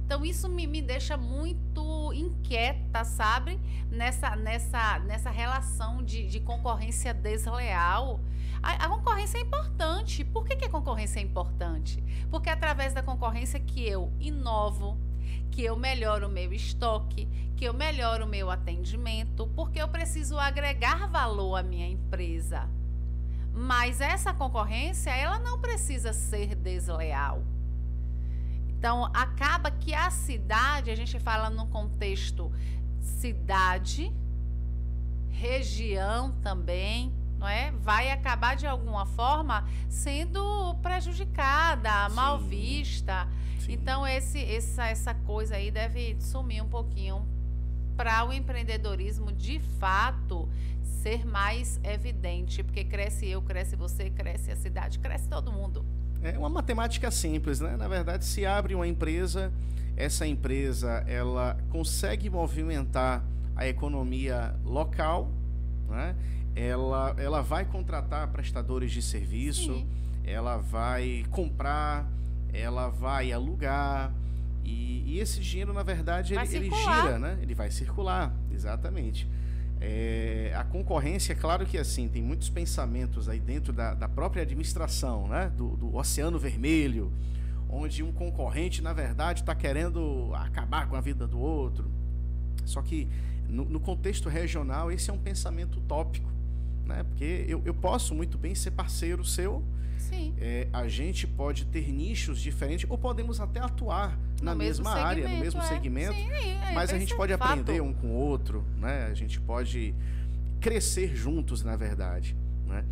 Então 0.04 0.24
isso 0.24 0.48
me, 0.48 0.66
me 0.66 0.82
deixa 0.82 1.16
muito 1.16 2.12
inquieta, 2.12 3.04
sabe? 3.04 3.58
Nessa, 3.90 4.36
nessa, 4.36 4.98
nessa 5.00 5.30
relação 5.30 6.02
de, 6.02 6.26
de 6.26 6.40
concorrência 6.40 7.14
desleal. 7.14 8.20
A, 8.62 8.84
a, 8.84 8.88
concorrência 8.88 9.38
é 9.38 9.40
importante. 9.40 10.22
Por 10.24 10.44
que, 10.44 10.56
que 10.56 10.66
a 10.66 10.70
concorrência 10.70 11.20
é 11.20 11.22
importante? 11.22 12.02
Porque 12.30 12.50
é 12.50 12.52
através 12.52 12.92
da 12.92 13.02
concorrência 13.02 13.58
que 13.58 13.86
eu 13.86 14.12
inovo, 14.20 14.98
que 15.50 15.62
eu 15.62 15.76
melhoro 15.76 16.28
o 16.28 16.30
meu 16.30 16.52
estoque, 16.52 17.26
que 17.56 17.64
eu 17.64 17.72
melhoro 17.72 18.26
o 18.26 18.28
meu 18.28 18.50
atendimento, 18.50 19.46
porque 19.56 19.80
eu 19.80 19.88
preciso 19.88 20.38
agregar 20.38 21.08
valor 21.08 21.56
à 21.56 21.62
minha 21.62 21.88
empresa. 21.88 22.68
Mas 23.52 24.00
essa 24.00 24.34
concorrência, 24.34 25.10
ela 25.10 25.38
não 25.38 25.60
precisa 25.60 26.12
ser 26.12 26.54
desleal. 26.54 27.42
Então, 28.84 29.06
acaba 29.14 29.70
que 29.70 29.94
a 29.94 30.10
cidade, 30.10 30.90
a 30.90 30.94
gente 30.94 31.18
fala 31.18 31.48
no 31.48 31.68
contexto 31.68 32.52
cidade, 33.00 34.12
região 35.30 36.32
também, 36.42 37.10
não 37.38 37.48
é? 37.48 37.70
Vai 37.70 38.10
acabar 38.10 38.54
de 38.56 38.66
alguma 38.66 39.06
forma 39.06 39.66
sendo 39.88 40.74
prejudicada, 40.82 42.10
Sim. 42.10 42.14
mal 42.14 42.38
vista. 42.38 43.26
Sim. 43.58 43.72
Então 43.72 44.06
esse, 44.06 44.44
essa, 44.44 44.86
essa 44.86 45.14
coisa 45.14 45.56
aí 45.56 45.70
deve 45.70 46.20
sumir 46.20 46.62
um 46.62 46.68
pouquinho 46.68 47.26
para 47.96 48.22
o 48.26 48.34
empreendedorismo 48.34 49.32
de 49.32 49.60
fato 49.60 50.46
ser 50.82 51.24
mais 51.24 51.80
evidente, 51.82 52.62
porque 52.62 52.84
cresce 52.84 53.26
eu, 53.26 53.40
cresce 53.40 53.76
você, 53.76 54.10
cresce 54.10 54.50
a 54.50 54.56
cidade, 54.56 54.98
cresce 54.98 55.26
todo 55.26 55.50
mundo. 55.50 55.93
É 56.24 56.38
uma 56.38 56.48
matemática 56.48 57.10
simples, 57.10 57.60
né? 57.60 57.76
Na 57.76 57.86
verdade, 57.86 58.24
se 58.24 58.46
abre 58.46 58.74
uma 58.74 58.86
empresa, 58.86 59.52
essa 59.96 60.26
empresa 60.26 61.04
ela 61.06 61.56
consegue 61.70 62.30
movimentar 62.30 63.22
a 63.54 63.68
economia 63.68 64.54
local, 64.64 65.30
né? 65.88 66.16
ela, 66.54 67.14
ela 67.18 67.42
vai 67.42 67.64
contratar 67.64 68.28
prestadores 68.28 68.92
de 68.92 69.02
serviço, 69.02 69.74
Sim. 69.74 69.88
ela 70.24 70.56
vai 70.56 71.24
comprar, 71.30 72.08
ela 72.52 72.88
vai 72.88 73.32
alugar. 73.32 74.12
E, 74.64 75.02
e 75.06 75.20
esse 75.20 75.40
dinheiro, 75.40 75.72
na 75.72 75.82
verdade, 75.82 76.34
ele, 76.34 76.56
ele, 76.56 76.70
gira, 76.70 77.18
né? 77.18 77.38
Ele 77.42 77.54
vai 77.54 77.70
circular, 77.70 78.32
exatamente. 78.52 79.28
É, 79.80 80.52
a 80.56 80.64
concorrência, 80.64 81.32
é 81.32 81.36
claro 81.36 81.66
que 81.66 81.76
assim, 81.76 82.08
tem 82.08 82.22
muitos 82.22 82.48
pensamentos 82.48 83.28
aí 83.28 83.40
dentro 83.40 83.72
da, 83.72 83.94
da 83.94 84.08
própria 84.08 84.42
administração, 84.42 85.28
né? 85.28 85.52
Do, 85.56 85.76
do 85.76 85.96
Oceano 85.96 86.38
Vermelho, 86.38 87.12
onde 87.68 88.02
um 88.02 88.12
concorrente, 88.12 88.82
na 88.82 88.92
verdade, 88.92 89.40
está 89.40 89.54
querendo 89.54 90.30
acabar 90.34 90.88
com 90.88 90.96
a 90.96 91.00
vida 91.00 91.26
do 91.26 91.38
outro. 91.38 91.90
Só 92.64 92.80
que 92.80 93.08
no, 93.48 93.64
no, 93.64 93.80
contexto 93.80 94.28
regional, 94.28 94.90
esse 94.90 95.10
é 95.10 95.12
um 95.12 95.18
pensamento 95.18 95.78
utópico 95.78 96.34
né? 96.86 97.02
Porque 97.02 97.44
eu, 97.48 97.62
eu 97.64 97.74
posso 97.74 98.14
muito 98.14 98.38
bem 98.38 98.54
ser 98.54 98.72
parceiro 98.72 99.24
seu. 99.24 99.62
Sim. 100.14 100.34
É, 100.38 100.68
a 100.72 100.88
gente 100.88 101.26
pode 101.26 101.66
ter 101.66 101.90
nichos 101.92 102.40
diferentes 102.40 102.88
ou 102.88 102.96
podemos 102.96 103.40
até 103.40 103.60
atuar 103.60 104.18
na 104.42 104.52
no 104.52 104.58
mesma 104.58 104.90
área, 104.92 105.28
no 105.28 105.38
mesmo 105.38 105.60
é. 105.60 105.64
segmento, 105.64 106.14
Sim, 106.14 106.30
é, 106.30 106.72
mas 106.72 106.92
a 106.92 106.98
gente 106.98 107.14
pode 107.14 107.32
fato. 107.36 107.44
aprender 107.44 107.80
um 107.80 107.92
com 107.92 108.08
o 108.08 108.14
outro, 108.14 108.64
né? 108.78 109.06
A 109.10 109.14
gente 109.14 109.40
pode 109.40 109.94
crescer 110.60 111.14
juntos, 111.14 111.62
na 111.62 111.76
verdade, 111.76 112.36
né? 112.66 112.84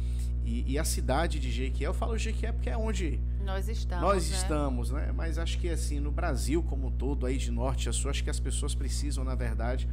E, 0.44 0.72
e 0.72 0.78
a 0.78 0.84
cidade 0.84 1.38
de 1.38 1.50
Jequié, 1.50 1.86
eu 1.86 1.94
falo 1.94 2.18
Jequié 2.18 2.50
porque 2.50 2.68
é 2.68 2.76
onde 2.76 3.20
nós 3.44 3.68
estamos, 3.68 4.02
nós 4.02 4.30
né? 4.30 4.36
estamos, 4.36 4.90
né? 4.90 5.12
Mas 5.14 5.38
acho 5.38 5.58
que 5.58 5.68
assim 5.68 6.00
no 6.00 6.10
Brasil 6.10 6.62
como 6.62 6.88
um 6.88 6.90
todo, 6.90 7.26
aí 7.26 7.38
de 7.38 7.50
norte 7.50 7.88
a 7.88 7.92
sul, 7.92 8.10
acho 8.10 8.24
que 8.24 8.30
as 8.30 8.40
pessoas 8.40 8.74
precisam, 8.74 9.22
na 9.22 9.34
verdade, 9.34 9.88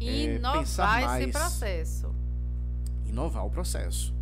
é, 0.00 0.38
pensar 0.38 1.02
mais. 1.02 1.24
esse 1.24 1.32
processo 1.32 2.22
inovar 3.12 3.46
o 3.46 3.50
processo. 3.50 4.14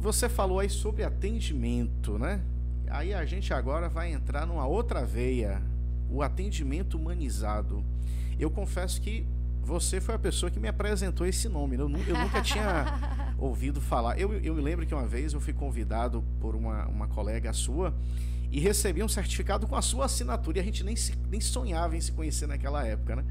Você 0.00 0.30
falou 0.30 0.60
aí 0.60 0.70
sobre 0.70 1.04
atendimento, 1.04 2.18
né? 2.18 2.40
Aí 2.88 3.12
a 3.12 3.26
gente 3.26 3.52
agora 3.52 3.86
vai 3.86 4.10
entrar 4.10 4.46
numa 4.46 4.66
outra 4.66 5.04
veia, 5.04 5.60
o 6.08 6.22
atendimento 6.22 6.96
humanizado. 6.96 7.84
Eu 8.38 8.50
confesso 8.50 8.98
que 8.98 9.26
você 9.62 10.00
foi 10.00 10.14
a 10.14 10.18
pessoa 10.18 10.50
que 10.50 10.58
me 10.58 10.68
apresentou 10.68 11.26
esse 11.26 11.50
nome. 11.50 11.76
Eu, 11.76 11.82
eu 11.82 12.18
nunca 12.18 12.40
tinha 12.40 12.86
ouvido 13.36 13.78
falar. 13.78 14.18
Eu, 14.18 14.32
eu 14.32 14.54
me 14.54 14.62
lembro 14.62 14.86
que 14.86 14.94
uma 14.94 15.06
vez 15.06 15.34
eu 15.34 15.40
fui 15.40 15.52
convidado 15.52 16.24
por 16.40 16.56
uma, 16.56 16.86
uma 16.86 17.06
colega 17.06 17.52
sua 17.52 17.94
e 18.50 18.58
recebi 18.58 19.02
um 19.02 19.08
certificado 19.08 19.66
com 19.66 19.76
a 19.76 19.82
sua 19.82 20.06
assinatura. 20.06 20.56
E 20.56 20.60
a 20.62 20.64
gente 20.64 20.82
nem, 20.82 20.96
se, 20.96 21.14
nem 21.30 21.42
sonhava 21.42 21.94
em 21.94 22.00
se 22.00 22.10
conhecer 22.10 22.46
naquela 22.46 22.86
época, 22.86 23.16
né? 23.16 23.24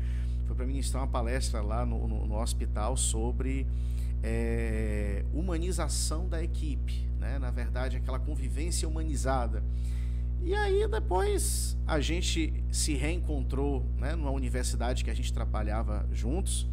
Foi 0.45 0.55
para 0.55 0.67
ministrar 0.67 1.01
uma 1.01 1.09
palestra 1.09 1.61
lá 1.61 1.83
no, 1.83 2.07
no, 2.07 2.27
no 2.27 2.39
hospital 2.39 2.95
sobre 2.95 3.65
é, 4.23 5.23
humanização 5.33 6.27
da 6.27 6.43
equipe, 6.43 7.07
né? 7.19 7.39
na 7.39 7.51
verdade, 7.51 7.97
aquela 7.97 8.19
convivência 8.19 8.87
humanizada. 8.87 9.63
E 10.41 10.55
aí 10.55 10.87
depois 10.87 11.77
a 11.85 11.99
gente 11.99 12.53
se 12.71 12.93
reencontrou 12.93 13.85
né, 13.97 14.15
numa 14.15 14.31
universidade 14.31 15.03
que 15.03 15.09
a 15.09 15.13
gente 15.13 15.33
trabalhava 15.33 16.07
juntos, 16.11 16.67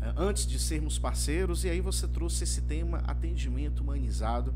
é, 0.00 0.12
antes 0.16 0.46
de 0.46 0.58
sermos 0.58 0.98
parceiros, 0.98 1.64
e 1.64 1.70
aí 1.70 1.80
você 1.80 2.08
trouxe 2.08 2.44
esse 2.44 2.62
tema 2.62 3.02
atendimento 3.06 3.80
humanizado. 3.80 4.54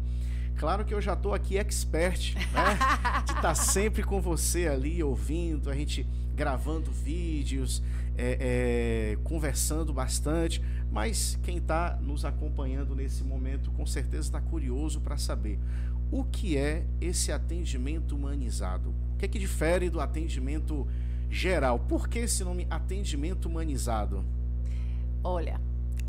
Claro 0.57 0.85
que 0.85 0.95
eu 0.95 1.01
já 1.01 1.15
estou 1.15 1.35
aqui 1.35 1.59
expert, 1.59 2.35
né? 2.35 2.79
De 3.25 3.33
estar 3.33 3.43
tá 3.43 3.55
sempre 3.55 4.03
com 4.03 4.21
você 4.21 4.69
ali, 4.69 5.03
ouvindo, 5.03 5.71
a 5.71 5.75
gente 5.75 6.07
gravando 6.35 6.91
vídeos, 6.91 7.83
é, 8.17 9.15
é, 9.15 9.19
conversando 9.25 9.93
bastante, 9.93 10.63
mas 10.93 11.39
quem 11.43 11.57
está 11.57 11.99
nos 12.03 12.23
acompanhando 12.23 12.95
nesse 12.95 13.25
momento 13.25 13.71
com 13.71 13.87
certeza 13.87 14.29
está 14.29 14.41
curioso 14.43 15.01
para 15.01 15.17
saber 15.17 15.59
o 16.11 16.23
que 16.23 16.59
é 16.59 16.85
esse 17.01 17.33
atendimento 17.33 18.15
humanizado. 18.15 18.91
O 19.15 19.17
que 19.17 19.25
é 19.25 19.29
que 19.29 19.39
difere 19.39 19.89
do 19.89 20.01
atendimento 20.01 20.87
geral? 21.31 21.79
Por 21.79 22.09
que 22.09 22.19
esse 22.19 22.45
nome 22.45 22.67
atendimento 22.69 23.47
humanizado? 23.47 24.23
Olha, 25.25 25.59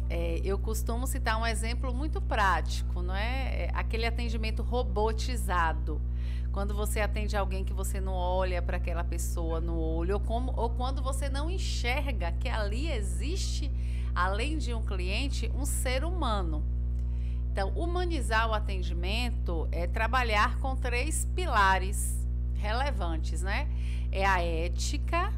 é, 0.09 0.41
eu 0.43 0.59
costumo 0.59 1.07
citar 1.07 1.39
um 1.39 1.45
exemplo 1.45 1.93
muito 1.93 2.21
prático, 2.21 3.01
não 3.01 3.15
é? 3.15 3.63
é 3.63 3.71
aquele 3.73 4.05
atendimento 4.05 4.61
robotizado 4.61 6.01
quando 6.51 6.73
você 6.73 6.99
atende 6.99 7.36
alguém 7.36 7.63
que 7.63 7.73
você 7.73 7.99
não 7.99 8.13
olha 8.13 8.61
para 8.61 8.77
aquela 8.77 9.03
pessoa 9.03 9.59
no 9.59 9.75
olho, 9.75 10.15
ou, 10.15 10.19
como, 10.19 10.53
ou 10.55 10.69
quando 10.69 11.01
você 11.01 11.27
não 11.27 11.49
enxerga 11.49 12.31
que 12.34 12.47
ali 12.47 12.91
existe, 12.91 13.71
além 14.16 14.57
de 14.57 14.74
um 14.74 14.82
cliente, 14.82 15.51
um 15.55 15.66
ser 15.66 16.03
humano. 16.03 16.64
Então, 17.51 17.70
humanizar 17.76 18.49
o 18.49 18.53
atendimento 18.53 19.68
é 19.72 19.86
trabalhar 19.86 20.57
com 20.57 20.76
três 20.76 21.28
pilares 21.36 22.28
relevantes, 22.55 23.41
né? 23.41 23.68
É 24.11 24.26
a 24.26 24.41
ética, 24.41 25.32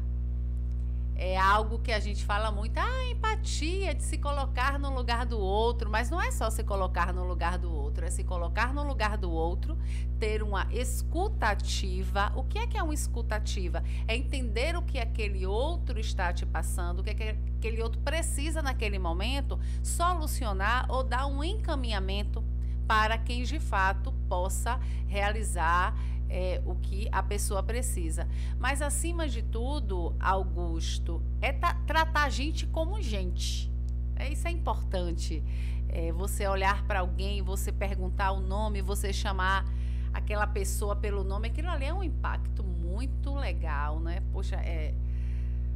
é 1.18 1.36
algo 1.36 1.78
que 1.78 1.90
a 1.90 1.98
gente 1.98 2.24
fala 2.24 2.50
muito, 2.50 2.78
ah, 2.78 3.10
empatia, 3.10 3.94
de 3.94 4.02
se 4.02 4.18
colocar 4.18 4.78
no 4.78 4.94
lugar 4.94 5.24
do 5.24 5.38
outro, 5.38 5.88
mas 5.90 6.10
não 6.10 6.20
é 6.20 6.30
só 6.30 6.50
se 6.50 6.62
colocar 6.62 7.12
no 7.12 7.24
lugar 7.24 7.56
do 7.56 7.72
outro, 7.72 8.04
é 8.04 8.10
se 8.10 8.22
colocar 8.22 8.74
no 8.74 8.82
lugar 8.82 9.16
do 9.16 9.30
outro, 9.30 9.78
ter 10.18 10.42
uma 10.42 10.66
escutativa. 10.70 12.32
O 12.36 12.44
que 12.44 12.58
é 12.58 12.66
que 12.66 12.76
é 12.76 12.82
uma 12.82 12.92
escutativa? 12.92 13.82
É 14.06 14.14
entender 14.14 14.76
o 14.76 14.82
que 14.82 14.98
aquele 14.98 15.46
outro 15.46 15.98
está 15.98 16.32
te 16.32 16.44
passando, 16.44 17.00
o 17.00 17.02
que, 17.02 17.10
é 17.10 17.14
que 17.14 17.36
aquele 17.56 17.82
outro 17.82 18.00
precisa 18.02 18.60
naquele 18.60 18.98
momento, 18.98 19.58
solucionar 19.82 20.86
ou 20.90 21.02
dar 21.02 21.26
um 21.26 21.42
encaminhamento 21.42 22.44
para 22.86 23.18
quem 23.18 23.42
de 23.42 23.58
fato 23.58 24.12
possa 24.28 24.78
realizar 25.08 25.94
é, 26.28 26.60
o 26.64 26.74
que 26.74 27.08
a 27.12 27.22
pessoa 27.22 27.62
precisa. 27.62 28.28
Mas, 28.58 28.82
acima 28.82 29.28
de 29.28 29.42
tudo, 29.42 30.14
Augusto, 30.20 31.22
é 31.40 31.52
tratar 31.52 32.24
a 32.24 32.28
gente 32.28 32.66
como 32.66 33.00
gente. 33.00 33.70
É, 34.16 34.30
isso 34.30 34.46
é 34.48 34.50
importante. 34.50 35.42
É, 35.88 36.12
você 36.12 36.46
olhar 36.46 36.84
para 36.86 37.00
alguém, 37.00 37.42
você 37.42 37.70
perguntar 37.70 38.32
o 38.32 38.40
nome, 38.40 38.82
você 38.82 39.12
chamar 39.12 39.64
aquela 40.12 40.46
pessoa 40.46 40.96
pelo 40.96 41.22
nome, 41.22 41.48
aquilo 41.48 41.68
ali 41.68 41.84
é 41.84 41.92
um 41.92 42.02
impacto 42.02 42.64
muito 42.64 43.34
legal, 43.34 44.00
né? 44.00 44.22
Poxa, 44.32 44.56
é, 44.56 44.94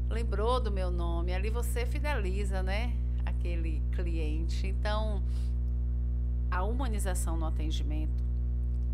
lembrou 0.08 0.60
do 0.60 0.70
meu 0.70 0.90
nome, 0.90 1.34
ali 1.34 1.50
você 1.50 1.84
fideliza, 1.86 2.62
né? 2.62 2.96
Aquele 3.24 3.82
cliente. 3.92 4.66
Então, 4.66 5.22
a 6.50 6.64
humanização 6.64 7.36
no 7.36 7.46
atendimento 7.46 8.29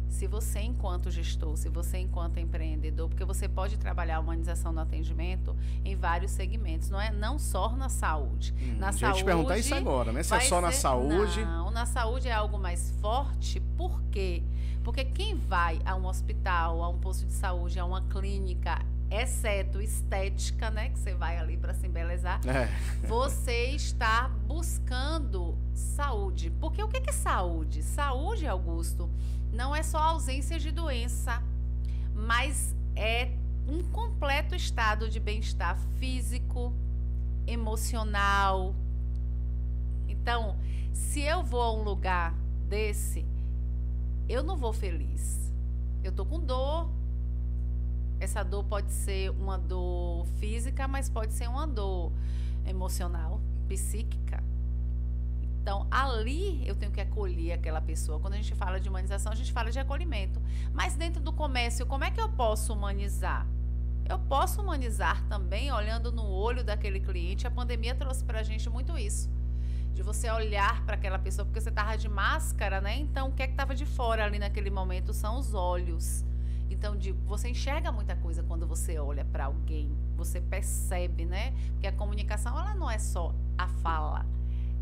se 0.09 0.27
você, 0.27 0.61
enquanto 0.61 1.11
gestor, 1.11 1.57
se 1.57 1.69
você, 1.69 1.99
enquanto 1.99 2.39
empreendedor, 2.39 3.09
porque 3.09 3.25
você 3.25 3.49
pode 3.49 3.77
trabalhar 3.79 4.17
a 4.17 4.21
humanização 4.21 4.73
no 4.73 4.81
atendimento 4.81 5.57
em 5.85 5.95
vários 5.95 6.31
segmentos, 6.33 6.91
não 6.91 7.01
é 7.01 7.11
não 7.11 7.39
só 7.39 7.77
na 7.77 7.89
saúde. 7.89 8.55
Hum, 8.61 8.77
na 8.79 8.93
saúde. 8.93 9.25
perguntar 9.25 9.59
isso 9.59 9.75
agora, 9.75 10.13
né? 10.13 10.23
Se 10.23 10.35
é 10.35 10.41
só 10.41 10.57
ser, 10.57 10.63
na 10.63 10.73
saúde. 10.73 11.45
Não, 11.45 11.71
na 11.71 11.87
saúde 11.87 12.29
é 12.29 12.33
algo 12.33 12.59
mais 12.59 12.91
forte, 13.01 13.61
por 13.77 14.01
quê? 14.11 14.43
Porque 14.83 15.05
quem 15.05 15.35
vai 15.35 15.81
a 15.85 15.97
um 15.97 16.07
hospital, 16.07 16.83
a 16.83 16.89
um 16.89 16.99
posto 16.99 17.27
de 17.27 17.33
saúde, 17.33 17.79
a 17.79 17.85
uma 17.85 18.03
clínica, 18.03 18.79
exceto 19.11 19.81
estética, 19.81 20.71
né, 20.71 20.91
que 20.91 20.99
você 20.99 21.15
vai 21.15 21.39
ali 21.39 21.57
para 21.57 21.75
se 21.75 21.87
embelezar, 21.87 22.41
é. 22.47 22.69
você 23.07 23.71
está 23.71 24.29
buscando 24.47 25.57
saúde. 25.75 26.51
Porque 26.61 26.83
o 26.83 26.89
que 26.89 27.09
é 27.09 27.13
saúde? 27.13 27.83
Saúde, 27.83 28.47
Augusto, 28.47 29.11
não 29.57 29.75
é 29.75 29.83
só 29.83 29.99
ausência 29.99 30.59
de 30.59 30.71
doença, 30.71 31.43
mas 32.15 32.75
é 32.95 33.31
um 33.67 33.83
completo 33.91 34.55
estado 34.55 35.09
de 35.09 35.19
bem-estar 35.19 35.79
físico, 35.99 36.73
emocional. 37.47 38.75
Então, 40.07 40.59
se 40.93 41.23
eu 41.23 41.43
vou 41.43 41.63
a 41.63 41.73
um 41.73 41.83
lugar 41.83 42.35
desse, 42.69 43.25
eu 44.29 44.43
não 44.43 44.59
vou 44.59 44.75
feliz. 44.75 45.51
Eu 46.05 46.13
tô 46.13 46.27
com 46.27 46.39
dor. 46.39 46.91
Essa 48.21 48.43
dor 48.43 48.65
pode 48.65 48.93
ser 48.93 49.31
uma 49.31 49.57
dor 49.57 50.27
física, 50.39 50.87
mas 50.87 51.09
pode 51.09 51.33
ser 51.33 51.49
uma 51.49 51.67
dor 51.67 52.13
emocional, 52.67 53.41
psíquica. 53.69 54.43
Então, 55.67 55.85
ali 55.91 56.63
eu 56.65 56.77
tenho 56.77 56.93
que 56.93 57.01
acolher 57.01 57.51
aquela 57.51 57.81
pessoa. 57.81 58.21
Quando 58.21 58.35
a 58.35 58.37
gente 58.37 58.55
fala 58.55 58.79
de 58.79 58.89
humanização, 58.89 59.33
a 59.33 59.35
gente 59.35 59.53
fala 59.53 59.69
de 59.69 59.81
acolhimento. 59.81 60.41
Mas 60.73 60.95
dentro 60.95 61.21
do 61.21 61.33
comércio, 61.33 61.85
como 61.85 62.05
é 62.05 62.11
que 62.13 62.21
eu 62.21 62.29
posso 62.29 62.73
humanizar? 62.73 63.45
Eu 64.09 64.17
posso 64.17 64.63
humanizar 64.63 65.27
também 65.27 65.73
olhando 65.73 66.13
no 66.13 66.25
olho 66.25 66.63
daquele 66.63 67.01
cliente. 67.01 67.49
A 67.49 67.51
pandemia 67.51 67.97
trouxe 67.97 68.23
para 68.23 68.39
a 68.39 68.43
gente 68.45 68.71
muito 68.71 68.97
isso. 68.97 69.29
De 69.93 70.05
você 70.05 70.31
olhar 70.31 70.85
para 70.85 70.95
aquela 70.95 71.19
pessoa, 71.19 71.45
porque 71.45 71.61
você 71.61 71.71
estava 71.71 71.99
de 71.99 72.09
máscara, 72.09 72.81
né? 72.81 72.97
Então, 72.99 73.31
o 73.31 73.33
que 73.33 73.43
é 73.43 73.49
que 73.49 73.55
estava 73.55 73.75
de 73.75 73.85
fora 73.85 74.25
ali 74.25 74.39
naquele 74.39 74.71
momento 74.71 75.13
são 75.13 75.37
os 75.37 75.53
olhos. 75.53 76.25
Então, 76.71 76.97
de, 76.97 77.11
você 77.11 77.49
enxerga 77.49 77.91
muita 77.91 78.15
coisa 78.15 78.41
quando 78.45 78.69
você 78.69 79.01
olha 79.01 79.25
para 79.25 79.47
alguém. 79.47 79.91
Você 80.17 80.41
percebe, 80.41 81.25
né? 81.25 81.53
Porque 81.73 81.89
a 81.89 81.93
comunicação, 81.93 82.57
ela 82.57 82.77
não 82.77 82.89
é 82.89 83.01
só 83.01 83.35
a 83.59 83.67
fala 83.67 84.36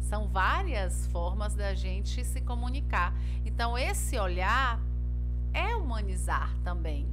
são 0.04 0.28
várias 0.28 1.06
formas 1.08 1.54
da 1.54 1.74
gente 1.74 2.24
se 2.24 2.40
comunicar. 2.40 3.14
Então, 3.44 3.76
esse 3.76 4.18
olhar 4.18 4.80
é 5.52 5.74
humanizar 5.74 6.54
também. 6.62 7.08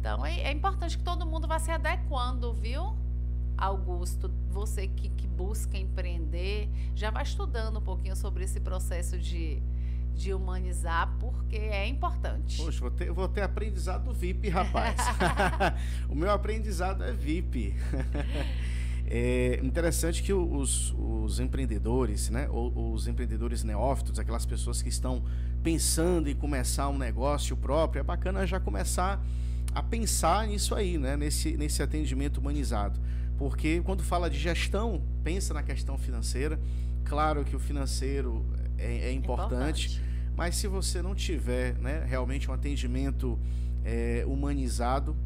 Então, 0.00 0.24
é, 0.24 0.40
é 0.40 0.52
importante 0.52 0.96
que 0.96 1.04
todo 1.04 1.26
mundo 1.26 1.46
vá 1.46 1.58
se 1.58 1.70
adequando, 1.70 2.52
viu? 2.52 2.96
Augusto, 3.56 4.30
você 4.50 4.88
que, 4.88 5.08
que 5.10 5.26
busca 5.26 5.76
empreender, 5.78 6.68
já 6.94 7.10
vai 7.10 7.22
estudando 7.22 7.78
um 7.78 7.82
pouquinho 7.82 8.16
sobre 8.16 8.44
esse 8.44 8.60
processo 8.60 9.18
de, 9.18 9.62
de 10.14 10.34
humanizar, 10.34 11.14
porque 11.20 11.56
é 11.56 11.86
importante. 11.86 12.56
Poxa, 12.56 12.80
vou 12.80 12.90
ter, 12.90 13.12
vou 13.12 13.28
ter 13.28 13.42
aprendizado 13.42 14.12
VIP, 14.12 14.48
rapaz. 14.48 14.96
o 16.08 16.14
meu 16.14 16.30
aprendizado 16.30 17.04
é 17.04 17.12
VIP. 17.12 17.74
É 19.06 19.60
interessante 19.62 20.22
que 20.22 20.32
os, 20.32 20.94
os 20.98 21.38
empreendedores, 21.38 22.30
né, 22.30 22.48
ou, 22.50 22.92
os 22.92 23.06
empreendedores 23.06 23.62
neófitos, 23.62 24.18
aquelas 24.18 24.46
pessoas 24.46 24.80
que 24.80 24.88
estão 24.88 25.22
pensando 25.62 26.28
em 26.28 26.34
começar 26.34 26.88
um 26.88 26.96
negócio 26.96 27.56
próprio, 27.56 28.00
é 28.00 28.02
bacana 28.02 28.46
já 28.46 28.58
começar 28.58 29.22
a 29.74 29.82
pensar 29.82 30.46
nisso 30.46 30.74
aí, 30.74 30.96
né, 30.96 31.16
nesse, 31.16 31.56
nesse 31.56 31.82
atendimento 31.82 32.38
humanizado. 32.38 32.98
Porque 33.36 33.80
quando 33.82 34.02
fala 34.02 34.30
de 34.30 34.38
gestão, 34.38 35.02
pensa 35.22 35.52
na 35.52 35.62
questão 35.62 35.98
financeira. 35.98 36.58
Claro 37.04 37.44
que 37.44 37.54
o 37.54 37.58
financeiro 37.58 38.46
é, 38.78 39.08
é 39.08 39.12
importante, 39.12 39.88
importante, 39.88 40.02
mas 40.36 40.56
se 40.56 40.66
você 40.66 41.02
não 41.02 41.14
tiver 41.14 41.74
né, 41.74 42.04
realmente 42.06 42.50
um 42.50 42.54
atendimento 42.54 43.38
é, 43.84 44.24
humanizado, 44.26 45.16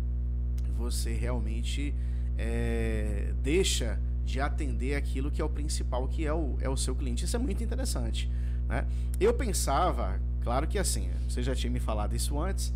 você 0.76 1.12
realmente 1.12 1.95
é, 2.39 3.32
deixa 3.43 3.99
de 4.24 4.41
atender 4.41 4.95
aquilo 4.95 5.30
que 5.30 5.43
é 5.43 5.45
o 5.45 5.49
principal, 5.49 6.07
que 6.07 6.24
é 6.24 6.32
o, 6.32 6.57
é 6.61 6.68
o 6.68 6.76
seu 6.76 6.95
cliente. 6.95 7.24
Isso 7.24 7.34
é 7.34 7.39
muito 7.39 7.64
interessante. 7.64 8.30
Né? 8.68 8.86
Eu 9.18 9.34
pensava, 9.34 10.20
claro 10.43 10.68
que 10.68 10.78
assim, 10.78 11.11
você 11.28 11.43
já 11.43 11.55
tinha 11.55 11.70
me 11.70 11.80
falado 11.80 12.14
isso 12.14 12.39
antes, 12.39 12.72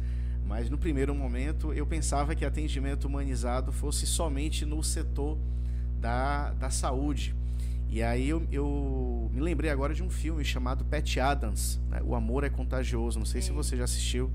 mas 0.47 0.69
no 0.69 0.77
primeiro 0.77 1.15
momento 1.15 1.73
eu 1.73 1.87
pensava 1.87 2.35
que 2.35 2.45
atendimento 2.45 3.05
humanizado 3.05 3.71
fosse 3.71 4.07
somente 4.07 4.67
no 4.67 4.83
setor 4.83 5.39
da, 6.01 6.53
da 6.55 6.71
saúde. 6.71 7.35
E 7.89 8.03
aí 8.03 8.31
eu, 8.31 8.47
eu 8.51 9.31
me 9.35 9.41
lembrei 9.41 9.71
agora 9.71 9.93
de 9.95 10.03
um 10.03 10.09
filme 10.09 10.43
chamado 10.43 10.83
Pat 10.87 11.19
Adams, 11.19 11.79
né? 11.91 12.01
O 12.03 12.15
Amor 12.15 12.43
é 12.43 12.49
Contagioso, 12.49 13.19
não 13.19 13.27
sei 13.27 13.43
se 13.43 13.53
você 13.53 13.77
já 13.77 13.85
assistiu, 13.85 14.31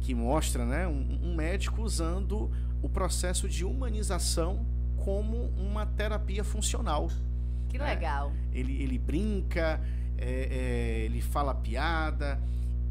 que 0.00 0.14
mostra 0.14 0.64
né, 0.64 0.88
um, 0.88 1.20
um 1.22 1.34
médico 1.34 1.82
usando 1.82 2.50
o 2.82 2.88
processo 2.88 3.48
de 3.48 3.64
humanização 3.64 4.66
como 4.96 5.50
uma 5.56 5.86
terapia 5.86 6.44
funcional. 6.44 7.08
Que 7.68 7.78
né? 7.78 7.86
legal. 7.86 8.32
Ele, 8.52 8.82
ele 8.82 8.98
brinca, 8.98 9.80
é, 10.18 10.48
é, 10.50 11.04
ele 11.04 11.20
fala 11.20 11.54
piada 11.54 12.40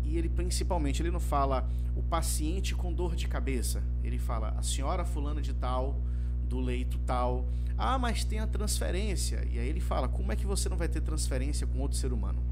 e 0.04 0.18
ele 0.18 0.30
principalmente 0.30 1.02
ele 1.02 1.12
não 1.12 1.20
fala 1.20 1.68
o 1.96 2.02
paciente 2.02 2.74
com 2.74 2.92
dor 2.92 3.16
de 3.16 3.28
cabeça. 3.28 3.84
Ele 4.04 4.18
fala 4.18 4.56
a 4.58 4.64
senhora 4.64 5.06
fulana 5.06 5.42
de 5.42 5.54
tal 5.54 6.02
do 6.48 6.60
leito 6.60 6.98
tal. 7.00 7.46
Ah, 7.78 7.98
mas 7.98 8.24
tem 8.24 8.40
a 8.40 8.48
transferência. 8.48 9.48
E 9.50 9.60
aí 9.60 9.68
ele 9.68 9.80
fala 9.80 10.08
como 10.08 10.32
é 10.32 10.36
que 10.36 10.46
você 10.46 10.68
não 10.68 10.78
vai 10.78 10.88
ter 10.88 11.02
transferência 11.02 11.68
com 11.68 11.80
outro 11.80 11.98
ser 11.98 12.12
humano? 12.12 12.49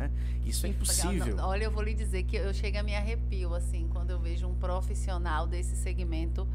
Né? 0.00 0.10
Isso 0.46 0.66
é 0.66 0.70
impossível. 0.70 1.36
Olha, 1.40 1.64
eu 1.64 1.70
vou 1.70 1.82
lhe 1.82 1.94
dizer 1.94 2.22
que 2.22 2.36
eu 2.36 2.54
chego 2.54 2.78
a 2.78 2.82
me 2.82 2.94
arrepio 2.94 3.54
assim 3.54 3.88
quando 3.88 4.10
eu 4.10 4.18
vejo 4.18 4.46
um 4.46 4.54
profissional 4.54 5.46
desse 5.46 5.76
segmento 5.76 6.48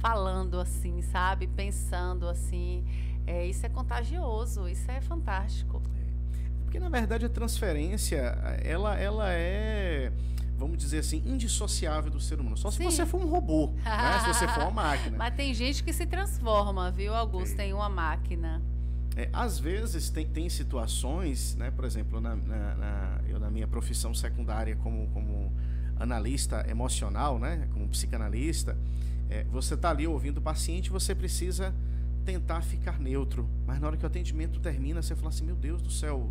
falando 0.00 0.60
assim, 0.60 1.00
sabe, 1.00 1.46
pensando 1.46 2.28
assim. 2.28 2.84
É, 3.26 3.46
isso 3.46 3.64
é 3.64 3.68
contagioso, 3.68 4.68
isso 4.68 4.90
é 4.90 5.00
fantástico. 5.00 5.80
É, 5.94 6.64
porque 6.64 6.78
na 6.78 6.88
verdade 6.88 7.24
a 7.24 7.28
transferência, 7.28 8.18
ela, 8.62 8.98
ela 8.98 9.32
é 9.32 10.12
vamos 10.56 10.78
dizer 10.78 10.98
assim, 10.98 11.20
indissociável 11.26 12.10
do 12.10 12.20
ser 12.20 12.38
humano. 12.38 12.56
Só 12.56 12.70
Sim. 12.70 12.78
se 12.78 12.84
você 12.84 13.06
for 13.06 13.20
um 13.20 13.28
robô, 13.28 13.72
né? 13.84 14.20
se 14.20 14.26
você 14.28 14.46
for 14.46 14.62
uma 14.62 14.70
máquina. 14.82 15.18
Mas 15.18 15.34
tem 15.34 15.52
gente 15.52 15.82
que 15.82 15.92
se 15.92 16.06
transforma, 16.06 16.90
viu, 16.90 17.14
Augusto, 17.14 17.58
é. 17.58 17.66
em 17.66 17.72
uma 17.72 17.88
máquina. 17.88 18.62
É, 19.16 19.28
às 19.32 19.58
vezes 19.58 20.08
tem, 20.08 20.26
tem 20.26 20.48
situações, 20.48 21.54
né, 21.56 21.70
por 21.70 21.84
exemplo, 21.84 22.20
na, 22.20 22.34
na, 22.34 22.74
na, 22.74 23.20
eu 23.28 23.38
na 23.38 23.50
minha 23.50 23.66
profissão 23.66 24.14
secundária 24.14 24.74
como, 24.76 25.08
como 25.08 25.52
analista 25.98 26.64
emocional, 26.68 27.38
né, 27.38 27.68
como 27.72 27.86
psicanalista, 27.88 28.76
é, 29.28 29.44
você 29.44 29.74
está 29.74 29.90
ali 29.90 30.06
ouvindo 30.06 30.38
o 30.38 30.42
paciente, 30.42 30.90
você 30.90 31.14
precisa 31.14 31.74
tentar 32.24 32.62
ficar 32.62 32.98
neutro, 32.98 33.48
mas 33.66 33.80
na 33.80 33.86
hora 33.88 33.96
que 33.96 34.04
o 34.04 34.06
atendimento 34.06 34.60
termina, 34.60 35.02
você 35.02 35.14
fala 35.14 35.28
assim, 35.28 35.44
meu 35.44 35.56
Deus 35.56 35.82
do 35.82 35.90
céu, 35.90 36.30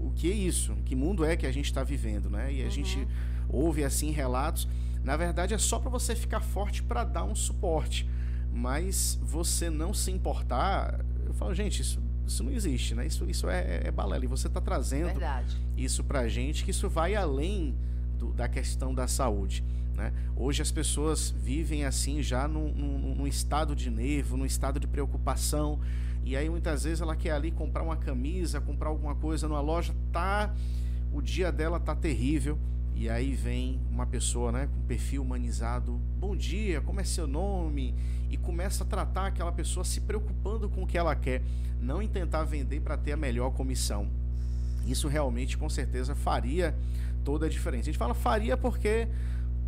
o 0.00 0.12
que 0.14 0.30
é 0.30 0.34
isso? 0.34 0.74
Que 0.84 0.94
mundo 0.94 1.24
é 1.24 1.36
que 1.36 1.46
a 1.46 1.52
gente 1.52 1.66
está 1.66 1.82
vivendo, 1.82 2.30
né? 2.30 2.52
E 2.52 2.62
a 2.62 2.64
uhum. 2.64 2.70
gente 2.70 3.06
ouve 3.48 3.84
assim 3.84 4.10
relatos. 4.10 4.68
Na 5.04 5.16
verdade, 5.16 5.54
é 5.54 5.58
só 5.58 5.78
para 5.78 5.90
você 5.90 6.14
ficar 6.14 6.40
forte 6.40 6.82
para 6.82 7.04
dar 7.04 7.24
um 7.24 7.34
suporte, 7.34 8.08
mas 8.52 9.18
você 9.22 9.70
não 9.70 9.92
se 9.92 10.10
importar 10.10 11.04
falo, 11.40 11.54
gente, 11.54 11.80
isso, 11.80 12.00
isso 12.26 12.44
não 12.44 12.52
existe, 12.52 12.94
né? 12.94 13.06
Isso, 13.06 13.24
isso 13.28 13.48
é, 13.48 13.80
é 13.84 13.90
balela. 13.90 14.24
E 14.24 14.28
você 14.28 14.46
está 14.46 14.60
trazendo 14.60 15.06
Verdade. 15.06 15.56
isso 15.76 16.04
para 16.04 16.20
a 16.20 16.28
gente, 16.28 16.64
que 16.64 16.70
isso 16.70 16.88
vai 16.88 17.14
além 17.14 17.74
do, 18.18 18.32
da 18.32 18.48
questão 18.48 18.94
da 18.94 19.08
saúde. 19.08 19.64
Né? 19.96 20.12
Hoje 20.36 20.62
as 20.62 20.70
pessoas 20.70 21.30
vivem 21.30 21.84
assim 21.84 22.22
já 22.22 22.46
num, 22.46 22.72
num, 22.72 23.14
num, 23.16 23.26
estado 23.26 23.74
de 23.74 23.90
nervo, 23.90 24.36
num 24.36 24.46
estado 24.46 24.78
de 24.78 24.86
preocupação. 24.86 25.80
E 26.24 26.36
aí 26.36 26.48
muitas 26.50 26.84
vezes 26.84 27.00
ela 27.00 27.16
quer 27.16 27.32
ali 27.32 27.50
comprar 27.50 27.82
uma 27.82 27.96
camisa, 27.96 28.60
comprar 28.60 28.90
alguma 28.90 29.14
coisa 29.14 29.48
numa 29.48 29.60
loja, 29.60 29.94
tá 30.12 30.54
o 31.12 31.20
dia 31.20 31.50
dela 31.50 31.80
tá 31.80 31.94
terrível. 31.94 32.58
E 33.00 33.08
aí 33.08 33.32
vem 33.32 33.80
uma 33.90 34.04
pessoa, 34.04 34.52
né, 34.52 34.66
com 34.66 34.82
perfil 34.82 35.22
humanizado. 35.22 35.98
Bom 36.18 36.36
dia, 36.36 36.82
como 36.82 37.00
é 37.00 37.04
seu 37.04 37.26
nome? 37.26 37.94
E 38.28 38.36
começa 38.36 38.84
a 38.84 38.86
tratar 38.86 39.28
aquela 39.28 39.50
pessoa 39.50 39.86
se 39.86 40.02
preocupando 40.02 40.68
com 40.68 40.82
o 40.82 40.86
que 40.86 40.98
ela 40.98 41.16
quer, 41.16 41.40
não 41.80 42.02
em 42.02 42.06
tentar 42.06 42.44
vender 42.44 42.78
para 42.80 42.98
ter 42.98 43.12
a 43.12 43.16
melhor 43.16 43.52
comissão. 43.52 44.06
Isso 44.86 45.08
realmente, 45.08 45.56
com 45.56 45.66
certeza, 45.66 46.14
faria 46.14 46.76
toda 47.24 47.46
a 47.46 47.48
diferença. 47.48 47.84
A 47.84 47.86
gente 47.86 47.96
fala 47.96 48.12
faria 48.12 48.54
porque 48.54 49.08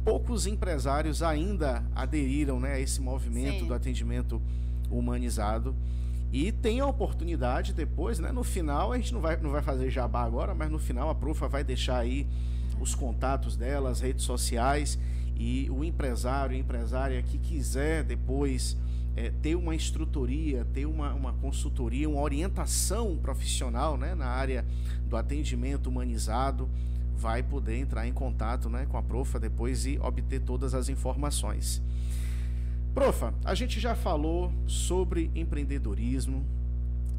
poucos 0.04 0.46
empresários 0.46 1.22
ainda 1.22 1.82
aderiram 1.94 2.60
né, 2.60 2.74
a 2.74 2.80
esse 2.80 3.00
movimento 3.00 3.60
Sim. 3.60 3.66
do 3.66 3.72
atendimento 3.72 4.42
humanizado. 4.90 5.74
E 6.30 6.52
tem 6.52 6.80
a 6.80 6.86
oportunidade 6.86 7.72
depois, 7.72 8.18
né? 8.18 8.30
No 8.30 8.44
final, 8.44 8.92
a 8.92 8.98
gente 8.98 9.14
não 9.14 9.22
vai, 9.22 9.38
não 9.38 9.52
vai 9.52 9.62
fazer 9.62 9.88
jabá 9.88 10.22
agora, 10.22 10.54
mas 10.54 10.70
no 10.70 10.78
final 10.78 11.08
a 11.08 11.14
Profa 11.14 11.48
vai 11.48 11.64
deixar 11.64 11.96
aí 11.96 12.26
os 12.82 12.94
contatos 12.94 13.56
dela, 13.56 13.90
as 13.90 14.00
redes 14.00 14.24
sociais 14.24 14.98
e 15.36 15.70
o 15.70 15.84
empresário, 15.84 16.56
empresária 16.56 17.22
que 17.22 17.38
quiser 17.38 18.02
depois 18.04 18.76
é, 19.16 19.30
ter 19.42 19.54
uma 19.54 19.74
instrutoria, 19.74 20.66
ter 20.72 20.86
uma, 20.86 21.12
uma 21.14 21.32
consultoria, 21.34 22.08
uma 22.08 22.20
orientação 22.20 23.16
profissional 23.16 23.96
né, 23.96 24.14
na 24.14 24.26
área 24.26 24.64
do 25.08 25.16
atendimento 25.16 25.88
humanizado, 25.88 26.68
vai 27.14 27.42
poder 27.42 27.78
entrar 27.78 28.06
em 28.06 28.12
contato 28.12 28.68
né, 28.68 28.86
com 28.86 28.96
a 28.96 29.02
Profa 29.02 29.38
depois 29.38 29.86
e 29.86 29.98
obter 29.98 30.40
todas 30.40 30.74
as 30.74 30.88
informações. 30.88 31.82
Profa, 32.94 33.32
a 33.44 33.54
gente 33.54 33.80
já 33.80 33.94
falou 33.94 34.52
sobre 34.66 35.30
empreendedorismo, 35.34 36.44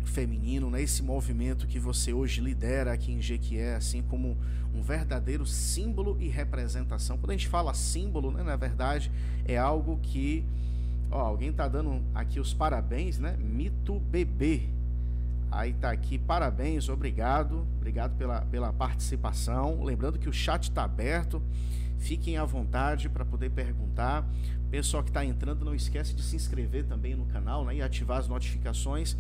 feminino, 0.04 0.70
né? 0.70 0.82
esse 0.82 1.02
movimento 1.02 1.68
que 1.68 1.80
você 1.80 2.14
hoje 2.14 2.42
lidera 2.42 2.94
aqui 2.94 3.12
em 3.12 3.22
Jequié, 3.22 3.76
assim 3.76 4.02
como 4.02 4.38
um 4.74 4.82
verdadeiro 4.82 5.46
símbolo 5.46 6.18
e 6.20 6.28
representação. 6.28 7.18
Quando 7.18 7.32
a 7.32 7.34
gente 7.34 7.48
fala 7.48 7.74
símbolo, 7.74 8.32
né, 8.32 8.44
na 8.44 8.56
verdade, 8.56 9.12
é 9.46 9.58
algo 9.58 10.00
que. 10.02 10.44
Ó, 11.12 11.20
alguém 11.20 11.50
está 11.50 11.68
dando 11.68 12.02
aqui 12.14 12.40
os 12.40 12.54
parabéns, 12.54 13.20
né? 13.20 13.38
Mito 13.38 14.00
Bebê. 14.00 14.64
Aí 15.52 15.74
tá 15.74 15.92
aqui, 15.92 16.18
parabéns, 16.18 16.90
obrigado. 16.90 17.68
Obrigado 17.78 18.18
pela, 18.18 18.42
pela 18.42 18.74
participação. 18.74 19.84
Lembrando 19.84 20.18
que 20.18 20.28
o 20.28 20.34
chat 20.34 20.64
está 20.64 20.84
aberto. 20.84 21.42
Fiquem 22.00 22.38
à 22.38 22.44
vontade 22.44 23.08
para 23.08 23.24
poder 23.24 23.52
perguntar. 23.52 24.28
Pessoal 24.72 25.04
que 25.04 25.12
está 25.12 25.24
entrando, 25.24 25.64
não 25.64 25.76
esquece 25.76 26.16
de 26.16 26.24
se 26.24 26.36
inscrever 26.36 26.86
também 26.86 27.16
no 27.16 27.26
canal 27.28 27.64
né, 27.64 27.76
e 27.76 27.82
ativar 27.84 28.18
as 28.18 28.28
notificações 28.28 29.16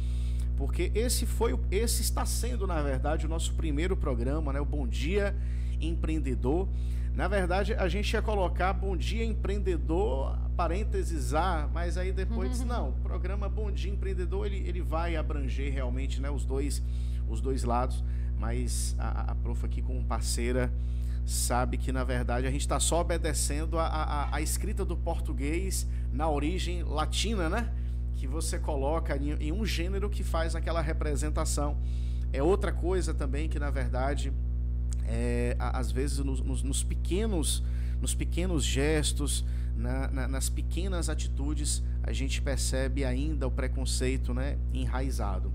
porque 0.58 0.92
esse 0.94 1.26
foi 1.26 1.58
esse 1.72 2.02
está 2.02 2.26
sendo 2.26 2.68
na 2.68 2.82
verdade 2.82 3.26
o 3.26 3.30
nosso 3.30 3.54
primeiro 3.54 3.96
programa, 3.96 4.54
né, 4.54 4.60
o 4.60 4.66
Bom 4.66 4.88
Dia 4.88 5.36
Empreendedor. 5.82 6.68
Na 7.14 7.28
verdade, 7.28 7.76
a 7.76 7.88
gente 7.88 8.12
ia 8.12 8.24
colocar 8.24 8.74
Bom 8.74 8.98
Dia 8.98 9.24
Empreendedor, 9.24 10.36
parênteses 10.56 11.36
A, 11.36 11.70
mas 11.72 11.96
aí 11.96 12.12
depois 12.12 12.50
disse, 12.50 12.66
não, 12.66 12.90
o 12.90 12.94
programa 12.94 13.48
Bom 13.48 13.72
Dia 13.72 13.92
Empreendedor, 13.92 14.48
ele, 14.48 14.68
ele 14.68 14.82
vai 14.82 15.16
abranger 15.16 15.72
realmente, 15.72 16.20
né, 16.20 16.32
os 16.32 16.44
dois 16.44 16.82
os 17.30 17.42
dois 17.42 17.64
lados, 17.64 18.04
mas 18.38 18.96
a, 18.98 19.32
a 19.32 19.36
prof 19.36 19.66
aqui 19.66 19.82
como 19.82 20.04
parceira 20.04 20.72
sabe 21.26 21.78
que 21.78 21.92
na 21.92 22.04
verdade 22.04 22.46
a 22.46 22.52
gente 22.52 22.62
está 22.62 22.80
só 22.80 23.00
obedecendo 23.00 23.80
a, 23.80 23.86
a, 23.86 24.36
a 24.36 24.42
escrita 24.42 24.84
do 24.84 24.98
português 24.98 25.88
na 26.12 26.30
origem 26.30 26.84
latina, 26.84 27.50
né? 27.50 27.72
Que 28.16 28.28
você 28.28 28.60
coloca 28.60 29.18
em, 29.18 29.52
um 29.52 29.66
gênero 29.66 30.10
que 30.10 30.24
faz 30.24 30.56
aquela 30.56 30.82
representação. 30.82 31.78
É 32.32 32.42
outra 32.42 32.72
coisa 32.72 33.14
também 33.14 33.48
que, 33.48 33.60
na 33.60 33.70
verdade, 33.70 34.34
é, 35.06 35.56
às 35.60 35.92
vezes 35.92 36.20
nos, 36.20 36.42
nos, 36.42 36.64
nos, 36.64 36.84
pequenos, 36.84 37.64
nos 38.02 38.16
pequenos 38.16 38.64
gestos, 38.64 39.46
na, 39.76 40.08
na, 40.10 40.28
nas 40.28 40.50
pequenas 40.50 41.10
atitudes, 41.10 41.84
a 42.02 42.12
gente 42.12 42.42
percebe 42.42 43.06
ainda 43.06 43.48
o 43.48 43.52
preconceito 43.52 44.34
né, 44.34 44.58
enraizado. 44.74 45.52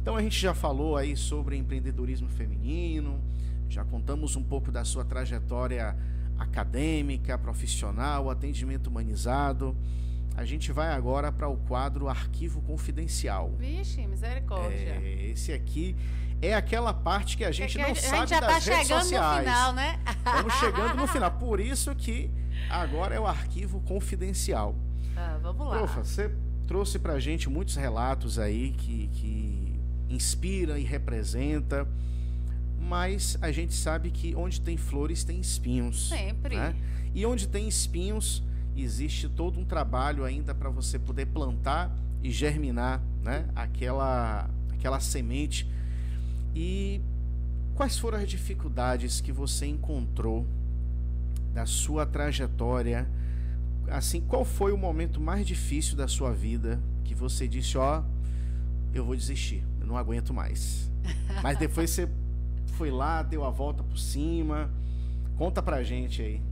Então 0.00 0.16
a 0.16 0.22
gente 0.22 0.38
já 0.38 0.54
falou 0.54 0.96
aí 0.96 1.16
sobre 1.16 1.56
empreendedorismo 1.56 2.28
feminino, 2.28 3.20
já 3.68 3.84
contamos 3.84 4.36
um 4.36 4.42
pouco 4.42 4.70
da 4.70 4.84
sua 4.84 5.04
trajetória 5.04 5.96
acadêmica, 6.38 7.36
profissional, 7.36 8.30
atendimento 8.30 8.86
humanizado. 8.86 9.76
A 10.36 10.44
gente 10.44 10.70
vai 10.70 10.88
agora 10.88 11.32
para 11.32 11.48
o 11.48 11.56
quadro 11.56 12.08
Arquivo 12.08 12.60
Confidencial. 12.60 13.52
Vixe, 13.58 14.06
misericórdia. 14.06 15.00
É, 15.02 15.30
esse 15.32 15.50
aqui 15.52 15.96
é 16.42 16.54
aquela 16.54 16.92
parte 16.92 17.36
que 17.38 17.44
a 17.44 17.50
gente 17.50 17.80
é 17.80 17.84
que 17.84 17.88
não 17.88 17.92
a 17.92 17.94
sabe 17.94 18.18
gente 18.18 18.28
já 18.28 18.40
das 18.40 18.64
tá 18.64 18.70
redes 18.72 18.86
chegando 18.86 19.02
sociais. 19.02 19.36
no 19.36 19.52
final, 19.52 19.72
né? 19.72 20.00
Estamos 20.06 20.54
chegando 20.60 20.94
no 20.94 21.06
final. 21.06 21.30
Por 21.30 21.58
isso 21.58 21.94
que 21.94 22.30
agora 22.68 23.14
é 23.14 23.20
o 23.20 23.26
Arquivo 23.26 23.80
Confidencial. 23.80 24.74
Ah, 25.16 25.38
vamos 25.40 25.66
lá. 25.66 25.78
Profa, 25.78 26.04
você 26.04 26.30
trouxe 26.66 26.98
para 26.98 27.14
a 27.14 27.20
gente 27.20 27.48
muitos 27.48 27.76
relatos 27.76 28.38
aí 28.38 28.72
que, 28.72 29.08
que 29.08 29.80
inspira 30.10 30.78
e 30.78 30.84
representa 30.84 31.88
mas 32.86 33.36
a 33.40 33.50
gente 33.50 33.74
sabe 33.74 34.10
que 34.10 34.34
onde 34.36 34.60
tem 34.60 34.76
flores 34.76 35.24
tem 35.24 35.40
espinhos. 35.40 36.08
Sempre. 36.08 36.56
Né? 36.56 36.74
E 37.14 37.26
onde 37.26 37.48
tem 37.48 37.66
espinhos 37.66 38.42
existe 38.82 39.28
todo 39.28 39.58
um 39.58 39.64
trabalho 39.64 40.24
ainda 40.24 40.54
para 40.54 40.68
você 40.68 40.98
poder 40.98 41.26
plantar 41.26 41.90
e 42.22 42.30
germinar 42.30 43.00
né, 43.22 43.48
aquela, 43.54 44.48
aquela 44.72 45.00
semente. 45.00 45.68
E 46.54 47.00
quais 47.74 47.98
foram 47.98 48.18
as 48.18 48.28
dificuldades 48.28 49.20
que 49.20 49.32
você 49.32 49.66
encontrou 49.66 50.46
da 51.52 51.66
sua 51.66 52.04
trajetória? 52.04 53.08
Assim, 53.88 54.20
qual 54.20 54.44
foi 54.44 54.72
o 54.72 54.78
momento 54.78 55.20
mais 55.20 55.46
difícil 55.46 55.96
da 55.96 56.08
sua 56.08 56.32
vida 56.32 56.80
que 57.04 57.14
você 57.14 57.46
disse, 57.46 57.78
ó, 57.78 58.02
eu 58.92 59.04
vou 59.04 59.14
desistir, 59.14 59.62
eu 59.80 59.86
não 59.86 59.96
aguento 59.96 60.34
mais. 60.34 60.90
Mas 61.42 61.58
depois 61.58 61.90
você 61.90 62.08
foi 62.76 62.90
lá, 62.90 63.22
deu 63.22 63.44
a 63.44 63.50
volta 63.50 63.82
por 63.82 63.98
cima. 63.98 64.70
Conta 65.36 65.62
pra 65.62 65.82
gente 65.82 66.22
aí. 66.22 66.42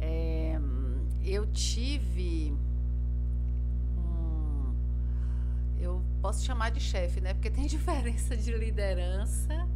É, 0.00 0.35
eu 1.26 1.44
tive. 1.46 2.56
Eu 5.78 6.02
posso 6.22 6.44
chamar 6.44 6.70
de 6.70 6.80
chefe, 6.80 7.20
né? 7.20 7.34
Porque 7.34 7.50
tem 7.50 7.66
diferença 7.66 8.36
de 8.36 8.52
liderança 8.52 9.68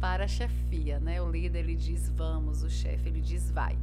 para 0.00 0.28
chefia, 0.28 1.00
né? 1.00 1.20
O 1.20 1.30
líder 1.30 1.60
ele 1.60 1.74
diz 1.74 2.08
vamos, 2.10 2.62
o 2.62 2.70
chefe 2.70 3.08
ele 3.08 3.20
diz 3.20 3.50
vai. 3.50 3.76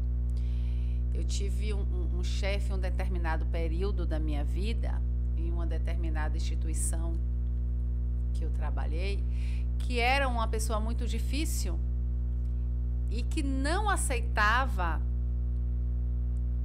Eu 1.13 1.23
tive 1.23 1.73
um, 1.73 1.81
um, 1.81 2.19
um 2.19 2.23
chefe 2.23 2.71
em 2.71 2.75
um 2.75 2.79
determinado 2.79 3.45
período 3.47 4.05
da 4.05 4.19
minha 4.19 4.43
vida, 4.43 4.99
em 5.37 5.51
uma 5.51 5.67
determinada 5.67 6.37
instituição 6.37 7.17
que 8.33 8.43
eu 8.43 8.49
trabalhei, 8.51 9.23
que 9.77 9.99
era 9.99 10.27
uma 10.27 10.47
pessoa 10.47 10.79
muito 10.79 11.07
difícil 11.07 11.79
e 13.11 13.21
que 13.21 13.43
não 13.43 13.89
aceitava 13.89 14.99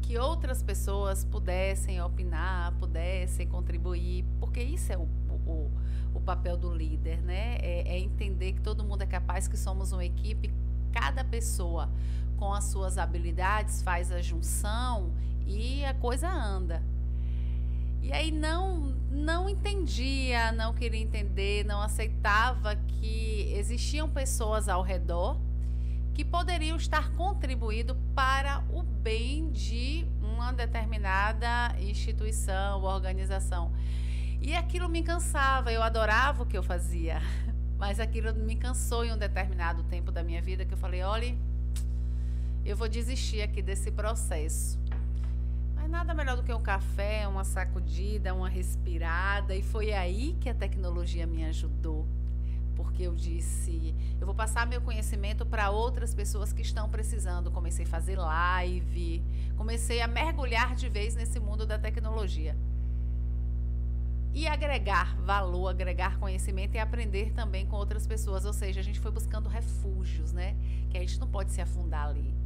que 0.03 0.19
outras 0.19 0.63
pessoas 0.63 1.25
pudessem 1.25 2.01
opinar, 2.01 2.73
pudessem 2.79 3.47
contribuir, 3.47 4.25
porque 4.41 4.63
isso 4.63 4.93
é 4.93 4.97
o, 4.97 5.09
o, 5.47 5.71
o 6.15 6.21
papel 6.21 6.57
do 6.57 6.73
líder, 6.73 7.21
né? 7.23 7.59
É, 7.61 7.97
é, 7.97 7.99
entender 7.99 8.53
que 8.53 8.61
todo 8.61 8.85
mundo 8.85 9.03
é 9.03 9.07
capaz, 9.07 9.47
que 9.49 9.57
somos 9.57 9.93
uma 9.93 10.05
equipe, 10.05 10.53
cada 10.93 11.25
pessoa 11.25 11.91
com 12.37 12.53
as 12.53 12.65
suas 12.65 12.99
habilidades 12.99 13.83
faz 13.83 14.11
a 14.13 14.23
junção 14.23 15.13
e 15.47 15.85
a 15.85 15.95
coisa 15.95 16.29
anda. 16.29 16.83
E 18.01 18.13
aí 18.13 18.31
não 18.31 18.97
não 19.11 19.49
entendia, 19.49 20.53
não 20.53 20.73
queria 20.73 21.01
entender, 21.01 21.65
não 21.65 21.81
aceitava 21.81 22.77
que 22.77 23.53
existiam 23.55 24.09
pessoas 24.09 24.69
ao 24.69 24.83
redor 24.83 25.39
que 26.15 26.25
poderiam 26.25 26.77
estar 26.77 27.11
contribuindo 27.13 27.95
para 28.15 28.65
o 28.73 28.78
bem 28.99 29.51
de 29.51 30.07
uma 30.21 30.53
determinada 30.53 31.75
instituição, 31.81 32.83
organização. 32.83 33.73
E 34.41 34.55
aquilo 34.55 34.89
me 34.89 35.03
cansava, 35.03 35.73
eu 35.73 35.83
adorava 35.83 36.43
o 36.43 36.47
que 36.47 36.57
eu 36.57 36.63
fazia, 36.63 37.21
mas 37.79 37.99
aquilo 37.99 38.35
me 38.35 38.57
cansou 38.57 39.05
em 39.05 39.13
um 39.13 39.17
determinado 39.17 39.83
tempo 39.85 40.13
da 40.13 40.23
minha 40.23 40.43
vida 40.43 40.65
que 40.65 40.75
eu 40.75 40.79
falei, 40.79 41.03
olha, 41.03 41.35
eu 42.65 42.77
vou 42.77 42.89
desistir 42.89 43.43
aqui 43.43 43.63
desse 43.63 43.91
processo. 43.91 44.79
Mas 45.75 45.89
nada 45.89 46.13
melhor 46.13 46.37
do 46.37 46.43
que 46.43 46.53
um 46.53 46.63
café, 46.63 47.27
uma 47.27 47.45
sacudida, 47.45 48.35
uma 48.35 48.49
respirada, 48.49 49.55
e 49.55 49.63
foi 49.63 49.93
aí 49.93 50.37
que 50.41 50.49
a 50.49 50.55
tecnologia 50.55 51.27
me 51.27 51.45
ajudou 51.45 52.07
porque 52.79 53.03
eu 53.03 53.13
disse, 53.13 53.93
eu 54.21 54.25
vou 54.25 54.35
passar 54.35 54.65
meu 54.65 54.81
conhecimento 54.81 55.45
para 55.45 55.69
outras 55.69 56.15
pessoas 56.15 56.53
que 56.53 56.63
estão 56.63 56.89
precisando. 56.89 57.51
Comecei 57.51 57.85
a 57.85 57.89
fazer 57.89 58.17
live, 58.17 59.21
comecei 59.57 60.01
a 60.01 60.07
mergulhar 60.07 60.77
de 60.77 60.89
vez 60.89 61.17
nesse 61.17 61.41
mundo 61.41 61.67
da 61.67 61.77
tecnologia. 61.77 62.57
E 64.33 64.47
agregar 64.47 65.17
valor, 65.23 65.71
agregar 65.71 66.19
conhecimento 66.21 66.77
e 66.77 66.79
aprender 66.79 67.33
também 67.33 67.67
com 67.67 67.75
outras 67.75 68.07
pessoas. 68.07 68.45
Ou 68.45 68.53
seja, 68.53 68.79
a 68.79 68.85
gente 68.85 69.01
foi 69.01 69.11
buscando 69.11 69.49
refúgios, 69.49 70.33
né? 70.33 70.55
Que 70.89 70.99
a 70.99 71.01
gente 71.01 71.19
não 71.19 71.27
pode 71.27 71.51
se 71.51 71.61
afundar 71.61 72.07
ali 72.07 72.38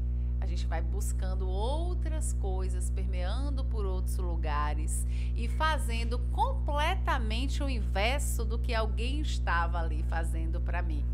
a 0.43 0.47
gente 0.47 0.67
vai 0.67 0.83
buscando 0.83 1.49
outras 1.49 2.33
coisas, 2.33 2.91
permeando 2.91 3.65
por 3.65 3.87
outros 3.87 4.17
lugares 4.17 5.07
e 5.37 5.47
fazendo 5.47 6.19
completamente 6.33 7.63
o 7.63 7.71
inverso 7.71 8.45
do 8.45 8.59
que 8.59 8.75
alguém 8.75 9.21
estava 9.21 9.79
ali 9.79 10.03
fazendo 10.03 10.61
para 10.61 10.83
mim. 10.83 11.05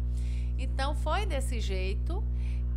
Então 0.58 0.94
foi 0.94 1.26
desse 1.26 1.60
jeito 1.60 2.24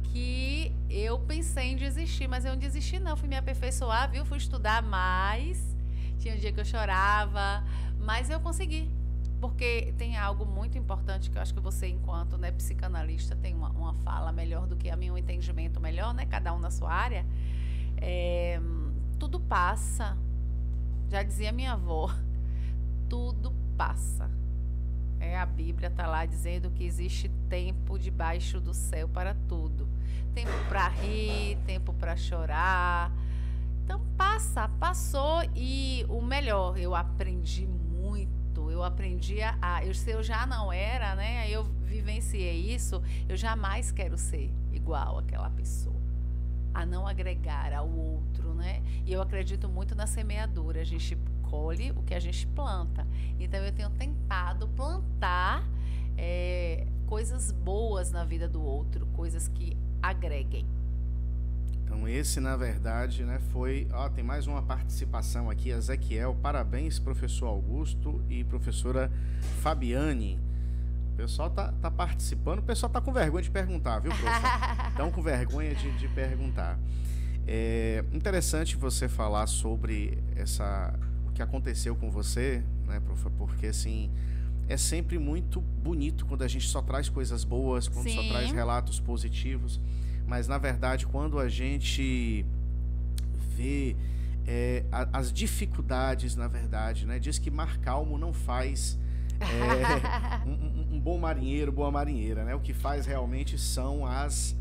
que 0.03 0.75
eu 0.89 1.19
pensei 1.19 1.71
em 1.71 1.77
desistir, 1.77 2.27
mas 2.27 2.43
eu 2.43 2.51
não 2.51 2.59
desisti 2.59 2.99
não, 2.99 3.15
fui 3.15 3.29
me 3.29 3.37
aperfeiçoar, 3.37 4.11
viu? 4.11 4.25
Fui 4.25 4.37
estudar 4.37 4.83
mais. 4.83 5.73
Tinha 6.19 6.35
um 6.35 6.37
dia 6.37 6.51
que 6.51 6.59
eu 6.59 6.65
chorava, 6.65 7.63
mas 7.97 8.29
eu 8.29 8.41
consegui 8.41 8.91
porque 9.41 9.91
tem 9.97 10.15
algo 10.15 10.45
muito 10.45 10.77
importante 10.77 11.31
que 11.31 11.37
eu 11.37 11.41
acho 11.41 11.51
que 11.51 11.59
você, 11.59 11.87
enquanto 11.87 12.37
né, 12.37 12.51
psicanalista, 12.51 13.35
tem 13.35 13.55
uma, 13.55 13.69
uma 13.71 13.93
fala 13.95 14.31
melhor 14.31 14.67
do 14.67 14.77
que 14.77 14.87
a 14.87 14.95
minha, 14.95 15.11
um 15.11 15.17
entendimento 15.17 15.81
melhor, 15.81 16.13
né? 16.13 16.27
Cada 16.27 16.53
um 16.53 16.59
na 16.59 16.69
sua 16.69 16.93
área. 16.93 17.25
É, 17.97 18.61
tudo 19.17 19.39
passa. 19.39 20.15
Já 21.09 21.23
dizia 21.23 21.51
minha 21.51 21.73
avó, 21.73 22.13
tudo 23.09 23.51
passa. 23.75 24.29
É, 25.19 25.37
a 25.37 25.45
Bíblia 25.45 25.87
está 25.87 26.05
lá 26.05 26.23
dizendo 26.25 26.69
que 26.69 26.83
existe 26.83 27.27
tempo 27.49 27.97
debaixo 27.97 28.61
do 28.61 28.75
céu 28.75 29.09
para 29.09 29.33
tudo. 29.49 29.89
Tempo 30.35 30.51
para 30.69 30.87
rir, 30.87 31.57
tempo 31.65 31.93
para 31.93 32.15
chorar. 32.15 33.11
Então 33.83 33.99
passa, 34.15 34.69
passou 34.79 35.41
e 35.55 36.05
o 36.07 36.21
melhor, 36.21 36.77
eu 36.77 36.93
aprendi 36.95 37.65
muito 37.65 37.80
Eu 38.71 38.83
aprendi 38.83 39.41
a. 39.41 39.85
Eu, 39.85 39.93
se 39.93 40.09
eu 40.09 40.23
já 40.23 40.45
não 40.45 40.71
era, 40.71 41.15
né? 41.15 41.49
Eu 41.49 41.63
vivenciei 41.63 42.73
isso, 42.73 43.01
eu 43.27 43.35
jamais 43.35 43.91
quero 43.91 44.17
ser 44.17 44.51
igual 44.71 45.19
àquela 45.19 45.49
pessoa. 45.49 45.99
A 46.73 46.85
não 46.85 47.05
agregar 47.05 47.73
ao 47.73 47.89
outro, 47.89 48.53
né? 48.53 48.81
E 49.05 49.11
eu 49.11 49.21
acredito 49.21 49.67
muito 49.67 49.93
na 49.93 50.07
semeadura. 50.07 50.81
A 50.81 50.85
gente 50.85 51.17
colhe 51.41 51.91
o 51.91 52.01
que 52.01 52.13
a 52.13 52.19
gente 52.19 52.47
planta. 52.47 53.05
Então 53.37 53.59
eu 53.59 53.73
tenho 53.73 53.89
tentado 53.89 54.67
plantar 54.69 55.67
é, 56.17 56.87
coisas 57.05 57.51
boas 57.51 58.11
na 58.11 58.23
vida 58.23 58.47
do 58.47 58.63
outro, 58.63 59.05
coisas 59.07 59.49
que 59.49 59.77
agreguem. 60.01 60.65
Então 61.91 62.07
esse, 62.07 62.39
na 62.39 62.55
verdade, 62.55 63.25
né, 63.25 63.37
foi... 63.51 63.85
Ó, 63.91 64.07
tem 64.07 64.23
mais 64.23 64.47
uma 64.47 64.61
participação 64.61 65.49
aqui, 65.49 65.71
Ezequiel. 65.71 66.33
Parabéns, 66.41 66.97
professor 66.97 67.47
Augusto 67.47 68.23
e 68.29 68.45
professora 68.45 69.11
Fabiane. 69.59 70.39
O 71.11 71.17
pessoal 71.17 71.49
tá, 71.49 71.73
tá 71.81 71.91
participando, 71.91 72.59
o 72.59 72.63
pessoal 72.63 72.89
tá 72.89 73.01
com 73.01 73.11
vergonha 73.11 73.43
de 73.43 73.51
perguntar, 73.51 73.99
viu, 73.99 74.09
professor? 74.13 74.49
Estão 74.87 75.11
com 75.11 75.21
vergonha 75.21 75.75
de, 75.75 75.91
de 75.97 76.07
perguntar. 76.07 76.79
É 77.45 78.05
interessante 78.13 78.77
você 78.77 79.09
falar 79.09 79.45
sobre 79.47 80.17
essa 80.33 80.97
o 81.27 81.33
que 81.33 81.41
aconteceu 81.41 81.93
com 81.93 82.09
você, 82.09 82.63
né, 82.87 83.01
prof? 83.01 83.29
Porque 83.37 83.67
assim 83.67 84.09
é 84.69 84.77
sempre 84.77 85.19
muito 85.19 85.59
bonito 85.59 86.25
quando 86.25 86.43
a 86.43 86.47
gente 86.47 86.69
só 86.69 86.81
traz 86.81 87.09
coisas 87.09 87.43
boas, 87.43 87.89
quando 87.89 88.07
Sim. 88.07 88.15
só 88.15 88.29
traz 88.29 88.49
relatos 88.53 88.97
positivos 89.01 89.77
mas 90.31 90.47
na 90.47 90.57
verdade, 90.57 91.05
quando 91.05 91.37
a 91.37 91.49
gente 91.49 92.45
vê 93.53 93.97
é, 94.47 94.85
as 95.11 95.29
dificuldades, 95.29 96.37
na 96.37 96.47
verdade, 96.47 97.05
né? 97.05 97.19
Diz 97.19 97.37
que 97.37 97.51
mar 97.51 97.77
calmo 97.79 98.17
não 98.17 98.31
faz 98.31 98.97
é, 99.41 100.47
um, 100.47 100.95
um, 100.95 100.99
bom 101.01 101.17
marinheiro, 101.17 101.69
boa 101.69 101.91
marinheira, 101.91 102.45
né? 102.45 102.55
O 102.55 102.61
que 102.61 102.73
faz 102.73 103.05
realmente 103.05 103.57
são 103.57 104.05
as, 104.05 104.55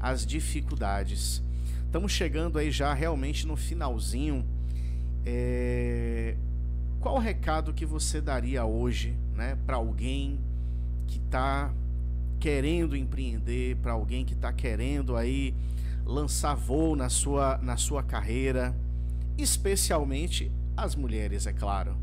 as 0.00 0.26
dificuldades. 0.26 1.40
Estamos 1.84 2.10
chegando 2.10 2.58
aí 2.58 2.72
já 2.72 2.92
realmente 2.92 3.46
no 3.46 3.54
finalzinho. 3.56 4.44
É, 5.24 6.34
qual 6.98 7.14
o 7.14 7.20
recado 7.20 7.72
que 7.72 7.86
você 7.86 8.20
daria 8.20 8.64
hoje, 8.64 9.16
né, 9.36 9.56
para 9.64 9.76
alguém 9.76 10.40
que 11.06 11.18
está 11.18 11.72
querendo 12.42 12.96
empreender, 12.96 13.76
para 13.76 13.92
alguém 13.92 14.24
que 14.24 14.34
está 14.34 14.52
querendo 14.52 15.14
aí 15.14 15.54
lançar 16.04 16.56
voo 16.56 16.96
na 16.96 17.08
sua, 17.08 17.56
na 17.58 17.76
sua 17.76 18.02
carreira, 18.02 18.74
especialmente 19.38 20.50
as 20.76 20.96
mulheres, 20.96 21.46
é 21.46 21.52
claro? 21.52 21.96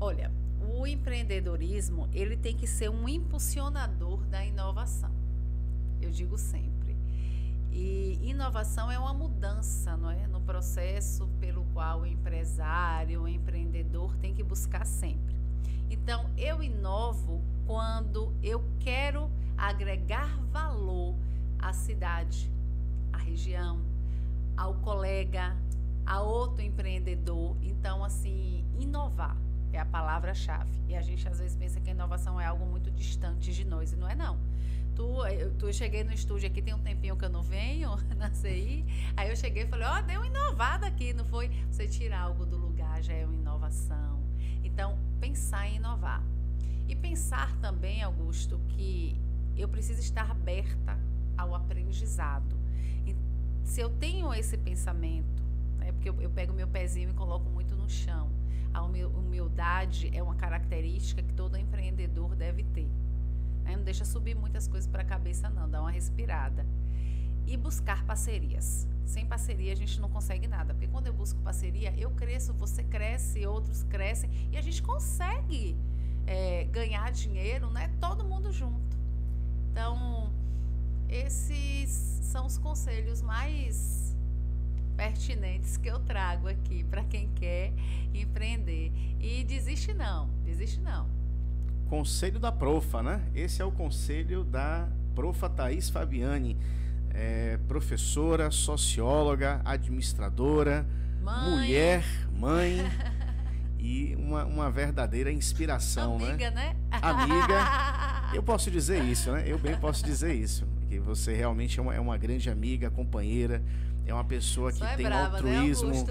Olha, 0.00 0.32
o 0.74 0.86
empreendedorismo 0.86 2.08
ele 2.14 2.34
tem 2.34 2.56
que 2.56 2.66
ser 2.66 2.88
um 2.88 3.06
impulsionador 3.06 4.24
da 4.24 4.42
inovação. 4.42 5.12
Eu 6.00 6.10
digo 6.10 6.38
sempre. 6.38 6.96
E 7.70 8.18
inovação 8.22 8.90
é 8.90 8.98
uma 8.98 9.12
mudança, 9.12 9.98
não 9.98 10.10
é, 10.10 10.26
no 10.28 10.40
processo 10.40 11.28
pelo 11.38 11.66
qual 11.74 12.00
o 12.00 12.06
empresário, 12.06 13.24
o 13.24 13.28
empreendedor 13.28 14.16
tem 14.16 14.32
que 14.32 14.42
buscar 14.42 14.86
sempre. 14.86 15.36
Então, 15.90 16.24
eu 16.38 16.62
inovo 16.62 17.49
quando 17.70 18.34
eu 18.42 18.64
quero 18.80 19.30
agregar 19.56 20.26
valor 20.50 21.14
à 21.56 21.72
cidade, 21.72 22.50
à 23.12 23.16
região, 23.16 23.80
ao 24.56 24.74
colega, 24.74 25.56
a 26.04 26.20
outro 26.20 26.62
empreendedor. 26.64 27.56
Então, 27.62 28.02
assim, 28.02 28.64
inovar 28.76 29.36
é 29.72 29.78
a 29.78 29.84
palavra-chave. 29.84 30.72
E 30.88 30.96
a 30.96 31.00
gente 31.00 31.28
às 31.28 31.38
vezes 31.38 31.56
pensa 31.56 31.80
que 31.80 31.88
a 31.90 31.92
inovação 31.92 32.40
é 32.40 32.44
algo 32.44 32.66
muito 32.66 32.90
distante 32.90 33.54
de 33.54 33.64
nós, 33.64 33.92
e 33.92 33.96
não 33.96 34.08
é 34.08 34.16
não. 34.16 34.36
Tu, 34.96 35.26
eu, 35.28 35.54
tu, 35.54 35.66
eu 35.68 35.72
cheguei 35.72 36.02
no 36.02 36.12
estúdio 36.12 36.48
aqui, 36.48 36.60
tem 36.60 36.74
um 36.74 36.82
tempinho 36.82 37.16
que 37.16 37.24
eu 37.24 37.30
não 37.30 37.44
venho 37.44 37.90
na 38.18 38.32
CI, 38.32 38.84
aí 39.16 39.30
eu 39.30 39.36
cheguei 39.36 39.62
e 39.62 39.66
falei, 39.68 39.86
ó, 39.86 39.96
oh, 39.96 40.02
deu 40.02 40.18
uma 40.18 40.26
inovada 40.26 40.88
aqui, 40.88 41.12
não 41.12 41.24
foi? 41.24 41.48
Você 41.70 41.86
tirar 41.86 42.22
algo 42.22 42.44
do 42.44 42.56
lugar 42.56 43.00
já 43.00 43.12
é 43.12 43.24
uma 43.24 43.36
inovação. 43.36 44.18
Então, 44.64 44.98
pensar 45.20 45.68
em 45.68 45.76
inovar. 45.76 46.20
E 46.90 46.96
pensar 46.96 47.56
também, 47.58 48.02
Augusto, 48.02 48.60
que 48.70 49.16
eu 49.56 49.68
preciso 49.68 50.00
estar 50.00 50.28
aberta 50.28 50.98
ao 51.38 51.54
aprendizado. 51.54 52.56
E 53.06 53.14
se 53.62 53.80
eu 53.80 53.88
tenho 53.88 54.34
esse 54.34 54.58
pensamento, 54.58 55.40
né, 55.78 55.92
porque 55.92 56.10
eu, 56.10 56.20
eu 56.20 56.28
pego 56.30 56.52
meu 56.52 56.66
pezinho 56.66 57.10
e 57.10 57.12
coloco 57.12 57.48
muito 57.48 57.76
no 57.76 57.88
chão. 57.88 58.28
A 58.74 58.82
humildade 58.82 60.10
é 60.12 60.20
uma 60.20 60.34
característica 60.34 61.22
que 61.22 61.32
todo 61.32 61.56
empreendedor 61.56 62.34
deve 62.34 62.64
ter. 62.64 62.90
Né? 63.62 63.76
Não 63.76 63.84
deixa 63.84 64.04
subir 64.04 64.34
muitas 64.34 64.66
coisas 64.66 64.90
para 64.90 65.02
a 65.02 65.06
cabeça, 65.06 65.48
não, 65.48 65.70
dá 65.70 65.80
uma 65.80 65.92
respirada. 65.92 66.66
E 67.46 67.56
buscar 67.56 68.04
parcerias. 68.04 68.88
Sem 69.06 69.24
parceria 69.24 69.72
a 69.72 69.76
gente 69.76 70.00
não 70.00 70.08
consegue 70.08 70.48
nada. 70.48 70.74
Porque 70.74 70.88
quando 70.88 71.06
eu 71.06 71.12
busco 71.12 71.40
parceria, 71.40 71.94
eu 71.96 72.10
cresço, 72.10 72.52
você 72.52 72.82
cresce, 72.82 73.46
outros 73.46 73.84
crescem 73.84 74.28
e 74.50 74.58
a 74.58 74.60
gente 74.60 74.82
consegue 74.82 75.76
é, 76.30 76.62
ganhar 76.70 77.10
dinheiro, 77.10 77.68
né? 77.70 77.90
Todo 78.00 78.24
mundo 78.24 78.52
junto. 78.52 78.96
Então, 79.72 80.32
esses 81.08 81.90
são 82.22 82.46
os 82.46 82.56
conselhos 82.56 83.20
mais 83.20 84.16
pertinentes 84.96 85.76
que 85.76 85.88
eu 85.88 85.98
trago 85.98 86.46
aqui 86.46 86.84
para 86.84 87.02
quem 87.02 87.28
quer 87.34 87.72
empreender. 88.14 88.92
E 89.18 89.42
desiste 89.42 89.92
não, 89.92 90.30
desiste 90.44 90.80
não. 90.80 91.08
Conselho 91.88 92.38
da 92.38 92.52
Profa, 92.52 93.02
né? 93.02 93.28
Esse 93.34 93.60
é 93.60 93.64
o 93.64 93.72
conselho 93.72 94.44
da 94.44 94.88
Profa 95.16 95.50
Thaís 95.50 95.90
Fabiane 95.90 96.56
é, 97.12 97.58
professora, 97.66 98.52
socióloga, 98.52 99.60
administradora, 99.64 100.86
mãe. 101.20 101.50
mulher, 101.50 102.04
mãe 102.32 102.78
e 103.82 104.14
uma, 104.16 104.44
uma 104.44 104.70
verdadeira 104.70 105.32
inspiração, 105.32 106.18
né? 106.18 106.28
Amiga, 106.28 106.50
né? 106.50 106.76
né? 106.90 106.98
Amiga. 107.00 108.30
Eu 108.34 108.42
posso 108.42 108.70
dizer 108.70 109.02
isso, 109.04 109.32
né? 109.32 109.44
Eu 109.46 109.58
bem 109.58 109.76
posso 109.76 110.04
dizer 110.04 110.34
isso. 110.34 110.66
Que 110.88 110.98
você 110.98 111.34
realmente 111.34 111.78
é 111.78 111.82
uma, 111.82 111.94
é 111.94 112.00
uma 112.00 112.16
grande 112.16 112.50
amiga, 112.50 112.90
companheira, 112.90 113.62
é 114.06 114.12
uma 114.12 114.24
pessoa 114.24 114.72
que 114.72 114.84
é 114.84 114.96
tem 114.96 115.06
brava, 115.06 115.40
né, 115.40 115.56
altruísmo. 115.56 115.90
Né, 115.90 116.04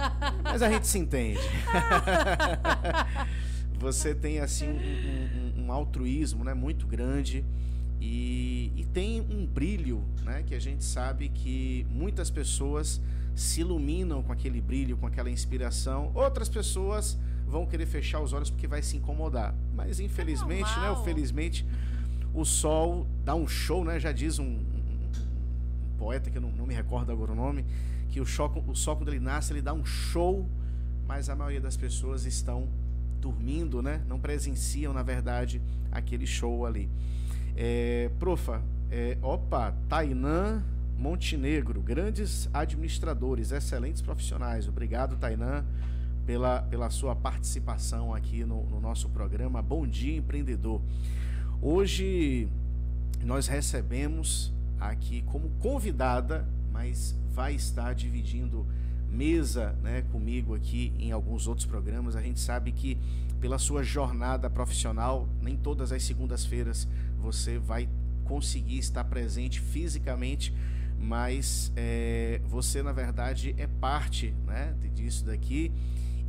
mas 0.42 0.62
a 0.62 0.70
gente 0.70 0.86
se 0.86 0.98
entende. 0.98 1.40
você 3.78 4.14
tem 4.14 4.40
assim 4.40 4.68
um, 4.68 5.60
um, 5.60 5.66
um 5.66 5.72
altruísmo 5.72 6.44
né, 6.44 6.54
muito 6.54 6.86
grande 6.86 7.44
e, 8.00 8.72
e, 8.76 8.84
tem 8.84 9.20
um 9.20 9.46
brilho, 9.46 10.02
né, 10.22 10.42
que 10.46 10.54
a 10.54 10.60
gente 10.60 10.84
sabe 10.84 11.28
que 11.28 11.86
muitas 11.90 12.30
pessoas 12.30 13.00
se 13.36 13.60
iluminam 13.60 14.22
com 14.22 14.32
aquele 14.32 14.62
brilho, 14.62 14.96
com 14.96 15.06
aquela 15.06 15.30
inspiração. 15.30 16.10
Outras 16.14 16.48
pessoas 16.48 17.18
vão 17.46 17.66
querer 17.66 17.84
fechar 17.84 18.20
os 18.20 18.32
olhos 18.32 18.48
porque 18.48 18.66
vai 18.66 18.82
se 18.82 18.96
incomodar. 18.96 19.54
Mas 19.74 20.00
infelizmente, 20.00 20.72
é 20.78 20.80
né, 20.80 20.90
ou 20.90 21.04
felizmente, 21.04 21.64
o 22.32 22.46
sol 22.46 23.06
dá 23.22 23.34
um 23.34 23.46
show, 23.46 23.84
né? 23.84 24.00
Já 24.00 24.10
diz 24.10 24.38
um, 24.38 24.44
um, 24.44 24.48
um 24.48 25.98
poeta 25.98 26.30
que 26.30 26.38
eu 26.38 26.42
não, 26.42 26.50
não, 26.50 26.66
me 26.66 26.72
recordo 26.72 27.12
agora 27.12 27.32
o 27.32 27.34
nome, 27.34 27.66
que 28.08 28.22
o, 28.22 28.24
show, 28.24 28.50
o 28.66 28.74
sol 28.74 28.96
quando 28.96 29.10
ele 29.10 29.20
nasce 29.20 29.52
ele 29.52 29.60
dá 29.60 29.74
um 29.74 29.84
show, 29.84 30.48
mas 31.06 31.28
a 31.28 31.36
maioria 31.36 31.60
das 31.60 31.76
pessoas 31.76 32.24
estão 32.24 32.66
dormindo, 33.20 33.82
né? 33.82 34.02
Não 34.08 34.18
presenciam, 34.18 34.94
na 34.94 35.02
verdade, 35.02 35.60
aquele 35.92 36.26
show 36.26 36.64
ali. 36.64 36.88
É, 37.54 38.10
profa, 38.18 38.62
é, 38.90 39.18
opa, 39.20 39.74
Tainã 39.90 40.64
Montenegro, 40.98 41.80
grandes 41.82 42.48
administradores, 42.52 43.52
excelentes 43.52 44.00
profissionais. 44.00 44.66
Obrigado, 44.66 45.16
Tainã, 45.16 45.64
pela, 46.24 46.62
pela 46.62 46.90
sua 46.90 47.14
participação 47.14 48.14
aqui 48.14 48.44
no, 48.44 48.64
no 48.64 48.80
nosso 48.80 49.08
programa. 49.10 49.60
Bom 49.60 49.86
dia, 49.86 50.16
empreendedor. 50.16 50.80
Hoje 51.60 52.48
nós 53.22 53.46
recebemos 53.46 54.52
aqui 54.80 55.22
como 55.22 55.50
convidada, 55.60 56.46
mas 56.72 57.14
vai 57.30 57.54
estar 57.54 57.94
dividindo 57.94 58.66
mesa 59.10 59.72
né, 59.82 60.02
comigo 60.12 60.54
aqui 60.54 60.92
em 60.98 61.12
alguns 61.12 61.46
outros 61.46 61.66
programas. 61.66 62.16
A 62.16 62.22
gente 62.22 62.40
sabe 62.40 62.72
que 62.72 62.98
pela 63.40 63.58
sua 63.58 63.82
jornada 63.82 64.48
profissional, 64.48 65.28
nem 65.40 65.56
todas 65.56 65.92
as 65.92 66.02
segundas-feiras 66.02 66.88
você 67.18 67.58
vai 67.58 67.88
conseguir 68.24 68.78
estar 68.78 69.04
presente 69.04 69.60
fisicamente, 69.60 70.52
mas 71.06 71.72
é, 71.76 72.40
você 72.44 72.82
na 72.82 72.92
verdade 72.92 73.54
é 73.56 73.68
parte 73.68 74.34
né, 74.44 74.74
disso 74.92 75.24
daqui 75.24 75.72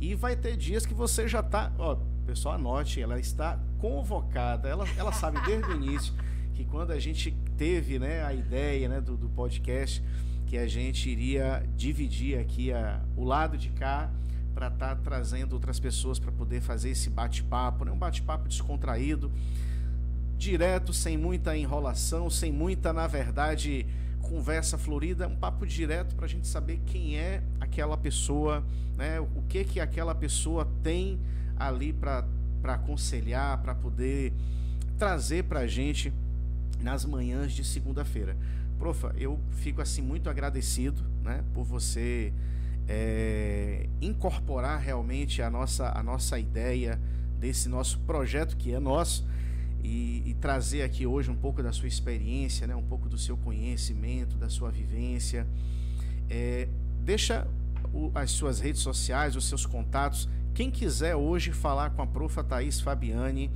e 0.00 0.14
vai 0.14 0.36
ter 0.36 0.56
dias 0.56 0.86
que 0.86 0.94
você 0.94 1.26
já 1.26 1.40
está, 1.40 1.72
ó, 1.76 1.96
pessoal 2.24 2.54
anote, 2.54 3.02
ela 3.02 3.18
está 3.18 3.58
convocada, 3.78 4.68
ela, 4.68 4.86
ela 4.96 5.10
sabe 5.12 5.40
desde 5.44 5.68
o 5.72 5.74
início 5.74 6.14
que 6.54 6.64
quando 6.64 6.92
a 6.92 7.00
gente 7.00 7.32
teve 7.56 7.98
né, 7.98 8.24
a 8.24 8.32
ideia 8.32 8.88
né, 8.88 9.00
do, 9.00 9.16
do 9.16 9.28
podcast 9.28 10.00
que 10.46 10.56
a 10.56 10.68
gente 10.68 11.10
iria 11.10 11.68
dividir 11.76 12.38
aqui 12.38 12.72
a, 12.72 13.02
o 13.16 13.24
lado 13.24 13.58
de 13.58 13.70
cá 13.70 14.08
para 14.54 14.68
estar 14.68 14.94
tá 14.94 15.02
trazendo 15.02 15.54
outras 15.54 15.80
pessoas 15.80 16.20
para 16.20 16.30
poder 16.30 16.60
fazer 16.60 16.90
esse 16.90 17.10
bate-papo, 17.10 17.84
né? 17.84 17.90
um 17.90 17.98
bate-papo 17.98 18.48
descontraído, 18.48 19.32
direto, 20.36 20.92
sem 20.92 21.18
muita 21.18 21.56
enrolação, 21.56 22.30
sem 22.30 22.52
muita, 22.52 22.92
na 22.92 23.08
verdade, 23.08 23.84
conversa 24.28 24.76
florida, 24.76 25.26
um 25.26 25.36
papo 25.36 25.66
direto 25.66 26.14
para 26.14 26.26
a 26.26 26.28
gente 26.28 26.46
saber 26.46 26.80
quem 26.86 27.16
é 27.16 27.42
aquela 27.60 27.96
pessoa, 27.96 28.62
né? 28.96 29.18
o 29.20 29.42
que 29.48 29.64
que 29.64 29.80
aquela 29.80 30.14
pessoa 30.14 30.68
tem 30.82 31.18
ali 31.56 31.92
para 31.92 32.24
aconselhar, 32.64 33.58
para 33.62 33.74
poder 33.74 34.32
trazer 34.98 35.44
para 35.44 35.60
a 35.60 35.66
gente 35.66 36.12
nas 36.80 37.04
manhãs 37.04 37.52
de 37.52 37.64
segunda-feira. 37.64 38.36
Profa, 38.78 39.14
eu 39.16 39.40
fico 39.52 39.80
assim 39.80 40.02
muito 40.02 40.28
agradecido 40.28 41.02
né, 41.22 41.42
por 41.52 41.64
você 41.64 42.32
é, 42.86 43.88
incorporar 44.00 44.78
realmente 44.80 45.42
a 45.42 45.50
nossa, 45.50 45.90
a 45.96 46.02
nossa 46.02 46.38
ideia 46.38 47.00
desse 47.40 47.68
nosso 47.68 47.98
projeto 48.00 48.56
que 48.56 48.72
é 48.72 48.78
nosso 48.78 49.26
e, 49.82 50.22
e, 50.26 50.34
trazer 50.34 50.82
aqui 50.82 51.06
hoje 51.06 51.30
um 51.30 51.36
pouco 51.36 51.62
da 51.62 51.72
sua 51.72 51.88
experiência, 51.88 52.66
né, 52.66 52.74
um 52.74 52.82
pouco 52.82 53.08
do 53.08 53.16
seu 53.16 53.36
conhecimento, 53.36 54.36
da 54.36 54.48
sua 54.48 54.70
vivência. 54.70 55.46
É, 56.28 56.68
deixa 57.00 57.46
o, 57.92 58.10
as 58.14 58.30
suas 58.30 58.60
redes 58.60 58.80
sociais, 58.80 59.36
os 59.36 59.46
seus 59.46 59.64
contatos. 59.64 60.28
Quem 60.54 60.70
quiser 60.70 61.14
hoje 61.14 61.52
falar 61.52 61.90
com 61.90 62.02
a 62.02 62.06
profa 62.06 62.42
Thaís 62.42 62.80
Fabiane, 62.80 63.50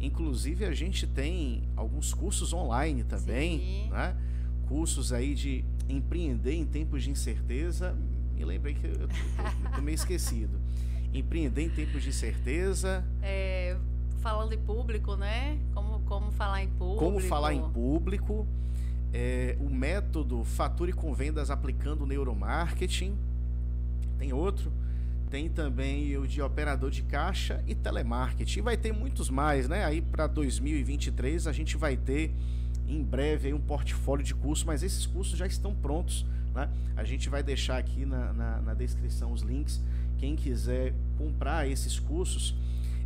inclusive 0.00 0.64
a 0.64 0.72
gente 0.72 1.06
tem 1.06 1.62
alguns 1.76 2.14
cursos 2.14 2.52
online 2.52 3.04
também, 3.04 3.88
né? 3.90 4.16
cursos 4.66 5.12
aí 5.12 5.34
de 5.34 5.64
empreender 5.88 6.54
em 6.54 6.64
tempos 6.64 7.02
de 7.02 7.10
incerteza 7.10 7.96
me 8.34 8.44
lembrei 8.44 8.74
que 8.74 8.86
eu, 8.86 9.08
tô 9.74 9.80
meio 9.80 9.94
esquecido. 9.94 10.60
Empreender 11.12 11.62
em 11.62 11.70
tempos 11.70 12.02
de 12.02 12.12
certeza. 12.12 13.04
É, 13.22 13.76
falando 14.24 14.54
em 14.54 14.58
público, 14.58 15.16
né? 15.16 15.58
Como, 15.74 16.00
como 16.06 16.32
falar 16.32 16.62
em 16.62 16.68
público. 16.70 16.98
Como 16.98 17.20
falar 17.20 17.52
em 17.52 17.62
público. 17.62 18.48
É, 19.12 19.54
o 19.60 19.68
método 19.68 20.42
Fature 20.44 20.94
com 20.94 21.12
Vendas 21.12 21.50
aplicando 21.50 22.06
neuromarketing. 22.06 23.14
Tem 24.18 24.32
outro. 24.32 24.72
Tem 25.28 25.50
também 25.50 26.16
o 26.16 26.26
de 26.26 26.40
operador 26.40 26.90
de 26.90 27.02
caixa 27.02 27.62
e 27.66 27.74
telemarketing. 27.74 28.62
Vai 28.62 28.78
ter 28.78 28.92
muitos 28.92 29.28
mais, 29.28 29.68
né? 29.68 29.84
Aí 29.84 30.00
para 30.00 30.26
2023 30.26 31.46
a 31.46 31.52
gente 31.52 31.76
vai 31.76 31.94
ter 31.94 32.32
em 32.88 33.02
breve 33.02 33.52
um 33.52 33.60
portfólio 33.60 34.24
de 34.24 34.34
cursos, 34.34 34.64
mas 34.64 34.82
esses 34.82 35.04
cursos 35.04 35.38
já 35.38 35.46
estão 35.46 35.74
prontos 35.74 36.24
né? 36.54 36.70
A 36.96 37.04
gente 37.04 37.28
vai 37.28 37.42
deixar 37.42 37.78
aqui 37.78 38.06
na, 38.06 38.32
na, 38.32 38.60
na 38.60 38.74
descrição 38.74 39.32
os 39.32 39.42
links. 39.42 39.82
Quem 40.18 40.36
quiser 40.36 40.94
comprar 41.18 41.68
esses 41.68 41.98
cursos 41.98 42.54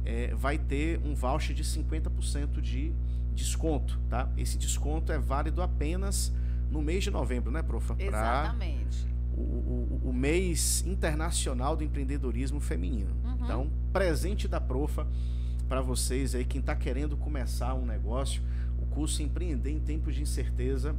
é, 0.04 0.34
vai 0.34 0.58
ter 0.58 1.00
um 1.04 1.14
voucher 1.14 1.54
de 1.54 1.64
50% 1.64 2.60
de 2.60 2.92
desconto. 3.34 3.98
Tá? 4.08 4.28
Esse 4.36 4.58
desconto 4.58 5.12
é 5.12 5.18
válido 5.18 5.62
apenas 5.62 6.32
no 6.70 6.82
mês 6.82 7.04
de 7.04 7.10
novembro, 7.10 7.50
né, 7.50 7.62
profa? 7.62 7.96
Exatamente. 7.98 9.06
O, 9.36 9.40
o, 9.40 10.00
o, 10.06 10.12
mês 10.12 10.84
internacional 10.84 11.76
do 11.76 11.84
empreendedorismo 11.84 12.60
feminino. 12.60 13.14
Uhum. 13.24 13.38
Então, 13.44 13.70
presente 13.92 14.48
da 14.48 14.60
profa 14.60 15.06
para 15.68 15.80
vocês 15.80 16.34
aí, 16.34 16.44
quem 16.44 16.60
está 16.60 16.74
querendo 16.74 17.16
começar 17.16 17.74
um 17.74 17.86
negócio, 17.86 18.42
o 18.82 18.86
curso 18.86 19.22
Empreender 19.22 19.70
em 19.70 19.78
Tempos 19.78 20.14
de 20.14 20.22
Incerteza 20.22 20.96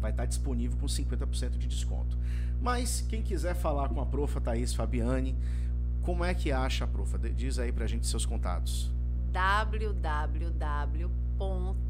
vai 0.00 0.10
estar 0.10 0.26
disponível 0.26 0.76
com 0.76 0.86
50% 0.86 1.50
de 1.50 1.66
desconto. 1.66 2.18
Mas 2.60 3.00
quem 3.08 3.22
quiser 3.22 3.54
falar 3.54 3.88
com 3.88 4.00
a 4.00 4.06
profa 4.06 4.40
Thaís 4.40 4.74
Fabiane, 4.74 5.36
como 6.02 6.24
é 6.24 6.34
que 6.34 6.52
acha 6.52 6.86
profa? 6.86 7.18
Diz 7.18 7.58
aí 7.58 7.72
pra 7.72 7.86
gente 7.86 8.06
seus 8.06 8.26
contatos. 8.26 8.92
www. 9.30 11.10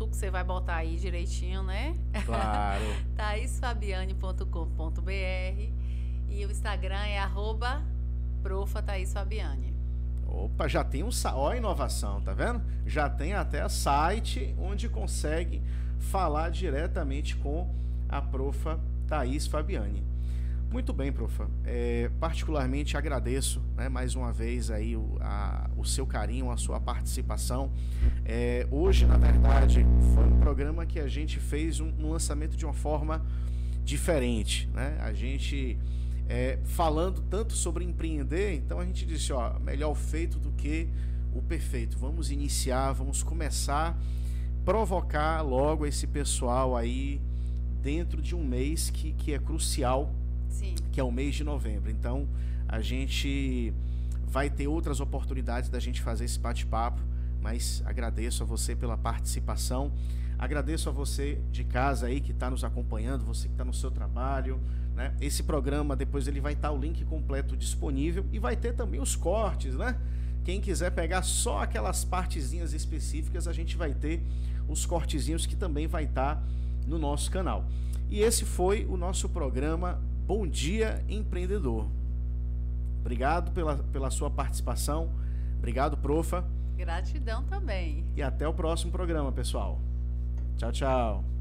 que 0.08 0.16
você 0.16 0.30
vai 0.30 0.44
botar 0.44 0.76
aí 0.76 0.96
direitinho, 0.96 1.62
né? 1.62 1.94
Claro. 2.24 2.84
thaisfabiane.com.br 3.16 5.72
e 6.28 6.46
o 6.46 6.50
Instagram 6.50 7.04
é 7.04 7.18
arroba 7.18 7.82
profa 8.42 8.82
Thaís 8.82 9.12
Fabiane. 9.12 9.72
Opa, 10.26 10.66
já 10.66 10.82
tem 10.82 11.02
um 11.02 11.10
ó 11.34 11.50
a 11.50 11.56
inovação, 11.56 12.20
tá 12.22 12.32
vendo? 12.32 12.62
Já 12.86 13.10
tem 13.10 13.34
até 13.34 13.68
site 13.68 14.54
onde 14.58 14.88
consegue 14.88 15.62
falar 15.98 16.50
diretamente 16.50 17.36
com 17.36 17.68
a 18.08 18.20
profa 18.20 18.80
Thaís 19.06 19.46
Fabiane. 19.46 20.11
Muito 20.72 20.90
bem, 20.94 21.12
profa. 21.12 21.50
É, 21.66 22.10
particularmente 22.18 22.96
agradeço 22.96 23.62
né, 23.76 23.90
mais 23.90 24.14
uma 24.14 24.32
vez 24.32 24.70
aí 24.70 24.96
o, 24.96 25.18
a, 25.20 25.68
o 25.76 25.84
seu 25.84 26.06
carinho, 26.06 26.50
a 26.50 26.56
sua 26.56 26.80
participação. 26.80 27.70
É, 28.24 28.66
hoje, 28.70 29.04
na 29.04 29.18
verdade, 29.18 29.86
foi 30.14 30.24
um 30.24 30.40
programa 30.40 30.86
que 30.86 30.98
a 30.98 31.06
gente 31.06 31.38
fez 31.38 31.78
um, 31.78 31.92
um 31.98 32.10
lançamento 32.10 32.56
de 32.56 32.64
uma 32.64 32.72
forma 32.72 33.22
diferente. 33.84 34.66
Né? 34.72 34.96
A 35.00 35.12
gente 35.12 35.78
é, 36.26 36.58
falando 36.64 37.20
tanto 37.20 37.52
sobre 37.52 37.84
empreender, 37.84 38.54
então 38.54 38.80
a 38.80 38.86
gente 38.86 39.04
disse, 39.04 39.30
ó, 39.30 39.58
melhor 39.58 39.94
feito 39.94 40.38
do 40.38 40.52
que 40.52 40.88
o 41.34 41.42
perfeito. 41.42 41.98
Vamos 41.98 42.30
iniciar, 42.30 42.92
vamos 42.92 43.22
começar, 43.22 44.00
provocar 44.64 45.42
logo 45.42 45.84
esse 45.84 46.06
pessoal 46.06 46.74
aí 46.74 47.20
dentro 47.82 48.22
de 48.22 48.34
um 48.34 48.42
mês 48.42 48.88
que, 48.88 49.12
que 49.12 49.34
é 49.34 49.38
crucial, 49.38 50.14
Que 50.92 51.00
é 51.00 51.04
o 51.04 51.10
mês 51.10 51.34
de 51.34 51.44
novembro. 51.44 51.90
Então, 51.90 52.28
a 52.68 52.80
gente 52.80 53.72
vai 54.26 54.48
ter 54.48 54.66
outras 54.66 55.00
oportunidades 55.00 55.68
da 55.68 55.78
gente 55.78 56.00
fazer 56.00 56.24
esse 56.24 56.38
bate-papo, 56.38 57.02
mas 57.40 57.82
agradeço 57.84 58.42
a 58.42 58.46
você 58.46 58.74
pela 58.74 58.96
participação. 58.96 59.92
Agradeço 60.38 60.88
a 60.88 60.92
você 60.92 61.38
de 61.50 61.64
casa 61.64 62.06
aí 62.06 62.20
que 62.20 62.32
está 62.32 62.50
nos 62.50 62.64
acompanhando, 62.64 63.24
você 63.24 63.46
que 63.46 63.54
está 63.54 63.64
no 63.64 63.74
seu 63.74 63.90
trabalho. 63.90 64.58
Né? 64.94 65.14
Esse 65.20 65.42
programa, 65.42 65.94
depois 65.94 66.26
ele 66.26 66.40
vai 66.40 66.54
estar 66.54 66.68
tá 66.68 66.74
o 66.74 66.78
link 66.78 67.04
completo 67.04 67.56
disponível 67.56 68.24
e 68.32 68.38
vai 68.38 68.56
ter 68.56 68.74
também 68.74 69.00
os 69.00 69.14
cortes, 69.14 69.74
né? 69.74 69.96
Quem 70.44 70.60
quiser 70.60 70.90
pegar 70.90 71.22
só 71.22 71.62
aquelas 71.62 72.04
partezinhas 72.04 72.72
específicas, 72.72 73.46
a 73.46 73.52
gente 73.52 73.76
vai 73.76 73.94
ter 73.94 74.20
os 74.68 74.84
cortezinhos 74.84 75.46
que 75.46 75.54
também 75.54 75.86
vai 75.86 76.04
estar 76.04 76.36
tá 76.36 76.42
no 76.86 76.98
nosso 76.98 77.30
canal. 77.30 77.64
E 78.10 78.20
esse 78.20 78.44
foi 78.44 78.84
o 78.86 78.96
nosso 78.96 79.28
programa 79.28 80.00
Bom 80.26 80.46
Dia 80.46 81.04
Empreendedor. 81.08 81.86
Obrigado 83.00 83.50
pela, 83.52 83.76
pela 83.78 84.10
sua 84.10 84.30
participação. 84.30 85.10
Obrigado, 85.58 85.96
profa. 85.96 86.44
Gratidão 86.76 87.44
também. 87.44 88.04
E 88.16 88.22
até 88.22 88.46
o 88.46 88.54
próximo 88.54 88.92
programa, 88.92 89.32
pessoal. 89.32 89.80
Tchau, 90.56 90.72
tchau. 90.72 91.31